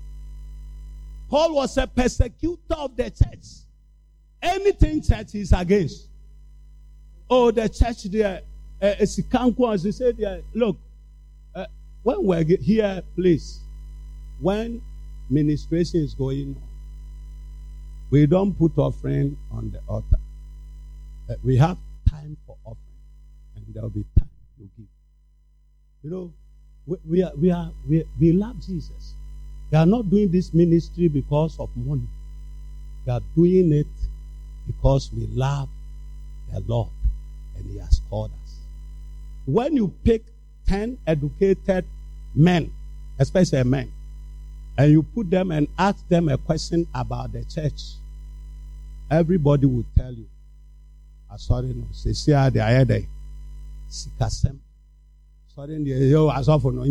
Paul 1.28 1.54
was 1.54 1.76
a 1.76 1.86
persecutor 1.86 2.74
of 2.74 2.96
the 2.96 3.04
church. 3.04 3.46
Anything 4.42 5.02
church 5.02 5.34
is 5.34 5.52
against. 5.52 6.09
Oh, 7.32 7.52
the 7.52 7.68
church 7.68 8.02
there, 8.10 8.42
uh, 8.82 8.94
as 8.98 9.16
they 9.16 9.90
say 9.92 10.10
there, 10.10 10.42
look, 10.52 10.76
uh, 11.54 11.66
when 12.02 12.24
we're 12.24 12.44
here, 12.60 13.04
please, 13.14 13.60
when 14.40 14.82
ministration 15.28 16.00
is 16.00 16.12
going 16.12 16.56
on, 16.60 16.68
we 18.10 18.26
don't 18.26 18.52
put 18.58 18.76
offering 18.76 19.38
on 19.52 19.70
the 19.70 19.80
altar. 19.86 20.18
Uh, 21.30 21.34
we 21.44 21.56
have 21.56 21.78
time 22.08 22.36
for 22.48 22.56
offering, 22.64 22.98
and 23.54 23.64
there 23.72 23.84
will 23.84 23.90
be 23.90 24.04
time 24.18 24.28
to 24.58 24.68
give. 24.76 24.86
You 26.02 26.10
know, 26.10 26.32
we, 26.84 26.96
we 27.08 27.22
are, 27.22 27.32
we 27.36 27.52
are, 27.52 27.70
we, 27.88 28.04
we 28.18 28.32
love 28.32 28.60
Jesus. 28.60 29.14
We 29.70 29.78
are 29.78 29.86
not 29.86 30.10
doing 30.10 30.32
this 30.32 30.52
ministry 30.52 31.06
because 31.06 31.60
of 31.60 31.70
money. 31.76 32.08
We 33.06 33.12
are 33.12 33.20
doing 33.36 33.72
it 33.72 33.86
because 34.66 35.12
we 35.14 35.28
love 35.28 35.68
the 36.52 36.58
Lord 36.66 36.90
and 37.60 37.70
He 37.70 37.78
has 37.78 38.00
called 38.08 38.30
us. 38.42 38.56
When 39.46 39.76
you 39.76 39.92
pick 40.04 40.22
10 40.66 40.98
educated 41.06 41.84
men, 42.34 42.72
especially 43.18 43.62
men, 43.64 43.92
and 44.78 44.90
you 44.90 45.02
put 45.02 45.30
them 45.30 45.50
and 45.50 45.68
ask 45.78 46.06
them 46.08 46.28
a 46.28 46.38
question 46.38 46.86
about 46.94 47.32
the 47.32 47.44
church, 47.44 47.80
everybody 49.10 49.66
will 49.66 49.84
tell 49.96 50.12
you. 50.12 50.26
I 51.30 51.36
sorry 51.36 51.68
no, 51.74 51.84
say 51.92 52.12
see 52.12 52.32
how 52.32 52.50
they 52.50 52.60
are 52.60 52.84
there. 52.84 53.02
Sikasem. 53.88 54.58
Sorry, 55.54 55.74
yo, 55.82 56.30
as 56.30 56.48
often 56.48 56.76
no, 56.76 56.82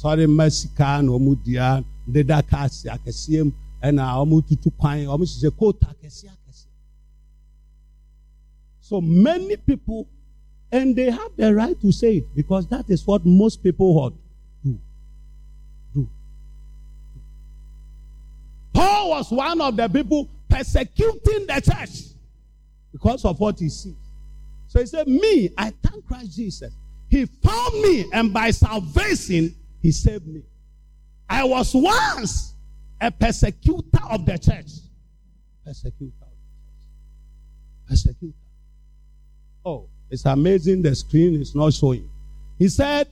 sɔre 0.00 0.26
mma 0.26 0.50
sika 0.50 1.02
na 1.02 1.12
wɔn 1.12 1.36
dua 1.44 1.84
deda 2.12 2.42
kaasi 2.42 2.88
akɛseɛ 2.94 3.44
mu 3.44 3.52
ɛna 3.82 4.02
wɔn 4.26 4.42
tutu 4.48 4.70
so 8.84 9.00
many 9.00 9.56
people 9.56 10.06
and 10.70 10.94
they 10.94 11.10
have 11.10 11.30
the 11.36 11.54
right 11.54 11.80
to 11.80 11.90
say 11.90 12.16
it 12.18 12.34
because 12.34 12.66
that 12.66 12.84
is 12.90 13.06
what 13.06 13.24
most 13.24 13.62
people 13.62 14.10
do 14.62 14.78
do 15.94 16.08
paul 18.74 19.10
was 19.10 19.30
one 19.30 19.58
of 19.60 19.74
the 19.74 19.88
people 19.88 20.28
persecuting 20.48 21.46
the 21.46 21.60
church 21.64 22.14
because 22.92 23.24
of 23.24 23.40
what 23.40 23.58
he 23.58 23.70
sees 23.70 23.94
so 24.66 24.80
he 24.80 24.86
said 24.86 25.08
me 25.08 25.48
i 25.56 25.72
thank 25.82 26.06
christ 26.06 26.36
jesus 26.36 26.74
He 27.08 27.26
found 27.26 27.80
me, 27.80 28.10
and 28.12 28.32
by 28.32 28.50
salvation, 28.50 29.54
he 29.80 29.92
saved 29.92 30.26
me. 30.26 30.42
I 31.28 31.44
was 31.44 31.72
once 31.72 32.54
a 33.00 33.08
persecutor 33.10 34.00
of 34.10 34.26
the 34.26 34.36
church. 34.36 34.72
Persecutor 35.64 36.26
Persecutor. 37.88 38.34
Oh, 39.64 39.88
it's 40.10 40.24
amazing 40.24 40.82
the 40.82 40.94
screen 40.94 41.40
is 41.40 41.54
not 41.54 41.72
showing. 41.72 42.08
He 42.58 42.68
said, 42.68 43.08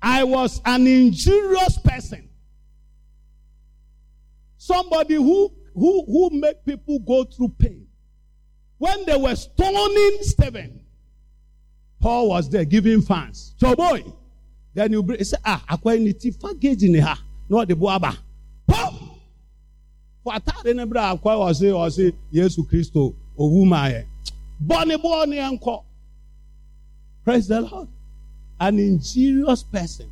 I 0.00 0.22
was 0.24 0.60
an 0.64 0.86
injurious 0.86 1.78
person. 1.78 2.28
Somebody 4.56 5.14
who 5.14 5.52
who 5.74 6.04
who 6.06 6.30
made 6.30 6.64
people 6.64 6.98
go 7.00 7.24
through 7.24 7.54
pain. 7.58 7.86
When 8.78 9.04
they 9.06 9.16
were 9.16 9.34
stoning 9.34 10.18
Stephen, 10.20 10.80
Paul 12.00 12.28
was 12.28 12.48
there 12.50 12.64
giving 12.64 13.02
fans. 13.02 13.54
So 13.58 13.74
boy, 13.74 14.04
then 14.74 14.92
you 14.92 15.02
bring, 15.02 15.22
say, 15.24 15.38
ah, 15.44 15.64
akwa 15.68 15.98
ni 15.98 16.12
ti 16.12 16.30
gauge 16.30 16.82
ni 16.82 17.02
no 17.48 17.64
de 17.64 17.74
bo 17.74 17.88
aba. 17.88 18.16
Paul, 18.66 19.18
for 20.22 20.32
atade 20.34 20.74
ne 20.74 20.84
bra 20.84 21.16
akwa 21.16 21.38
was 21.38 21.58
say 21.58 21.72
was 21.72 21.96
say 21.96 22.12
Yesu 22.32 22.68
Kristo 22.68 23.14
owu 23.38 23.66
ma 23.66 23.86
ye. 23.86 24.04
Boni 24.60 24.96
boni 24.96 25.38
enko. 25.38 25.85
Praise 27.26 27.48
the 27.48 27.60
Lord. 27.60 27.88
An 28.60 28.78
injurious 28.78 29.64
person. 29.64 30.08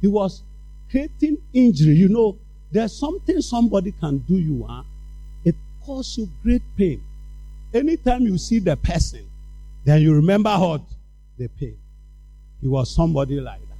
He 0.00 0.08
was 0.08 0.42
creating 0.90 1.38
injury. 1.52 1.94
You 1.94 2.08
know, 2.08 2.36
there's 2.72 2.98
something 2.98 3.40
somebody 3.40 3.92
can 3.92 4.18
do 4.18 4.34
you, 4.34 4.66
huh? 4.68 4.82
it 5.44 5.54
causes 5.86 6.18
you 6.18 6.28
great 6.42 6.62
pain. 6.76 7.00
Anytime 7.72 8.22
you 8.22 8.36
see 8.38 8.58
the 8.58 8.76
person, 8.76 9.30
then 9.84 10.02
you 10.02 10.12
remember 10.12 10.50
what? 10.50 10.82
The 11.38 11.46
pain. 11.46 11.78
He 12.60 12.66
was 12.66 12.92
somebody 12.92 13.40
like 13.40 13.60
that. 13.60 13.78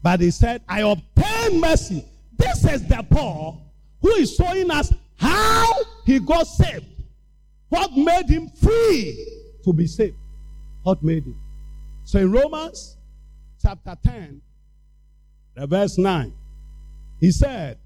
But 0.00 0.20
he 0.20 0.30
said, 0.30 0.62
I 0.68 0.82
obtained 0.82 1.60
mercy. 1.60 2.04
This 2.38 2.64
is 2.66 2.86
the 2.86 3.04
Paul 3.10 3.60
who 4.00 4.10
is 4.10 4.36
showing 4.36 4.70
us 4.70 4.92
how 5.16 5.72
he 6.06 6.20
got 6.20 6.46
saved. 6.46 6.86
What 7.68 7.90
made 7.96 8.28
him 8.28 8.48
free 8.48 9.26
to 9.64 9.72
be 9.72 9.88
saved? 9.88 10.16
What 10.84 11.02
made 11.02 11.24
him? 11.24 11.39
So 12.10 12.18
in 12.18 12.32
Romans 12.32 12.96
chapter 13.62 13.96
10, 14.02 14.42
the 15.54 15.64
verse 15.64 15.96
9, 15.96 16.32
he 17.20 17.30
said, 17.30 17.78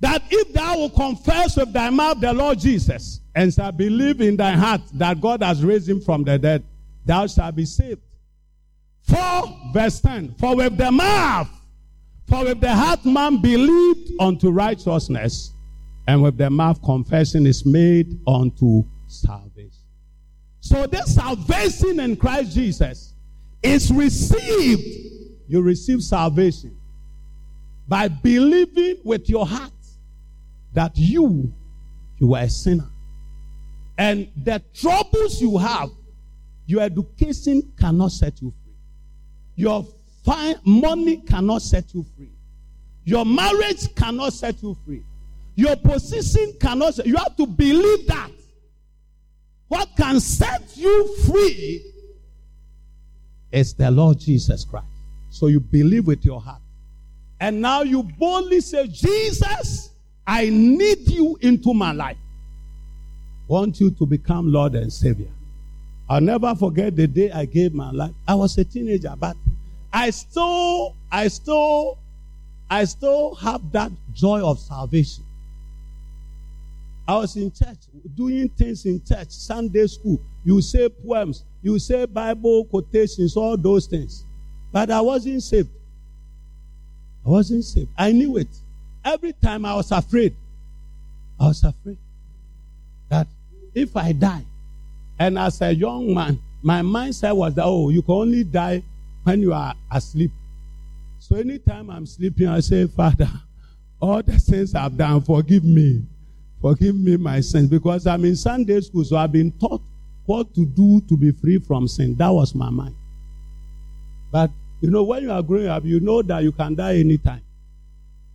that 0.00 0.22
if 0.30 0.52
thou 0.52 0.76
will 0.76 0.90
confess 0.90 1.56
with 1.56 1.72
thy 1.72 1.88
mouth 1.88 2.20
the 2.20 2.30
Lord 2.34 2.58
Jesus 2.58 3.22
and 3.34 3.54
shall 3.54 3.72
believe 3.72 4.20
in 4.20 4.36
thy 4.36 4.52
heart 4.52 4.82
that 4.92 5.18
God 5.18 5.42
has 5.42 5.64
raised 5.64 5.88
him 5.88 5.98
from 5.98 6.24
the 6.24 6.38
dead, 6.38 6.62
thou 7.06 7.26
shalt 7.26 7.56
be 7.56 7.64
saved. 7.64 8.02
For, 9.04 9.58
verse 9.72 9.98
10, 10.02 10.34
for 10.38 10.56
with 10.56 10.76
the 10.76 10.92
mouth, 10.92 11.48
for 12.28 12.44
with 12.44 12.60
the 12.60 12.74
heart 12.74 13.02
man 13.06 13.40
believed 13.40 14.10
unto 14.20 14.50
righteousness, 14.50 15.52
and 16.06 16.22
with 16.22 16.36
the 16.36 16.50
mouth 16.50 16.82
confession 16.82 17.46
is 17.46 17.64
made 17.64 18.20
unto 18.26 18.84
salvation. 19.06 19.75
So 20.66 20.84
this 20.84 21.14
salvation 21.14 22.00
in 22.00 22.16
Christ 22.16 22.52
Jesus 22.52 23.14
is 23.62 23.92
received. 23.92 24.82
You 25.46 25.62
receive 25.62 26.02
salvation 26.02 26.76
by 27.86 28.08
believing 28.08 28.96
with 29.04 29.28
your 29.28 29.46
heart 29.46 29.70
that 30.72 30.90
you 30.96 31.54
you 32.18 32.34
are 32.34 32.42
a 32.42 32.50
sinner. 32.50 32.90
And 33.96 34.28
the 34.42 34.60
troubles 34.74 35.40
you 35.40 35.56
have, 35.56 35.90
your 36.66 36.82
education 36.82 37.72
cannot 37.78 38.10
set 38.10 38.42
you 38.42 38.52
free. 38.64 38.74
Your 39.54 39.86
fine 40.24 40.56
money 40.64 41.18
cannot 41.18 41.62
set 41.62 41.94
you 41.94 42.04
free. 42.16 42.32
Your 43.04 43.24
marriage 43.24 43.94
cannot 43.94 44.32
set 44.32 44.60
you 44.64 44.76
free. 44.84 45.04
Your 45.54 45.76
position 45.76 46.54
cannot 46.60 46.98
you 47.06 47.14
have 47.14 47.36
to 47.36 47.46
believe 47.46 48.08
that. 48.08 48.32
What 49.68 49.88
can 49.96 50.20
set 50.20 50.76
you 50.76 51.16
free 51.24 51.84
is 53.50 53.74
the 53.74 53.90
Lord 53.90 54.18
Jesus 54.18 54.64
Christ. 54.64 54.86
So 55.30 55.48
you 55.48 55.60
believe 55.60 56.06
with 56.06 56.24
your 56.24 56.40
heart. 56.40 56.62
And 57.40 57.60
now 57.60 57.82
you 57.82 58.02
boldly 58.02 58.60
say, 58.60 58.86
Jesus, 58.86 59.90
I 60.26 60.48
need 60.48 61.08
you 61.10 61.36
into 61.40 61.74
my 61.74 61.92
life. 61.92 62.16
Want 63.48 63.80
you 63.80 63.90
to 63.92 64.06
become 64.06 64.50
Lord 64.50 64.74
and 64.74 64.92
Savior. 64.92 65.30
I'll 66.08 66.20
never 66.20 66.54
forget 66.54 66.96
the 66.96 67.06
day 67.06 67.30
I 67.30 67.44
gave 67.44 67.74
my 67.74 67.90
life. 67.90 68.12
I 68.26 68.34
was 68.34 68.56
a 68.58 68.64
teenager, 68.64 69.14
but 69.18 69.36
I 69.92 70.10
still, 70.10 70.94
I 71.10 71.28
still, 71.28 71.98
I 72.70 72.84
still 72.84 73.34
have 73.36 73.70
that 73.72 73.90
joy 74.14 74.40
of 74.40 74.58
salvation. 74.58 75.24
I 77.08 77.16
was 77.18 77.36
in 77.36 77.52
church, 77.52 77.78
doing 78.14 78.48
things 78.48 78.84
in 78.84 79.02
church, 79.04 79.30
Sunday 79.30 79.86
school. 79.86 80.20
You 80.44 80.60
say 80.60 80.88
poems, 80.88 81.44
you 81.62 81.78
say 81.78 82.04
Bible 82.06 82.64
quotations, 82.64 83.36
all 83.36 83.56
those 83.56 83.86
things. 83.86 84.24
But 84.72 84.90
I 84.90 85.00
wasn't 85.00 85.42
saved. 85.42 85.70
I 87.24 87.28
wasn't 87.28 87.64
saved. 87.64 87.90
I 87.96 88.12
knew 88.12 88.36
it. 88.36 88.48
Every 89.04 89.32
time 89.32 89.64
I 89.64 89.74
was 89.74 89.92
afraid. 89.92 90.34
I 91.38 91.48
was 91.48 91.62
afraid 91.62 91.98
that 93.08 93.28
if 93.74 93.96
I 93.96 94.12
die, 94.12 94.44
and 95.18 95.38
as 95.38 95.60
a 95.60 95.72
young 95.72 96.12
man, 96.12 96.40
my 96.62 96.80
mindset 96.80 97.36
was 97.36 97.54
that, 97.54 97.64
oh, 97.64 97.90
you 97.90 98.02
can 98.02 98.14
only 98.14 98.42
die 98.42 98.82
when 99.22 99.40
you 99.40 99.52
are 99.52 99.74
asleep. 99.92 100.32
So 101.18 101.36
anytime 101.36 101.90
I'm 101.90 102.06
sleeping, 102.06 102.48
I 102.48 102.60
say, 102.60 102.86
Father, 102.86 103.30
all 104.00 104.22
the 104.22 104.38
sins 104.38 104.74
I've 104.74 104.96
done, 104.96 105.20
forgive 105.20 105.64
me. 105.64 106.02
Forgive 106.66 106.96
me 106.96 107.16
my 107.16 107.40
sins. 107.40 107.68
Because 107.68 108.08
I'm 108.08 108.24
in 108.24 108.34
Sunday 108.34 108.80
school, 108.80 109.04
so 109.04 109.16
I've 109.16 109.30
been 109.30 109.52
taught 109.52 109.80
what 110.24 110.52
to 110.56 110.66
do 110.66 111.00
to 111.02 111.16
be 111.16 111.30
free 111.30 111.60
from 111.60 111.86
sin. 111.86 112.16
That 112.16 112.30
was 112.30 112.56
my 112.56 112.70
mind. 112.70 112.96
But, 114.32 114.50
you 114.80 114.90
know, 114.90 115.04
when 115.04 115.22
you 115.22 115.30
are 115.30 115.42
growing 115.42 115.68
up, 115.68 115.84
you 115.84 116.00
know 116.00 116.22
that 116.22 116.42
you 116.42 116.50
can 116.50 116.74
die 116.74 116.96
anytime. 116.96 117.42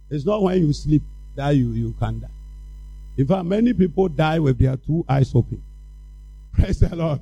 It's 0.10 0.26
not 0.26 0.42
when 0.44 0.66
you 0.66 0.72
sleep 0.72 1.02
that 1.36 1.50
you, 1.50 1.72
you 1.72 1.94
can 2.00 2.22
die. 2.22 2.28
In 3.18 3.28
fact, 3.28 3.44
many 3.44 3.74
people 3.74 4.08
die 4.08 4.40
with 4.40 4.58
their 4.58 4.78
two 4.78 5.04
eyes 5.10 5.36
open. 5.36 5.62
Praise 6.54 6.80
the 6.80 6.96
Lord. 6.96 7.20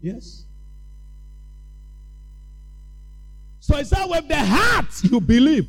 Yes. 0.00 0.46
So 3.60 3.76
it's 3.76 3.90
that 3.90 4.08
with 4.08 4.28
the 4.28 4.42
heart 4.42 4.86
you 5.02 5.20
believe, 5.20 5.68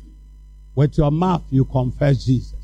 with 0.74 0.96
your 0.96 1.10
mouth 1.10 1.44
you 1.50 1.66
confess 1.66 2.24
Jesus. 2.24 2.63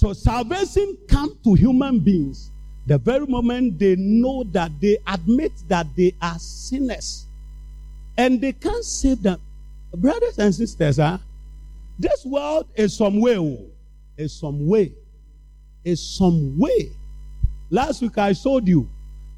So 0.00 0.14
salvation 0.14 0.96
comes 1.08 1.36
to 1.44 1.52
human 1.52 1.98
beings 1.98 2.52
the 2.86 2.96
very 2.96 3.26
moment 3.26 3.78
they 3.78 3.96
know 3.96 4.44
that 4.44 4.72
they 4.80 4.96
admit 5.06 5.52
that 5.68 5.88
they 5.94 6.14
are 6.22 6.38
sinners. 6.38 7.26
And 8.16 8.40
they 8.40 8.52
can't 8.52 8.82
save 8.82 9.22
them. 9.22 9.38
Brothers 9.94 10.38
and 10.38 10.54
sisters, 10.54 10.96
huh? 10.96 11.18
This 11.98 12.24
world 12.24 12.68
is 12.76 12.96
some 12.96 13.20
way, 13.20 13.36
oh. 13.36 13.66
is 14.16 14.32
some 14.32 14.66
way, 14.66 14.94
is 15.84 16.00
some 16.16 16.58
way. 16.58 16.92
Last 17.68 18.00
week 18.00 18.16
I 18.16 18.32
showed 18.32 18.66
you 18.66 18.88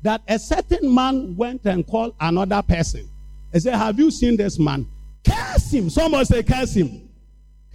that 0.03 0.23
a 0.29 0.39
certain 0.39 0.95
man 0.95 1.35
went 1.37 1.65
and 1.65 1.85
called 1.85 2.15
another 2.21 2.63
person. 2.63 3.11
He 3.53 3.59
said, 3.59 3.75
Have 3.75 3.99
you 3.99 4.13
seen 4.13 4.37
this 4.37 4.61
man? 4.61 4.87
Curse 5.25 5.73
him. 5.73 5.91
Someone 5.91 6.25
say, 6.25 6.45
Curse 6.45 6.75
him. 6.75 7.09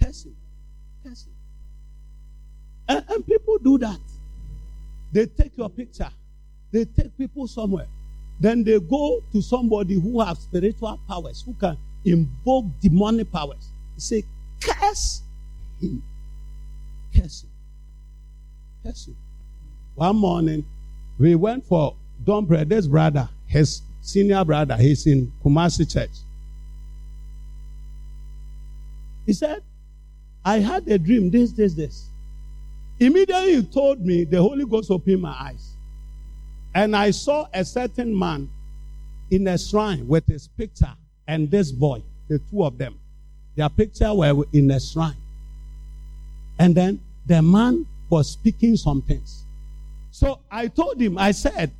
Curse 0.02 0.24
him. 0.24 0.37
And, 2.88 3.04
and 3.08 3.26
people 3.26 3.58
do 3.58 3.78
that. 3.78 4.00
They 5.12 5.26
take 5.26 5.56
your 5.56 5.70
picture, 5.70 6.10
they 6.72 6.84
take 6.84 7.16
people 7.16 7.46
somewhere. 7.46 7.86
Then 8.40 8.62
they 8.62 8.78
go 8.78 9.22
to 9.32 9.42
somebody 9.42 10.00
who 10.00 10.20
has 10.20 10.38
spiritual 10.38 11.00
powers, 11.08 11.42
who 11.44 11.54
can 11.54 11.76
invoke 12.04 12.66
demonic 12.80 13.32
powers. 13.32 13.68
They 13.96 14.00
say, 14.00 14.24
curse 14.60 15.22
him. 15.80 16.02
Curse 17.14 17.42
him. 17.42 17.50
Curse 18.84 19.08
him. 19.08 19.16
One 19.96 20.16
morning, 20.16 20.64
we 21.18 21.34
went 21.34 21.66
for 21.66 21.96
Don 22.24 22.44
Brede's 22.44 22.86
brother, 22.86 23.28
his 23.46 23.82
senior 24.02 24.44
brother. 24.44 24.76
He's 24.76 25.06
in 25.06 25.32
Kumasi 25.44 25.92
Church. 25.92 26.16
He 29.26 29.32
said, 29.32 29.62
I 30.44 30.60
had 30.60 30.86
a 30.88 30.96
dream, 30.96 31.30
this, 31.30 31.50
this, 31.52 31.74
this. 31.74 32.08
Immediately 33.00 33.56
he 33.56 33.62
told 33.62 34.04
me, 34.04 34.24
the 34.24 34.40
Holy 34.40 34.64
Ghost 34.64 34.90
opened 34.90 35.22
my 35.22 35.36
eyes. 35.38 35.76
And 36.74 36.94
I 36.94 37.10
saw 37.10 37.46
a 37.52 37.64
certain 37.64 38.16
man 38.16 38.50
in 39.30 39.46
a 39.48 39.58
shrine 39.58 40.06
with 40.06 40.26
his 40.26 40.48
picture 40.48 40.94
and 41.26 41.50
this 41.50 41.70
boy, 41.70 42.02
the 42.28 42.38
two 42.50 42.64
of 42.64 42.78
them. 42.78 42.98
Their 43.54 43.68
picture 43.68 44.12
were 44.14 44.44
in 44.52 44.70
a 44.70 44.80
shrine. 44.80 45.16
And 46.58 46.74
then 46.74 47.00
the 47.26 47.42
man 47.42 47.86
was 48.08 48.30
speaking 48.30 48.76
some 48.76 49.02
things. 49.02 49.44
So 50.10 50.40
I 50.50 50.68
told 50.68 51.00
him, 51.00 51.18
I 51.18 51.32
said, 51.32 51.70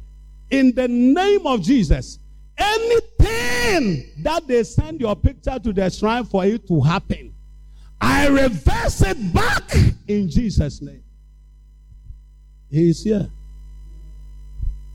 in 0.51 0.75
the 0.75 0.87
name 0.87 1.47
of 1.47 1.62
Jesus, 1.62 2.19
anything 2.57 4.11
that 4.19 4.47
they 4.47 4.62
send 4.64 5.01
your 5.01 5.16
picture 5.16 5.59
to 5.59 5.73
the 5.73 5.91
shrine 5.91 6.25
for 6.25 6.45
it 6.45 6.66
to 6.69 6.81
happen, 6.81 7.35
I 8.01 8.29
reverse 8.29 9.03
it 9.03 9.33
back 9.33 9.75
in 10.07 10.29
Jesus' 10.29 10.81
name. 10.81 11.03
He 12.71 12.91
is 12.91 13.03
here. 13.03 13.29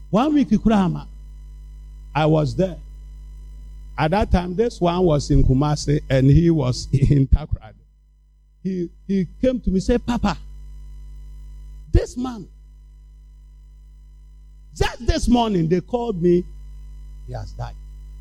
One 0.09 0.34
week, 0.34 0.49
I 2.15 2.26
was 2.26 2.55
there. 2.55 2.78
At 3.97 4.11
that 4.11 4.32
time, 4.32 4.55
this 4.55 4.80
one 4.80 5.03
was 5.03 5.30
in 5.32 5.43
Kumasi 5.43 6.01
and 6.09 6.30
he 6.30 6.49
was 6.49 6.88
in 6.93 7.28
Takoradi. 7.28 7.76
He, 8.63 8.89
he 9.07 9.28
came 9.41 9.59
to 9.61 9.69
me 9.69 9.76
and 9.76 9.84
said, 9.84 10.05
Papa, 10.05 10.38
this 11.91 12.15
man, 12.17 12.47
just 14.76 15.05
this 15.05 15.28
morning, 15.28 15.67
they 15.67 15.82
called 15.82 16.21
me, 16.21 16.43
he 17.28 17.34
has 17.34 17.51
died. 17.51 17.76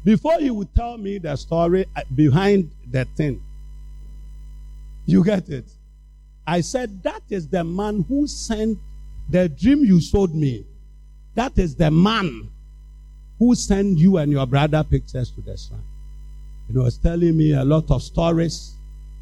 Before 0.04 0.38
he 0.38 0.50
would 0.50 0.74
tell 0.74 0.98
me 0.98 1.18
the 1.18 1.36
story 1.36 1.86
uh, 1.94 2.02
behind 2.14 2.70
the 2.90 3.04
thing, 3.16 3.42
you 5.06 5.24
get 5.24 5.48
it? 5.48 5.70
I 6.46 6.60
said, 6.60 7.02
That 7.02 7.22
is 7.30 7.48
the 7.48 7.64
man 7.64 8.04
who 8.08 8.26
sent 8.26 8.78
the 9.30 9.48
dream 9.48 9.84
you 9.84 10.00
showed 10.00 10.34
me. 10.34 10.66
That 11.34 11.58
is 11.58 11.74
the 11.74 11.90
man 11.90 12.50
who 13.38 13.54
sent 13.54 13.98
you 13.98 14.18
and 14.18 14.30
your 14.30 14.46
brother 14.46 14.84
pictures 14.84 15.30
to 15.32 15.40
the 15.40 15.56
shrine. 15.56 15.82
And 16.68 16.76
He 16.76 16.82
was 16.82 16.98
telling 16.98 17.36
me 17.36 17.52
a 17.52 17.64
lot 17.64 17.90
of 17.90 18.02
stories 18.02 18.76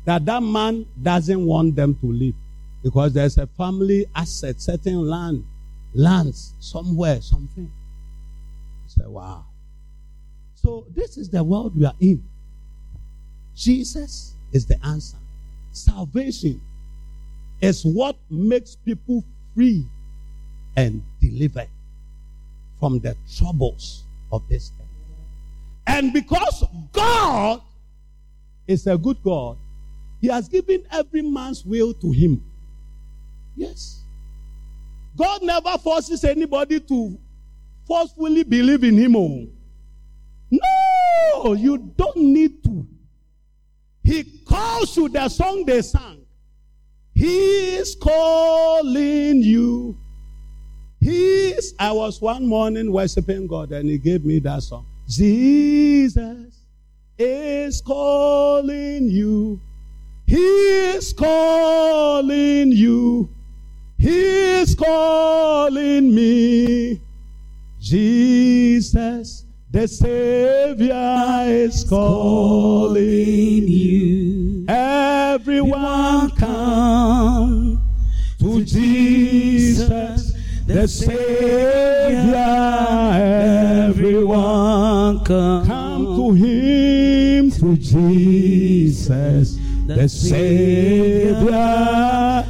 that 0.05 0.25
that 0.25 0.43
man 0.43 0.87
doesn't 1.03 1.45
want 1.45 1.77
them 1.77 1.95
to 2.01 2.07
live 2.07 2.35
because 2.83 3.13
there's 3.13 3.39
a 3.39 3.47
family 3.47 4.07
asset, 4.15 4.61
certain 4.61 5.09
land, 5.09 5.45
lands 5.95 6.55
somewhere, 6.59 7.21
something. 7.21 7.71
I 8.85 8.89
said, 8.89 9.07
wow. 9.09 9.45
So 10.55 10.87
this 10.95 11.17
is 11.17 11.29
the 11.29 11.43
world 11.45 11.77
we 11.79 11.87
are 11.87 11.95
in. 12.01 12.23
Jesus 13.55 14.35
is 14.53 14.67
the 14.67 14.83
answer. 14.85 15.19
Salvation 15.73 16.61
is 17.61 17.85
what 17.85 18.17
makes 18.31 18.75
people 18.75 19.25
free 19.55 19.87
and 20.77 21.03
delivered 21.21 21.69
from 22.79 22.99
the 23.01 23.17
troubles 23.37 24.05
of 24.33 24.49
this 24.49 24.73
earth. 24.81 24.87
And 25.87 26.13
because 26.13 26.65
God 26.93 27.61
is 28.67 28.87
a 28.87 28.97
good 28.97 29.23
God, 29.23 29.59
He 30.21 30.29
has 30.29 30.49
given 30.49 30.85
every 30.91 31.23
man's 31.23 31.65
will 31.65 31.93
to 31.95 32.11
Him. 32.13 32.43
Yes. 33.57 34.03
God 35.17 35.43
never 35.43 35.77
forces 35.79 36.25
anybody 36.25 36.81
to 36.81 37.19
forcefully 37.87 38.45
believe 38.45 38.85
in 38.85 38.97
Him. 38.97 39.17
Oh. 39.17 39.49
No, 40.51 41.53
you 41.55 41.79
don't 41.97 42.17
need 42.17 42.63
to. 42.65 42.87
He 44.03 44.25
calls 44.47 44.97
you 44.97 45.09
the 45.09 45.29
song 45.29 45.65
they 45.65 45.83
sang. 45.83 46.20
He 47.21 47.77
is 47.77 47.95
calling 47.97 49.43
you. 49.43 49.95
He 51.03 51.51
is. 51.51 51.75
I 51.79 51.93
was 51.93 52.19
one 52.19 52.47
morning 52.47 52.91
worshiping 52.91 53.47
God 53.47 53.73
and 53.73 53.91
He 53.91 53.99
gave 53.99 54.25
me 54.25 54.39
that 54.39 54.63
song. 54.63 54.87
Jesus 55.07 56.65
is 57.19 57.83
calling 57.83 59.11
you. 59.11 59.61
He 60.25 60.39
is 60.39 61.13
calling 61.13 62.73
you. 62.73 63.29
He 63.99 64.21
is 64.63 64.75
calling 64.75 66.15
me. 66.15 67.03
Jesus 67.79 69.45
the 69.71 69.87
Savior 69.87 71.45
is 71.49 71.85
calling 71.85 73.69
you. 73.69 74.40
Everyone 74.69 76.31
come 76.33 77.81
to 78.39 78.65
Jesus, 78.65 80.33
the 80.67 80.87
Savior. 80.89 82.35
Everyone 83.89 85.25
come, 85.25 85.67
come 85.67 86.05
to 86.17 86.33
Him, 86.33 87.51
to 87.51 87.77
Jesus, 87.77 89.59
the 89.87 90.09
Savior. 90.09 91.51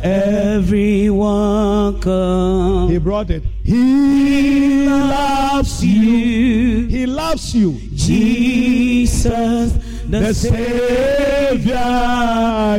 Everyone 0.02 2.00
come. 2.00 2.90
He 2.90 2.98
brought 2.98 3.30
it. 3.30 3.42
He 3.64 4.86
loves 4.88 5.84
you. 5.84 6.86
He 6.86 7.06
loves 7.06 7.54
you. 7.54 7.78
Jesus, 7.94 9.72
the 10.10 10.34
Savior. 10.34 11.76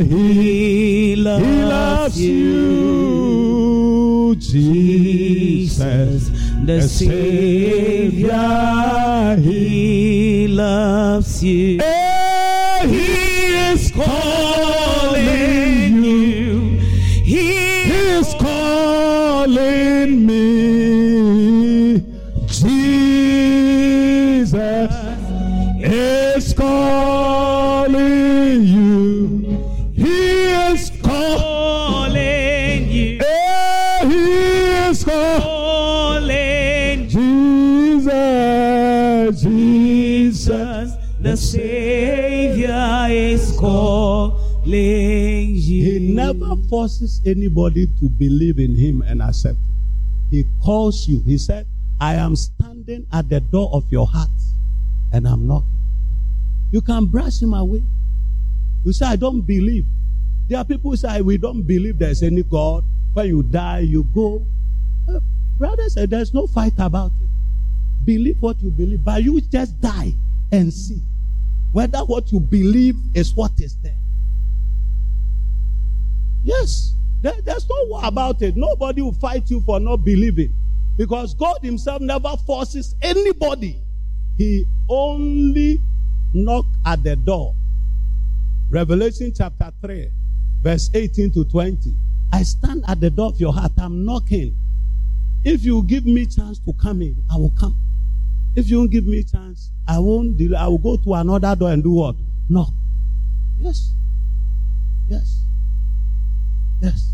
He 0.03 1.15
loves, 1.15 1.45
he 1.45 1.63
loves 1.63 2.19
you. 2.19 3.61
Jesus, 4.37 6.29
the 6.65 6.81
Savior. 6.81 8.27
He 9.39 10.47
loves 10.49 11.43
you. 11.43 11.79
Oh, 11.81 12.00
never 46.33 46.55
forces 46.69 47.21
anybody 47.25 47.87
to 47.99 48.09
believe 48.09 48.59
in 48.59 48.75
him 48.75 49.01
and 49.01 49.21
accept 49.21 49.57
him. 49.57 49.75
He 50.29 50.45
calls 50.63 51.07
you. 51.07 51.21
He 51.25 51.37
said, 51.37 51.67
I 51.99 52.15
am 52.15 52.35
standing 52.35 53.05
at 53.11 53.29
the 53.29 53.39
door 53.39 53.69
of 53.73 53.85
your 53.91 54.07
heart 54.07 54.29
and 55.11 55.27
I'm 55.27 55.47
knocking. 55.47 55.67
You 56.71 56.81
can 56.81 57.05
brush 57.05 57.41
him 57.41 57.53
away. 57.53 57.83
You 58.85 58.93
say, 58.93 59.05
I 59.05 59.15
don't 59.15 59.41
believe. 59.41 59.85
There 60.47 60.57
are 60.57 60.65
people 60.65 60.91
who 60.91 60.97
say, 60.97 61.21
We 61.21 61.37
don't 61.37 61.61
believe 61.61 61.99
there's 61.99 62.23
any 62.23 62.43
God. 62.43 62.83
When 63.13 63.27
you 63.27 63.43
die, 63.43 63.79
you 63.79 64.03
go. 64.15 64.45
Uh, 65.07 65.19
brother 65.57 65.89
said, 65.89 66.09
There's 66.09 66.33
no 66.33 66.47
fight 66.47 66.73
about 66.77 67.11
it. 67.21 67.29
Believe 68.05 68.41
what 68.41 68.61
you 68.61 68.71
believe, 68.71 69.03
but 69.03 69.23
you 69.23 69.39
just 69.41 69.79
die 69.79 70.13
and 70.51 70.73
see 70.73 71.01
whether 71.71 71.99
what 71.99 72.31
you 72.31 72.39
believe 72.39 72.95
is 73.13 73.35
what 73.35 73.51
is 73.59 73.75
there. 73.83 74.00
Yes, 76.43 76.93
there, 77.21 77.33
there's 77.43 77.67
no 77.69 77.75
war 77.87 78.01
about 78.03 78.41
it. 78.41 78.55
Nobody 78.55 79.01
will 79.01 79.13
fight 79.13 79.49
you 79.49 79.61
for 79.61 79.79
not 79.79 79.97
believing. 79.97 80.53
Because 80.97 81.33
God 81.33 81.59
Himself 81.61 82.01
never 82.01 82.35
forces 82.45 82.95
anybody. 83.01 83.79
He 84.37 84.65
only 84.89 85.81
knocks 86.33 86.67
at 86.85 87.03
the 87.03 87.15
door. 87.15 87.55
Revelation 88.69 89.33
chapter 89.35 89.71
3, 89.81 90.09
verse 90.63 90.89
18 90.93 91.31
to 91.31 91.45
20. 91.45 91.93
I 92.33 92.43
stand 92.43 92.85
at 92.87 92.99
the 92.99 93.09
door 93.09 93.27
of 93.27 93.39
your 93.39 93.53
heart. 93.53 93.73
I'm 93.77 94.05
knocking. 94.05 94.55
If 95.43 95.63
you 95.63 95.83
give 95.83 96.05
me 96.05 96.25
chance 96.25 96.59
to 96.59 96.73
come 96.73 97.01
in, 97.01 97.15
I 97.31 97.35
will 97.35 97.53
come. 97.59 97.75
If 98.55 98.69
you 98.69 98.77
don't 98.77 98.91
give 98.91 99.05
me 99.05 99.23
chance, 99.23 99.69
I 99.87 99.99
won't. 99.99 100.39
I 100.53 100.67
will 100.67 100.77
go 100.77 100.97
to 100.97 101.13
another 101.13 101.55
door 101.55 101.71
and 101.71 101.83
do 101.83 101.91
what? 101.91 102.15
Knock. 102.49 102.71
Yes. 103.59 103.91
Yes. 105.09 105.40
Yes. 106.81 107.11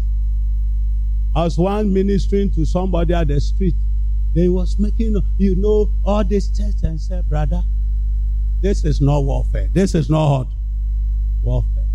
I 1.35 1.43
was 1.43 1.57
one 1.57 1.93
ministering 1.93 2.49
to 2.51 2.65
somebody 2.65 3.13
at 3.13 3.27
the 3.27 3.39
street. 3.39 3.75
They 4.33 4.47
was 4.47 4.79
making, 4.79 5.15
you 5.37 5.55
know, 5.55 5.89
all 6.05 6.23
this 6.23 6.49
church 6.49 6.83
and 6.83 6.99
said, 6.99 7.27
brother, 7.29 7.61
this 8.61 8.83
is 8.83 9.01
not 9.01 9.19
warfare. 9.19 9.69
This 9.71 9.93
is 9.93 10.09
not 10.09 10.47
warfare. 11.43 11.85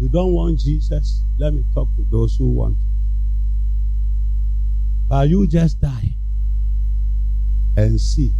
You 0.00 0.08
don't 0.08 0.32
want 0.32 0.58
Jesus? 0.60 1.22
Let 1.38 1.54
me 1.54 1.64
talk 1.74 1.88
to 1.96 2.06
those 2.10 2.36
who 2.36 2.50
want. 2.50 2.76
But 5.08 5.28
you 5.28 5.46
just 5.46 5.80
die 5.80 6.14
and 7.76 8.00
see 8.00 8.32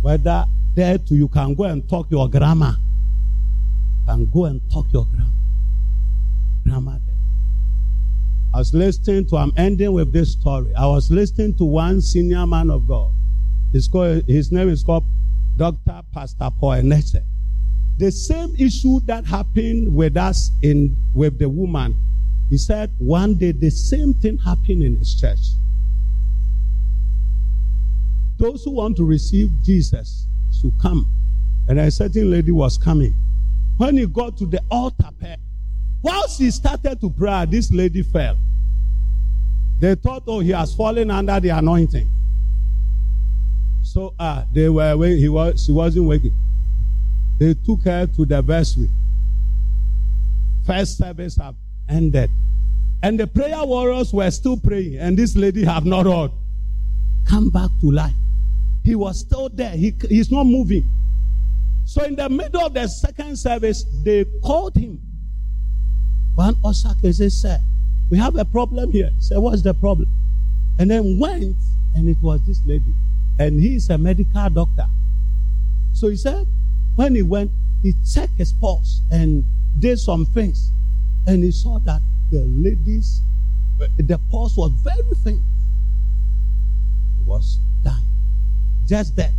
whether 0.00 0.44
there 0.74 0.98
too 0.98 1.16
you 1.16 1.28
can 1.28 1.54
go 1.54 1.64
and 1.64 1.86
talk 1.88 2.10
your 2.10 2.28
grammar. 2.28 2.76
Can 4.06 4.30
go 4.32 4.46
and 4.46 4.60
talk 4.70 4.86
your 4.92 5.06
grammar. 5.06 5.32
Grammar. 6.64 7.07
I 8.54 8.58
was 8.58 8.72
listening 8.72 9.26
to, 9.26 9.36
I'm 9.36 9.52
ending 9.56 9.92
with 9.92 10.12
this 10.12 10.32
story. 10.32 10.74
I 10.74 10.86
was 10.86 11.10
listening 11.10 11.54
to 11.56 11.64
one 11.64 12.00
senior 12.00 12.46
man 12.46 12.70
of 12.70 12.88
God. 12.88 13.12
His, 13.72 13.92
name 14.50 14.70
is 14.70 14.82
called 14.82 15.04
Dr. 15.56 16.02
Pastor 16.12 16.48
Paul 16.58 16.70
Enenche. 16.82 17.22
The 17.98 18.10
same 18.10 18.54
issue 18.58 19.00
that 19.00 19.26
happened 19.26 19.94
with 19.94 20.16
us 20.16 20.50
in 20.62 20.96
with 21.14 21.38
the 21.38 21.48
woman, 21.48 21.96
he 22.48 22.56
said 22.56 22.90
one 22.98 23.34
day 23.34 23.52
the 23.52 23.70
same 23.70 24.14
thing 24.14 24.38
happened 24.38 24.82
in 24.82 24.96
his 24.96 25.14
church. 25.20 25.38
Those 28.38 28.64
who 28.64 28.70
want 28.70 28.96
to 28.96 29.04
receive 29.04 29.50
Jesus 29.64 30.26
should 30.60 30.72
come. 30.80 31.06
And 31.68 31.78
a 31.78 31.90
certain 31.90 32.30
lady 32.30 32.52
was 32.52 32.78
coming. 32.78 33.14
When 33.76 33.98
he 33.98 34.06
got 34.06 34.38
to 34.38 34.46
the 34.46 34.62
altar, 34.70 35.10
whilst 36.08 36.38
he 36.38 36.50
started 36.50 37.00
to 37.00 37.10
pray, 37.10 37.44
this 37.48 37.70
lady 37.70 38.02
fell. 38.02 38.36
They 39.80 39.94
thought, 39.94 40.24
oh, 40.26 40.40
he 40.40 40.50
has 40.50 40.74
fallen 40.74 41.10
under 41.10 41.38
the 41.38 41.50
anointing. 41.50 42.08
So 43.82 44.14
uh, 44.18 44.44
they 44.52 44.68
were 44.68 44.96
he 45.06 45.28
was 45.28 45.64
she 45.64 45.72
wasn't 45.72 46.06
waking. 46.06 46.34
They 47.38 47.54
took 47.54 47.82
her 47.84 48.06
to 48.06 48.26
the 48.26 48.42
vestry. 48.42 48.88
First 50.66 50.98
service 50.98 51.36
have 51.36 51.54
ended. 51.88 52.30
And 53.02 53.18
the 53.18 53.26
prayer 53.26 53.64
warriors 53.64 54.12
were 54.12 54.30
still 54.30 54.58
praying, 54.58 54.96
and 54.96 55.16
this 55.16 55.36
lady 55.36 55.64
have 55.64 55.86
not 55.86 56.06
heard. 56.06 56.32
Come 57.26 57.50
back 57.50 57.70
to 57.80 57.90
life. 57.90 58.12
He 58.82 58.96
was 58.96 59.20
still 59.20 59.48
there. 59.48 59.70
He, 59.70 59.94
he's 60.08 60.32
not 60.32 60.44
moving. 60.44 60.88
So 61.84 62.02
in 62.04 62.16
the 62.16 62.28
middle 62.28 62.60
of 62.60 62.74
the 62.74 62.88
second 62.88 63.38
service, 63.38 63.84
they 64.02 64.24
called 64.42 64.76
him. 64.76 65.00
One 66.38 66.56
Osaka 66.64 67.12
said, 67.12 67.32
Sir, 67.32 67.58
we 68.10 68.18
have 68.18 68.36
a 68.36 68.44
problem 68.44 68.92
here. 68.92 69.10
He 69.16 69.22
said, 69.22 69.38
What's 69.38 69.62
the 69.62 69.74
problem? 69.74 70.06
And 70.78 70.88
then 70.88 71.18
went, 71.18 71.56
and 71.96 72.08
it 72.08 72.16
was 72.22 72.40
this 72.46 72.64
lady. 72.64 72.94
And 73.40 73.60
he 73.60 73.74
is 73.74 73.90
a 73.90 73.98
medical 73.98 74.48
doctor. 74.48 74.86
So 75.94 76.06
he 76.06 76.16
said, 76.16 76.46
when 76.94 77.16
he 77.16 77.22
went, 77.22 77.50
he 77.82 77.92
checked 78.08 78.34
his 78.38 78.52
pulse 78.52 79.00
and 79.10 79.44
did 79.80 79.98
some 79.98 80.26
things. 80.26 80.70
And 81.26 81.42
he 81.42 81.50
saw 81.50 81.80
that 81.80 82.00
the 82.30 82.44
lady's, 82.44 83.20
the 83.96 84.20
pulse 84.30 84.56
was 84.56 84.70
very 84.84 85.14
faint. 85.24 85.42
Was 87.26 87.58
dying. 87.82 88.06
Just 88.86 89.16
that. 89.16 89.32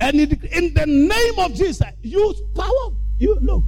And 0.00 0.18
in 0.18 0.72
the 0.72 0.86
name 0.86 1.38
of 1.44 1.52
Jesus, 1.52 1.82
use 2.00 2.40
power. 2.56 2.94
You 3.18 3.34
look, 3.42 3.64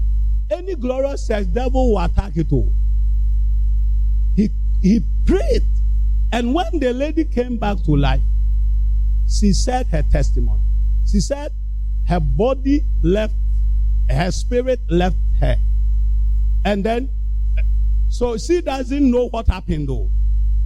any 0.50 0.74
glorious 0.74 1.26
sex 1.26 1.46
devil 1.46 1.92
will 1.92 2.04
attack 2.04 2.36
it 2.36 2.52
all. 2.52 2.72
He 4.36 4.50
he 4.80 5.00
prayed. 5.26 5.62
And 6.32 6.54
when 6.54 6.78
the 6.78 6.92
lady 6.92 7.24
came 7.24 7.56
back 7.56 7.82
to 7.84 7.94
life, 7.94 8.22
she 9.28 9.52
said 9.52 9.86
her 9.88 10.02
testimony. 10.02 10.60
She 11.10 11.20
said 11.20 11.52
her 12.08 12.20
body 12.20 12.84
left, 13.02 13.34
her 14.08 14.30
spirit 14.30 14.80
left 14.88 15.16
her. 15.40 15.56
And 16.64 16.84
then, 16.84 17.10
so 18.08 18.36
she 18.36 18.60
doesn't 18.60 19.10
know 19.10 19.28
what 19.28 19.46
happened 19.46 19.88
though. 19.88 20.08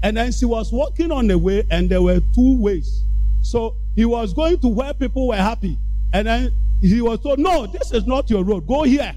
And 0.02 0.16
then 0.16 0.30
she 0.32 0.44
was 0.44 0.72
walking 0.72 1.10
on 1.10 1.26
the 1.26 1.38
way, 1.38 1.64
and 1.70 1.88
there 1.88 2.02
were 2.02 2.20
two 2.34 2.60
ways. 2.60 3.02
So 3.42 3.74
he 3.94 4.04
was 4.04 4.32
going 4.32 4.58
to 4.60 4.68
where 4.68 4.94
people 4.94 5.28
were 5.28 5.36
happy. 5.36 5.78
And 6.12 6.26
then 6.26 6.52
he 6.80 7.00
was 7.00 7.20
told, 7.20 7.38
No, 7.38 7.66
this 7.66 7.92
is 7.92 8.06
not 8.06 8.30
your 8.30 8.44
road. 8.44 8.66
Go 8.66 8.82
here. 8.82 9.14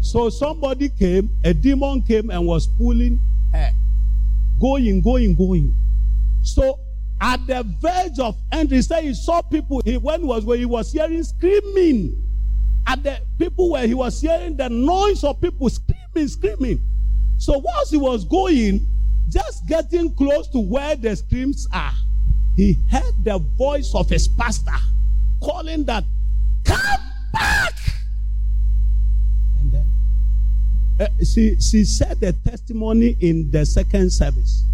So 0.00 0.30
somebody 0.30 0.88
came, 0.88 1.30
a 1.44 1.52
demon 1.52 2.02
came 2.02 2.30
and 2.30 2.46
was 2.46 2.66
pulling 2.66 3.20
her. 3.52 3.70
Going, 4.60 5.00
going, 5.02 5.34
going. 5.34 5.74
So 6.42 6.78
at 7.20 7.46
the 7.46 7.64
verge 7.80 8.18
of 8.18 8.36
entry, 8.52 8.80
say 8.82 9.02
he 9.02 9.14
saw 9.14 9.42
people. 9.42 9.82
He 9.84 9.96
when 9.96 10.26
was 10.26 10.44
where 10.44 10.56
he 10.56 10.64
was 10.64 10.92
hearing 10.92 11.22
screaming. 11.24 12.24
At 12.86 13.02
the 13.02 13.20
people 13.38 13.70
where 13.70 13.86
he 13.86 13.94
was 13.94 14.20
hearing 14.20 14.56
the 14.56 14.68
noise 14.68 15.22
of 15.22 15.40
people 15.40 15.68
screaming, 15.68 16.28
screaming. 16.28 16.80
So 17.36 17.58
whilst 17.58 17.90
he 17.90 17.98
was 17.98 18.24
going, 18.24 18.86
just 19.28 19.66
getting 19.66 20.14
close 20.14 20.48
to 20.48 20.58
where 20.58 20.96
the 20.96 21.14
screams 21.14 21.68
are, 21.72 21.92
he 22.56 22.78
heard 22.90 23.12
the 23.22 23.38
voice 23.38 23.94
of 23.94 24.08
his 24.08 24.26
pastor 24.26 24.72
calling 25.40 25.84
that, 25.84 26.04
"Come 26.64 27.00
back!" 27.32 27.74
And 29.60 29.70
then 29.70 29.86
uh, 31.00 31.06
she 31.24 31.60
she 31.60 31.84
said 31.84 32.20
the 32.20 32.32
testimony 32.44 33.16
in 33.20 33.50
the 33.50 33.64
second 33.64 34.12
service. 34.12 34.64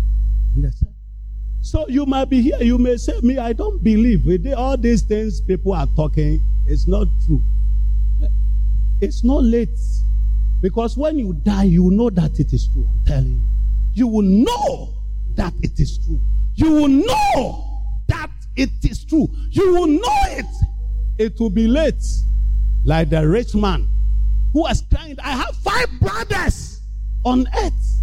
So 1.61 1.89
you 1.89 2.07
might 2.07 2.27
be 2.27 2.43
here, 2.43 2.63
you 2.63 2.79
may 2.79 2.97
say, 2.97 3.19
Me, 3.23 3.39
I 3.39 3.53
don't 3.53 3.83
believe. 3.83 4.25
With 4.27 4.47
all 4.53 4.77
these 4.77 5.03
things 5.03 5.41
people 5.41 5.73
are 5.73 5.89
talking, 5.97 6.41
it's 6.67 6.87
not 6.87 7.09
true. 7.27 7.43
It's 9.01 9.25
not 9.25 9.45
late. 9.45 9.69
Because 10.63 10.97
when 10.97 11.19
you 11.19 11.33
die, 11.33 11.65
you 11.65 11.91
know 11.91 12.11
that 12.11 12.39
it 12.39 12.53
is 12.53 12.69
true. 12.69 12.87
I'm 12.89 13.05
telling 13.07 13.33
you. 13.33 13.49
You 13.95 14.09
will 14.09 14.23
know 14.23 14.95
that 15.37 15.53
it 15.63 15.79
is 15.79 15.99
true. 15.99 16.21
You 16.55 16.71
will 16.71 16.89
know 16.89 17.83
that 18.09 18.31
it 18.57 18.71
is 18.83 19.05
true. 19.05 19.29
You 19.51 19.75
will 19.75 19.87
know 19.87 20.19
it. 20.29 20.47
It 21.19 21.39
will 21.39 21.51
be 21.51 21.67
late. 21.67 22.03
Like 22.85 23.11
the 23.11 23.27
rich 23.27 23.55
man 23.55 23.89
who 24.55 24.61
was 24.61 24.83
crying, 24.91 25.17
I 25.23 25.33
have 25.33 25.55
five 25.57 25.89
brothers 26.01 26.81
on 27.25 27.47
earth. 27.59 28.01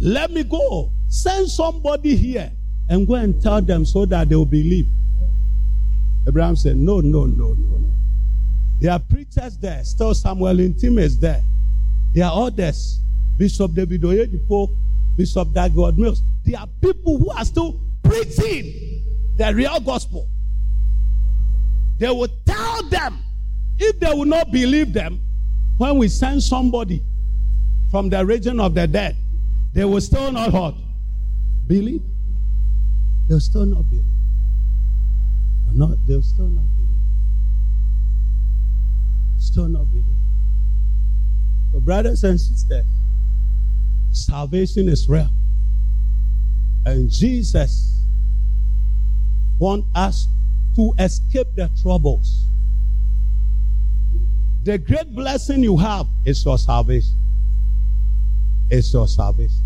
Let 0.00 0.32
me 0.32 0.42
go. 0.42 0.90
Send 1.08 1.48
somebody 1.48 2.16
here 2.16 2.50
and 2.88 3.06
go 3.06 3.14
and 3.14 3.40
tell 3.40 3.62
them 3.62 3.86
so 3.86 4.04
that 4.06 4.28
they 4.28 4.34
will 4.34 4.44
believe. 4.44 4.88
Abraham 6.26 6.56
said, 6.56 6.76
No, 6.76 7.00
no, 7.00 7.26
no, 7.26 7.54
no, 7.54 7.76
no. 7.78 7.92
There 8.80 8.90
are 8.90 8.98
preachers 8.98 9.56
there. 9.58 9.84
Still 9.84 10.14
Samuel 10.14 10.56
Intim 10.56 10.98
is 10.98 11.18
there. 11.20 11.40
There 12.12 12.24
are 12.24 12.46
others. 12.46 12.98
Bishop 13.38 13.72
David 13.72 14.02
Oyedepo, 14.02 14.70
Bishop 15.16 15.52
Dag 15.52 15.72
Heward-Mills. 15.72 16.22
There 16.44 16.58
are 16.58 16.68
people 16.80 17.18
who 17.18 17.30
are 17.30 17.44
still 17.44 17.80
preaching 18.02 19.00
the 19.38 19.54
real 19.54 19.78
gospel. 19.78 20.28
They 21.98 22.08
will 22.10 22.28
tell 22.44 22.82
them. 22.84 23.20
If 23.78 24.00
they 24.00 24.12
will 24.12 24.24
not 24.24 24.50
believe 24.52 24.92
them, 24.92 25.20
when 25.78 25.98
we 25.98 26.08
send 26.08 26.42
somebody 26.42 27.02
from 27.90 28.08
the 28.08 28.24
region 28.24 28.60
of 28.60 28.74
the 28.74 28.86
dead, 28.86 29.16
they 29.72 29.84
will 29.84 30.00
still 30.00 30.30
not 30.30 30.52
what? 30.52 30.74
Believe 31.66 32.02
they'll 33.28 33.40
still 33.40 33.66
not 33.66 33.88
believe. 33.88 34.04
Not, 35.72 35.96
they'll 36.06 36.22
still 36.22 36.48
not 36.48 36.64
believe. 36.76 37.00
Still 39.38 39.68
not 39.68 39.90
believe. 39.90 40.04
So, 41.72 41.80
brothers 41.80 42.22
and 42.22 42.40
sisters, 42.40 42.84
salvation 44.12 44.88
is 44.88 45.08
real. 45.08 45.30
And 46.86 47.10
Jesus 47.10 48.02
wants 49.58 49.88
us 49.94 50.28
to 50.76 50.92
escape 50.98 51.48
the 51.56 51.70
troubles. 51.82 52.44
The 54.64 54.78
great 54.78 55.14
blessing 55.14 55.62
you 55.62 55.76
have 55.76 56.06
is 56.24 56.42
your 56.42 56.56
salvation. 56.56 57.12
It's 58.70 58.90
your 58.94 59.06
salvation. 59.06 59.60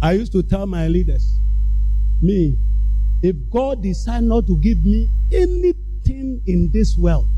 I 0.00 0.12
used 0.12 0.32
to 0.32 0.42
tell 0.42 0.64
my 0.64 0.88
leaders, 0.88 1.38
me, 2.22 2.56
if 3.22 3.36
God 3.50 3.82
decide 3.82 4.24
not 4.24 4.46
to 4.46 4.56
give 4.56 4.82
me 4.86 5.10
anything 5.30 6.40
in 6.46 6.70
this 6.72 6.96
world, 6.96 7.28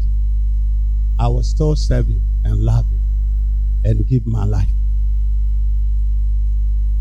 I 1.19 1.27
will 1.27 1.43
still 1.43 1.75
serve 1.75 2.07
Him 2.07 2.21
and 2.45 2.61
love 2.61 2.87
Him 2.87 3.01
and 3.85 4.09
give 4.09 4.25
my 4.25 4.45
life. 4.45 4.69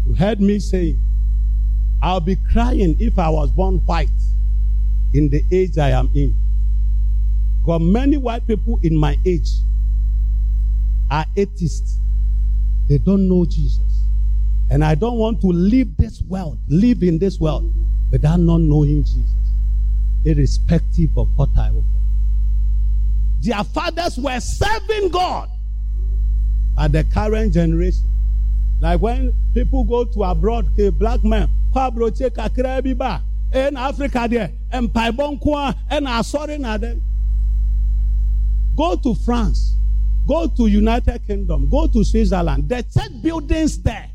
You 0.07 0.15
heard 0.15 0.41
me 0.41 0.57
say, 0.57 0.95
I'll 2.01 2.19
be 2.19 2.37
crying 2.51 2.95
if 2.99 3.19
I 3.19 3.29
was 3.29 3.51
born 3.51 3.77
white 3.85 4.09
in 5.13 5.29
the 5.29 5.43
age 5.51 5.77
I 5.77 5.91
am 5.91 6.09
in. 6.15 6.35
Because 7.65 7.81
many 7.81 8.15
white 8.15 8.45
people 8.45 8.79
in 8.83 8.95
my 8.95 9.17
age 9.25 9.49
are 11.09 11.25
atheists. 11.35 11.97
They 12.87 12.99
don't 12.99 13.27
know 13.27 13.43
Jesus. 13.43 14.03
And 14.69 14.85
I 14.85 14.93
don't 14.93 15.17
want 15.17 15.41
to 15.41 15.47
live 15.47 15.97
this 15.97 16.21
world, 16.21 16.59
live 16.67 17.01
in 17.01 17.17
this 17.17 17.39
world 17.39 17.73
without 18.11 18.39
not 18.39 18.59
knowing 18.59 19.03
Jesus, 19.03 19.33
irrespective 20.25 21.17
of 21.17 21.27
what 21.35 21.49
I 21.57 21.71
will. 21.71 21.83
Their 23.41 23.63
fathers 23.63 24.19
were 24.19 24.39
serving 24.39 25.09
God 25.09 25.49
at 26.77 26.91
the 26.91 27.03
current 27.03 27.51
generation. 27.51 28.11
Like 28.79 29.01
when 29.01 29.33
people 29.55 29.85
go 29.85 30.05
to 30.05 30.23
abroad, 30.23 30.67
okay, 30.73 30.89
black 30.89 31.21
ba, 31.23 31.49
in 33.51 33.75
Africa 33.75 34.27
there, 34.29 34.51
and 34.71 34.89
paibon 34.89 35.75
and 35.89 36.05
asori 36.05 36.79
them. 36.79 37.01
Go 38.75 38.95
to 38.95 39.15
France, 39.15 39.75
go 40.27 40.47
to 40.47 40.67
United 40.67 41.25
Kingdom, 41.25 41.69
go 41.69 41.87
to 41.87 42.03
Switzerland. 42.03 42.67
The 42.67 42.83
church 42.83 43.21
buildings 43.21 43.81
there 43.81 44.09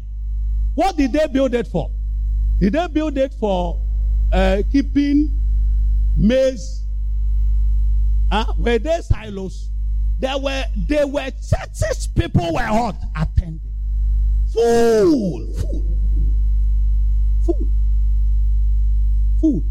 what 0.75 0.97
did 0.97 1.13
they 1.13 1.27
build 1.27 1.55
it 1.55 1.67
for? 1.67 1.91
Did 2.59 2.75
they 2.75 2.87
build 2.87 3.19
it 3.19 3.35
for 3.35 3.81
uh, 4.33 4.63
keeping 4.71 5.31
maize. 6.17 6.83
Uh, 8.31 8.45
were 8.59 8.79
they 8.79 9.01
silos? 9.01 9.69
There 10.21 10.39
were 10.39 10.65
there 10.77 11.07
were 11.07 11.31
churches 11.31 12.07
people 12.15 12.55
were 12.55 12.61
hot 12.61 12.97
attending. 13.17 13.61
Full, 14.53 15.53
full, 15.55 15.85
full, 17.45 17.69
full, 19.41 19.65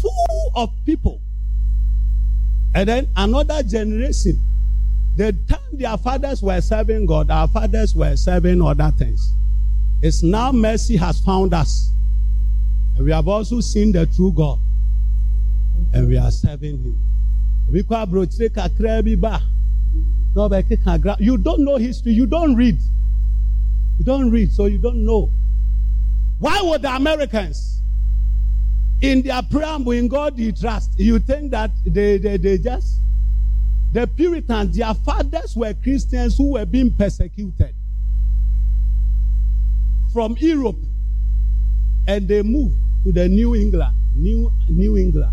full 0.00 0.52
of 0.56 0.70
people. 0.84 1.20
And 2.74 2.88
then 2.88 3.08
another 3.16 3.62
generation, 3.62 4.40
the 5.16 5.32
time 5.48 5.58
their 5.72 5.96
fathers 5.96 6.40
were 6.42 6.60
serving 6.60 7.06
God, 7.06 7.30
our 7.30 7.48
fathers 7.48 7.94
were 7.94 8.16
serving 8.16 8.62
other 8.62 8.92
things. 8.96 9.32
It's 10.02 10.22
now 10.22 10.52
mercy 10.52 10.96
has 10.96 11.20
found 11.20 11.52
us. 11.52 11.90
And 12.96 13.04
we 13.04 13.12
have 13.12 13.28
also 13.28 13.60
seen 13.60 13.92
the 13.92 14.06
true 14.06 14.32
God. 14.32 14.58
And 15.92 16.08
we 16.08 16.16
are 16.16 16.30
serving 16.30 16.78
Him. 16.78 16.98
You 17.72 17.82
don't 21.38 21.64
know 21.64 21.76
history, 21.76 22.12
you 22.12 22.26
don't 22.26 22.54
read. 22.54 22.78
You 23.98 24.04
don't 24.04 24.30
read, 24.30 24.52
so 24.52 24.66
you 24.66 24.78
don't 24.78 25.04
know. 25.04 25.30
Why 26.38 26.60
would 26.62 26.82
the 26.82 26.94
Americans, 26.94 27.79
in 29.00 29.22
their 29.22 29.42
preamble, 29.42 29.92
in 29.92 30.08
God 30.08 30.38
you 30.38 30.52
trust, 30.52 30.90
you 30.98 31.18
think 31.18 31.50
that 31.52 31.70
they, 31.86 32.18
they, 32.18 32.36
they 32.36 32.58
just, 32.58 32.98
the 33.92 34.06
Puritans, 34.06 34.76
their 34.76 34.94
fathers 34.94 35.56
were 35.56 35.74
Christians 35.74 36.36
who 36.36 36.52
were 36.52 36.66
being 36.66 36.92
persecuted 36.92 37.74
from 40.12 40.36
Europe 40.38 40.76
and 42.06 42.28
they 42.28 42.42
moved 42.42 42.76
to 43.04 43.12
the 43.12 43.28
New 43.28 43.54
England, 43.54 43.94
New, 44.14 44.52
New 44.68 44.96
England. 44.96 45.32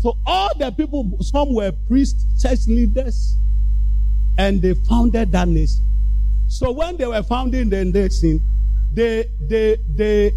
So 0.00 0.16
all 0.24 0.50
the 0.56 0.70
people, 0.70 1.18
some 1.20 1.52
were 1.54 1.72
priests, 1.88 2.24
church 2.40 2.68
leaders, 2.68 3.34
and 4.38 4.62
they 4.62 4.74
founded 4.74 5.32
that 5.32 5.48
nation. 5.48 5.84
So 6.48 6.70
when 6.70 6.96
they 6.96 7.06
were 7.06 7.22
founding 7.22 7.68
the 7.68 7.84
nation, 7.84 8.40
they 8.94 9.28
they 9.40 9.76
they 9.94 10.32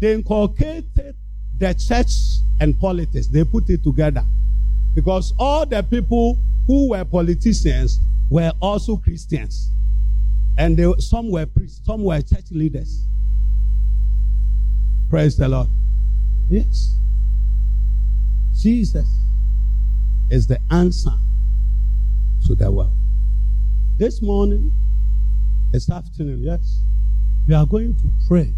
they 0.00 0.14
inculcated 0.14 1.14
the 1.58 1.74
church 1.74 2.42
and 2.60 2.78
politics. 2.78 3.26
They 3.28 3.44
put 3.44 3.68
it 3.70 3.82
together 3.82 4.24
because 4.94 5.32
all 5.38 5.66
the 5.66 5.82
people 5.82 6.38
who 6.66 6.90
were 6.90 7.04
politicians 7.04 8.00
were 8.28 8.52
also 8.60 8.96
Christians, 8.96 9.70
and 10.58 10.76
they, 10.76 10.92
some 10.98 11.30
were 11.30 11.46
priests, 11.46 11.80
some 11.84 12.02
were 12.02 12.20
church 12.20 12.50
leaders. 12.50 13.04
Praise 15.08 15.36
the 15.36 15.48
Lord. 15.48 15.68
Yes, 16.48 16.96
Jesus 18.60 19.08
is 20.30 20.46
the 20.46 20.58
answer 20.70 21.12
to 22.46 22.54
the 22.54 22.70
world. 22.70 22.92
This 23.98 24.20
morning, 24.20 24.72
this 25.72 25.88
afternoon, 25.90 26.42
yes. 26.42 26.80
We 27.46 27.54
are 27.54 27.66
going 27.66 27.94
to 27.94 28.10
pray. 28.26 28.52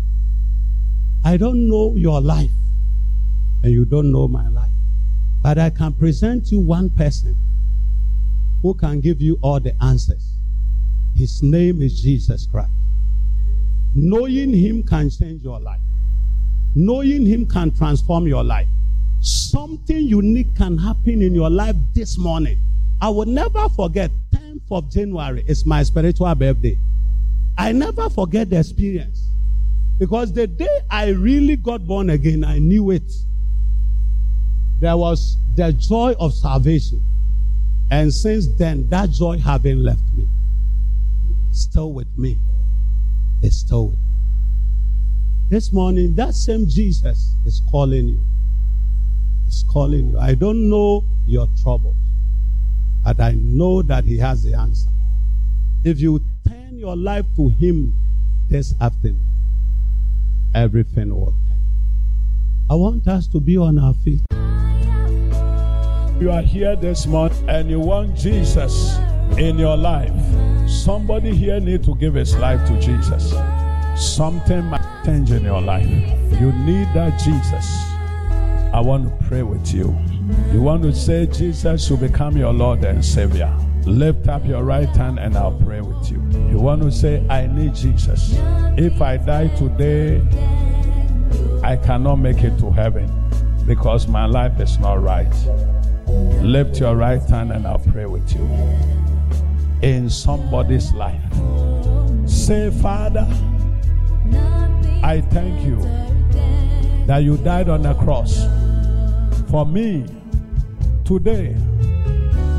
I 1.24 1.36
don't 1.36 1.68
know 1.68 1.94
your 1.96 2.20
life, 2.20 2.50
and 3.62 3.72
you 3.72 3.84
don't 3.84 4.10
know 4.12 4.28
my 4.28 4.48
life. 4.48 4.70
But 5.42 5.58
I 5.58 5.70
can 5.70 5.92
present 5.92 6.50
you 6.50 6.58
one 6.60 6.90
person 6.90 7.36
who 8.62 8.74
can 8.74 9.00
give 9.00 9.20
you 9.20 9.38
all 9.42 9.60
the 9.60 9.74
answers. 9.82 10.32
His 11.14 11.42
name 11.42 11.82
is 11.82 12.00
Jesus 12.00 12.46
Christ. 12.46 12.70
Knowing 13.94 14.52
Him 14.52 14.82
can 14.82 15.10
change 15.10 15.42
your 15.42 15.60
life, 15.60 15.80
knowing 16.74 17.26
Him 17.26 17.46
can 17.46 17.70
transform 17.70 18.26
your 18.26 18.44
life. 18.44 18.68
Something 19.20 20.06
unique 20.06 20.54
can 20.56 20.78
happen 20.78 21.22
in 21.22 21.34
your 21.34 21.50
life 21.50 21.76
this 21.94 22.18
morning. 22.18 22.58
I 23.00 23.08
will 23.08 23.26
never 23.26 23.68
forget 23.68 24.10
10th 24.32 24.60
of 24.70 24.90
January 24.90 25.44
is 25.46 25.66
my 25.66 25.82
spiritual 25.82 26.32
birthday. 26.34 26.78
I 27.56 27.72
never 27.72 28.08
forget 28.10 28.50
the 28.50 28.58
experience. 28.58 29.28
Because 29.99 30.32
the 30.32 30.46
day 30.46 30.80
I 30.90 31.09
really 31.09 31.57
got 31.57 31.86
born 31.86 32.11
again, 32.11 32.44
I 32.44 32.59
knew 32.59 32.90
it. 32.92 33.12
There 34.80 34.96
was 34.96 35.36
the 35.57 35.72
joy 35.72 36.14
of 36.20 36.32
salvation. 36.32 37.03
And 37.90 38.12
since 38.12 38.46
then, 38.59 38.88
that 38.90 39.11
joy 39.11 39.38
haven't 39.38 39.82
left 39.82 40.03
me. 40.16 40.28
Still 41.51 41.92
with 41.92 42.16
me. 42.16 42.36
It's 43.42 43.57
still 43.57 43.88
with 43.88 43.99
me. 43.99 44.05
This 45.51 45.72
morning, 45.72 46.14
that 46.14 46.34
same 46.34 46.68
Jesus 46.68 47.32
is 47.44 47.61
calling 47.70 48.09
you. 48.09 48.20
He's 49.46 49.64
calling 49.68 50.11
you. 50.11 50.18
I 50.18 50.34
don't 50.34 50.68
know 50.68 51.05
your 51.26 51.49
troubles, 51.62 51.96
but 53.03 53.18
I 53.18 53.32
know 53.32 53.82
that 53.82 54.05
He 54.05 54.18
has 54.18 54.42
the 54.42 54.55
answer. 54.55 54.90
If 55.84 56.01
you 56.01 56.22
turn 56.46 56.78
your 56.78 56.96
life 56.96 57.24
to 57.36 57.49
Him 57.49 57.94
this 58.51 58.74
afternoon, 58.80 59.28
everything 60.59 61.14
will. 61.14 61.34
I 62.68 62.74
want 62.74 63.06
us 63.06 63.28
to 63.28 63.40
be 63.40 63.56
on 63.56 63.78
our 63.78 63.94
feet. 63.94 64.20
You 66.20 66.32
are 66.32 66.42
here 66.42 66.74
this 66.74 67.06
month 67.06 67.40
and 67.48 67.70
you 67.70 67.78
want 67.78 68.16
Jesus 68.16 68.98
in 69.38 69.56
your 69.56 69.76
life. 69.76 70.12
Somebody 70.68 71.34
here 71.34 71.61
need 71.61 71.84
to 71.84 71.94
give 71.94 72.14
his 72.14 72.36
life 72.36 72.66
to 72.66 72.78
Jesus. 72.80 73.34
Something 73.96 74.64
might 74.64 75.04
change 75.04 75.30
in 75.30 75.44
your 75.44 75.61
life. 75.61 75.88
You 76.40 76.52
need 76.52 76.88
that 76.92 77.18
Jesus. 77.20 77.66
I 78.74 78.80
want 78.80 79.04
to 79.04 79.26
pray 79.26 79.44
with 79.44 79.72
you. 79.72 79.96
You 80.52 80.61
want 80.61 80.82
to 80.82 80.92
say 80.92 81.26
Jesus 81.26 81.88
will 81.88 81.98
become 81.98 82.36
your 82.36 82.52
Lord 82.52 82.82
and 82.84 83.02
Savior. 83.04 83.54
Lift 83.89 84.28
up 84.28 84.47
your 84.47 84.64
right 84.64 84.89
hand 84.89 85.18
and 85.18 85.34
I'll 85.34 85.59
pray 85.64 85.80
with 85.80 86.11
you. 86.11 86.22
You 86.51 86.59
want 86.59 86.82
to 86.82 86.93
say, 86.93 87.26
I 87.28 87.47
need 87.47 87.74
Jesus. 87.74 88.34
If 88.76 89.01
I 89.01 89.16
die 89.16 89.49
today, 89.57 90.20
I 91.64 91.76
cannot 91.76 92.16
make 92.16 92.43
it 92.45 92.59
to 92.59 92.70
heaven 92.70 93.11
because 93.66 94.07
my 94.07 94.26
life 94.26 94.61
is 94.61 94.78
not 94.78 95.03
right. 95.03 95.32
Lift 96.43 96.78
your 96.78 96.97
right 96.97 97.22
hand 97.22 97.51
and 97.51 97.66
I'll 97.66 97.78
pray 97.78 98.04
with 98.04 98.30
you. 98.34 98.45
In 99.80 100.11
somebody's 100.11 100.92
life, 100.92 101.33
say, 102.26 102.71
Father, 102.71 103.26
I 105.03 105.25
thank 105.30 105.64
you 105.64 105.80
that 107.07 107.22
you 107.25 107.38
died 107.38 107.71
on 107.71 107.83
the 107.83 107.95
cross 107.95 108.46
for 109.50 109.64
me 109.64 110.04
today. 111.07 111.57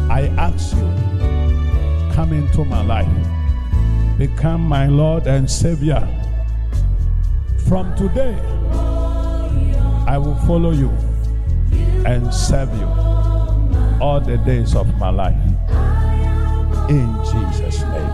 I 0.09 0.27
ask 0.39 0.75
you, 0.75 1.28
come 2.19 2.33
into 2.33 2.65
my 2.65 2.83
life. 2.83 4.17
Become 4.17 4.59
my 4.59 4.87
Lord 4.87 5.25
and 5.25 5.49
Savior. 5.49 6.05
From 7.65 7.95
today, 7.95 8.35
I 10.05 10.17
will 10.17 10.35
follow 10.45 10.71
you 10.71 10.89
and 12.05 12.33
serve 12.33 12.75
you 12.75 12.87
all 14.01 14.19
the 14.19 14.35
days 14.45 14.75
of 14.75 14.93
my 14.97 15.11
life. 15.11 15.41
In 16.89 17.07
Jesus' 17.23 17.83
name. 17.83 18.08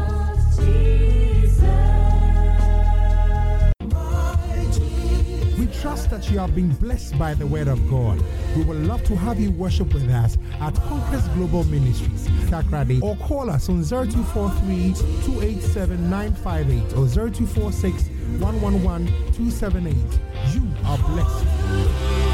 That 6.15 6.31
you 6.31 6.39
have 6.39 6.55
been 6.55 6.69
blessed 6.75 7.19
by 7.19 7.33
the 7.33 7.45
word 7.45 7.67
of 7.67 7.89
God. 7.89 8.23
We 8.55 8.63
would 8.63 8.87
love 8.87 9.03
to 9.03 9.17
have 9.17 9.37
you 9.37 9.51
worship 9.51 9.93
with 9.93 10.09
us 10.09 10.37
at 10.61 10.73
Conquest 10.75 11.33
Global 11.33 11.65
Ministries, 11.65 12.29
Takoradi, 12.49 13.01
or 13.01 13.17
call 13.17 13.49
us 13.49 13.67
on 13.67 13.83
0243 13.83 14.93
287 15.25 16.09
958 16.09 16.93
or 16.93 17.07
0246 17.09 18.07
111 18.39 19.07
278. 19.33 19.95
You 20.53 20.63
are 20.85 20.97
blessed. 20.99 22.24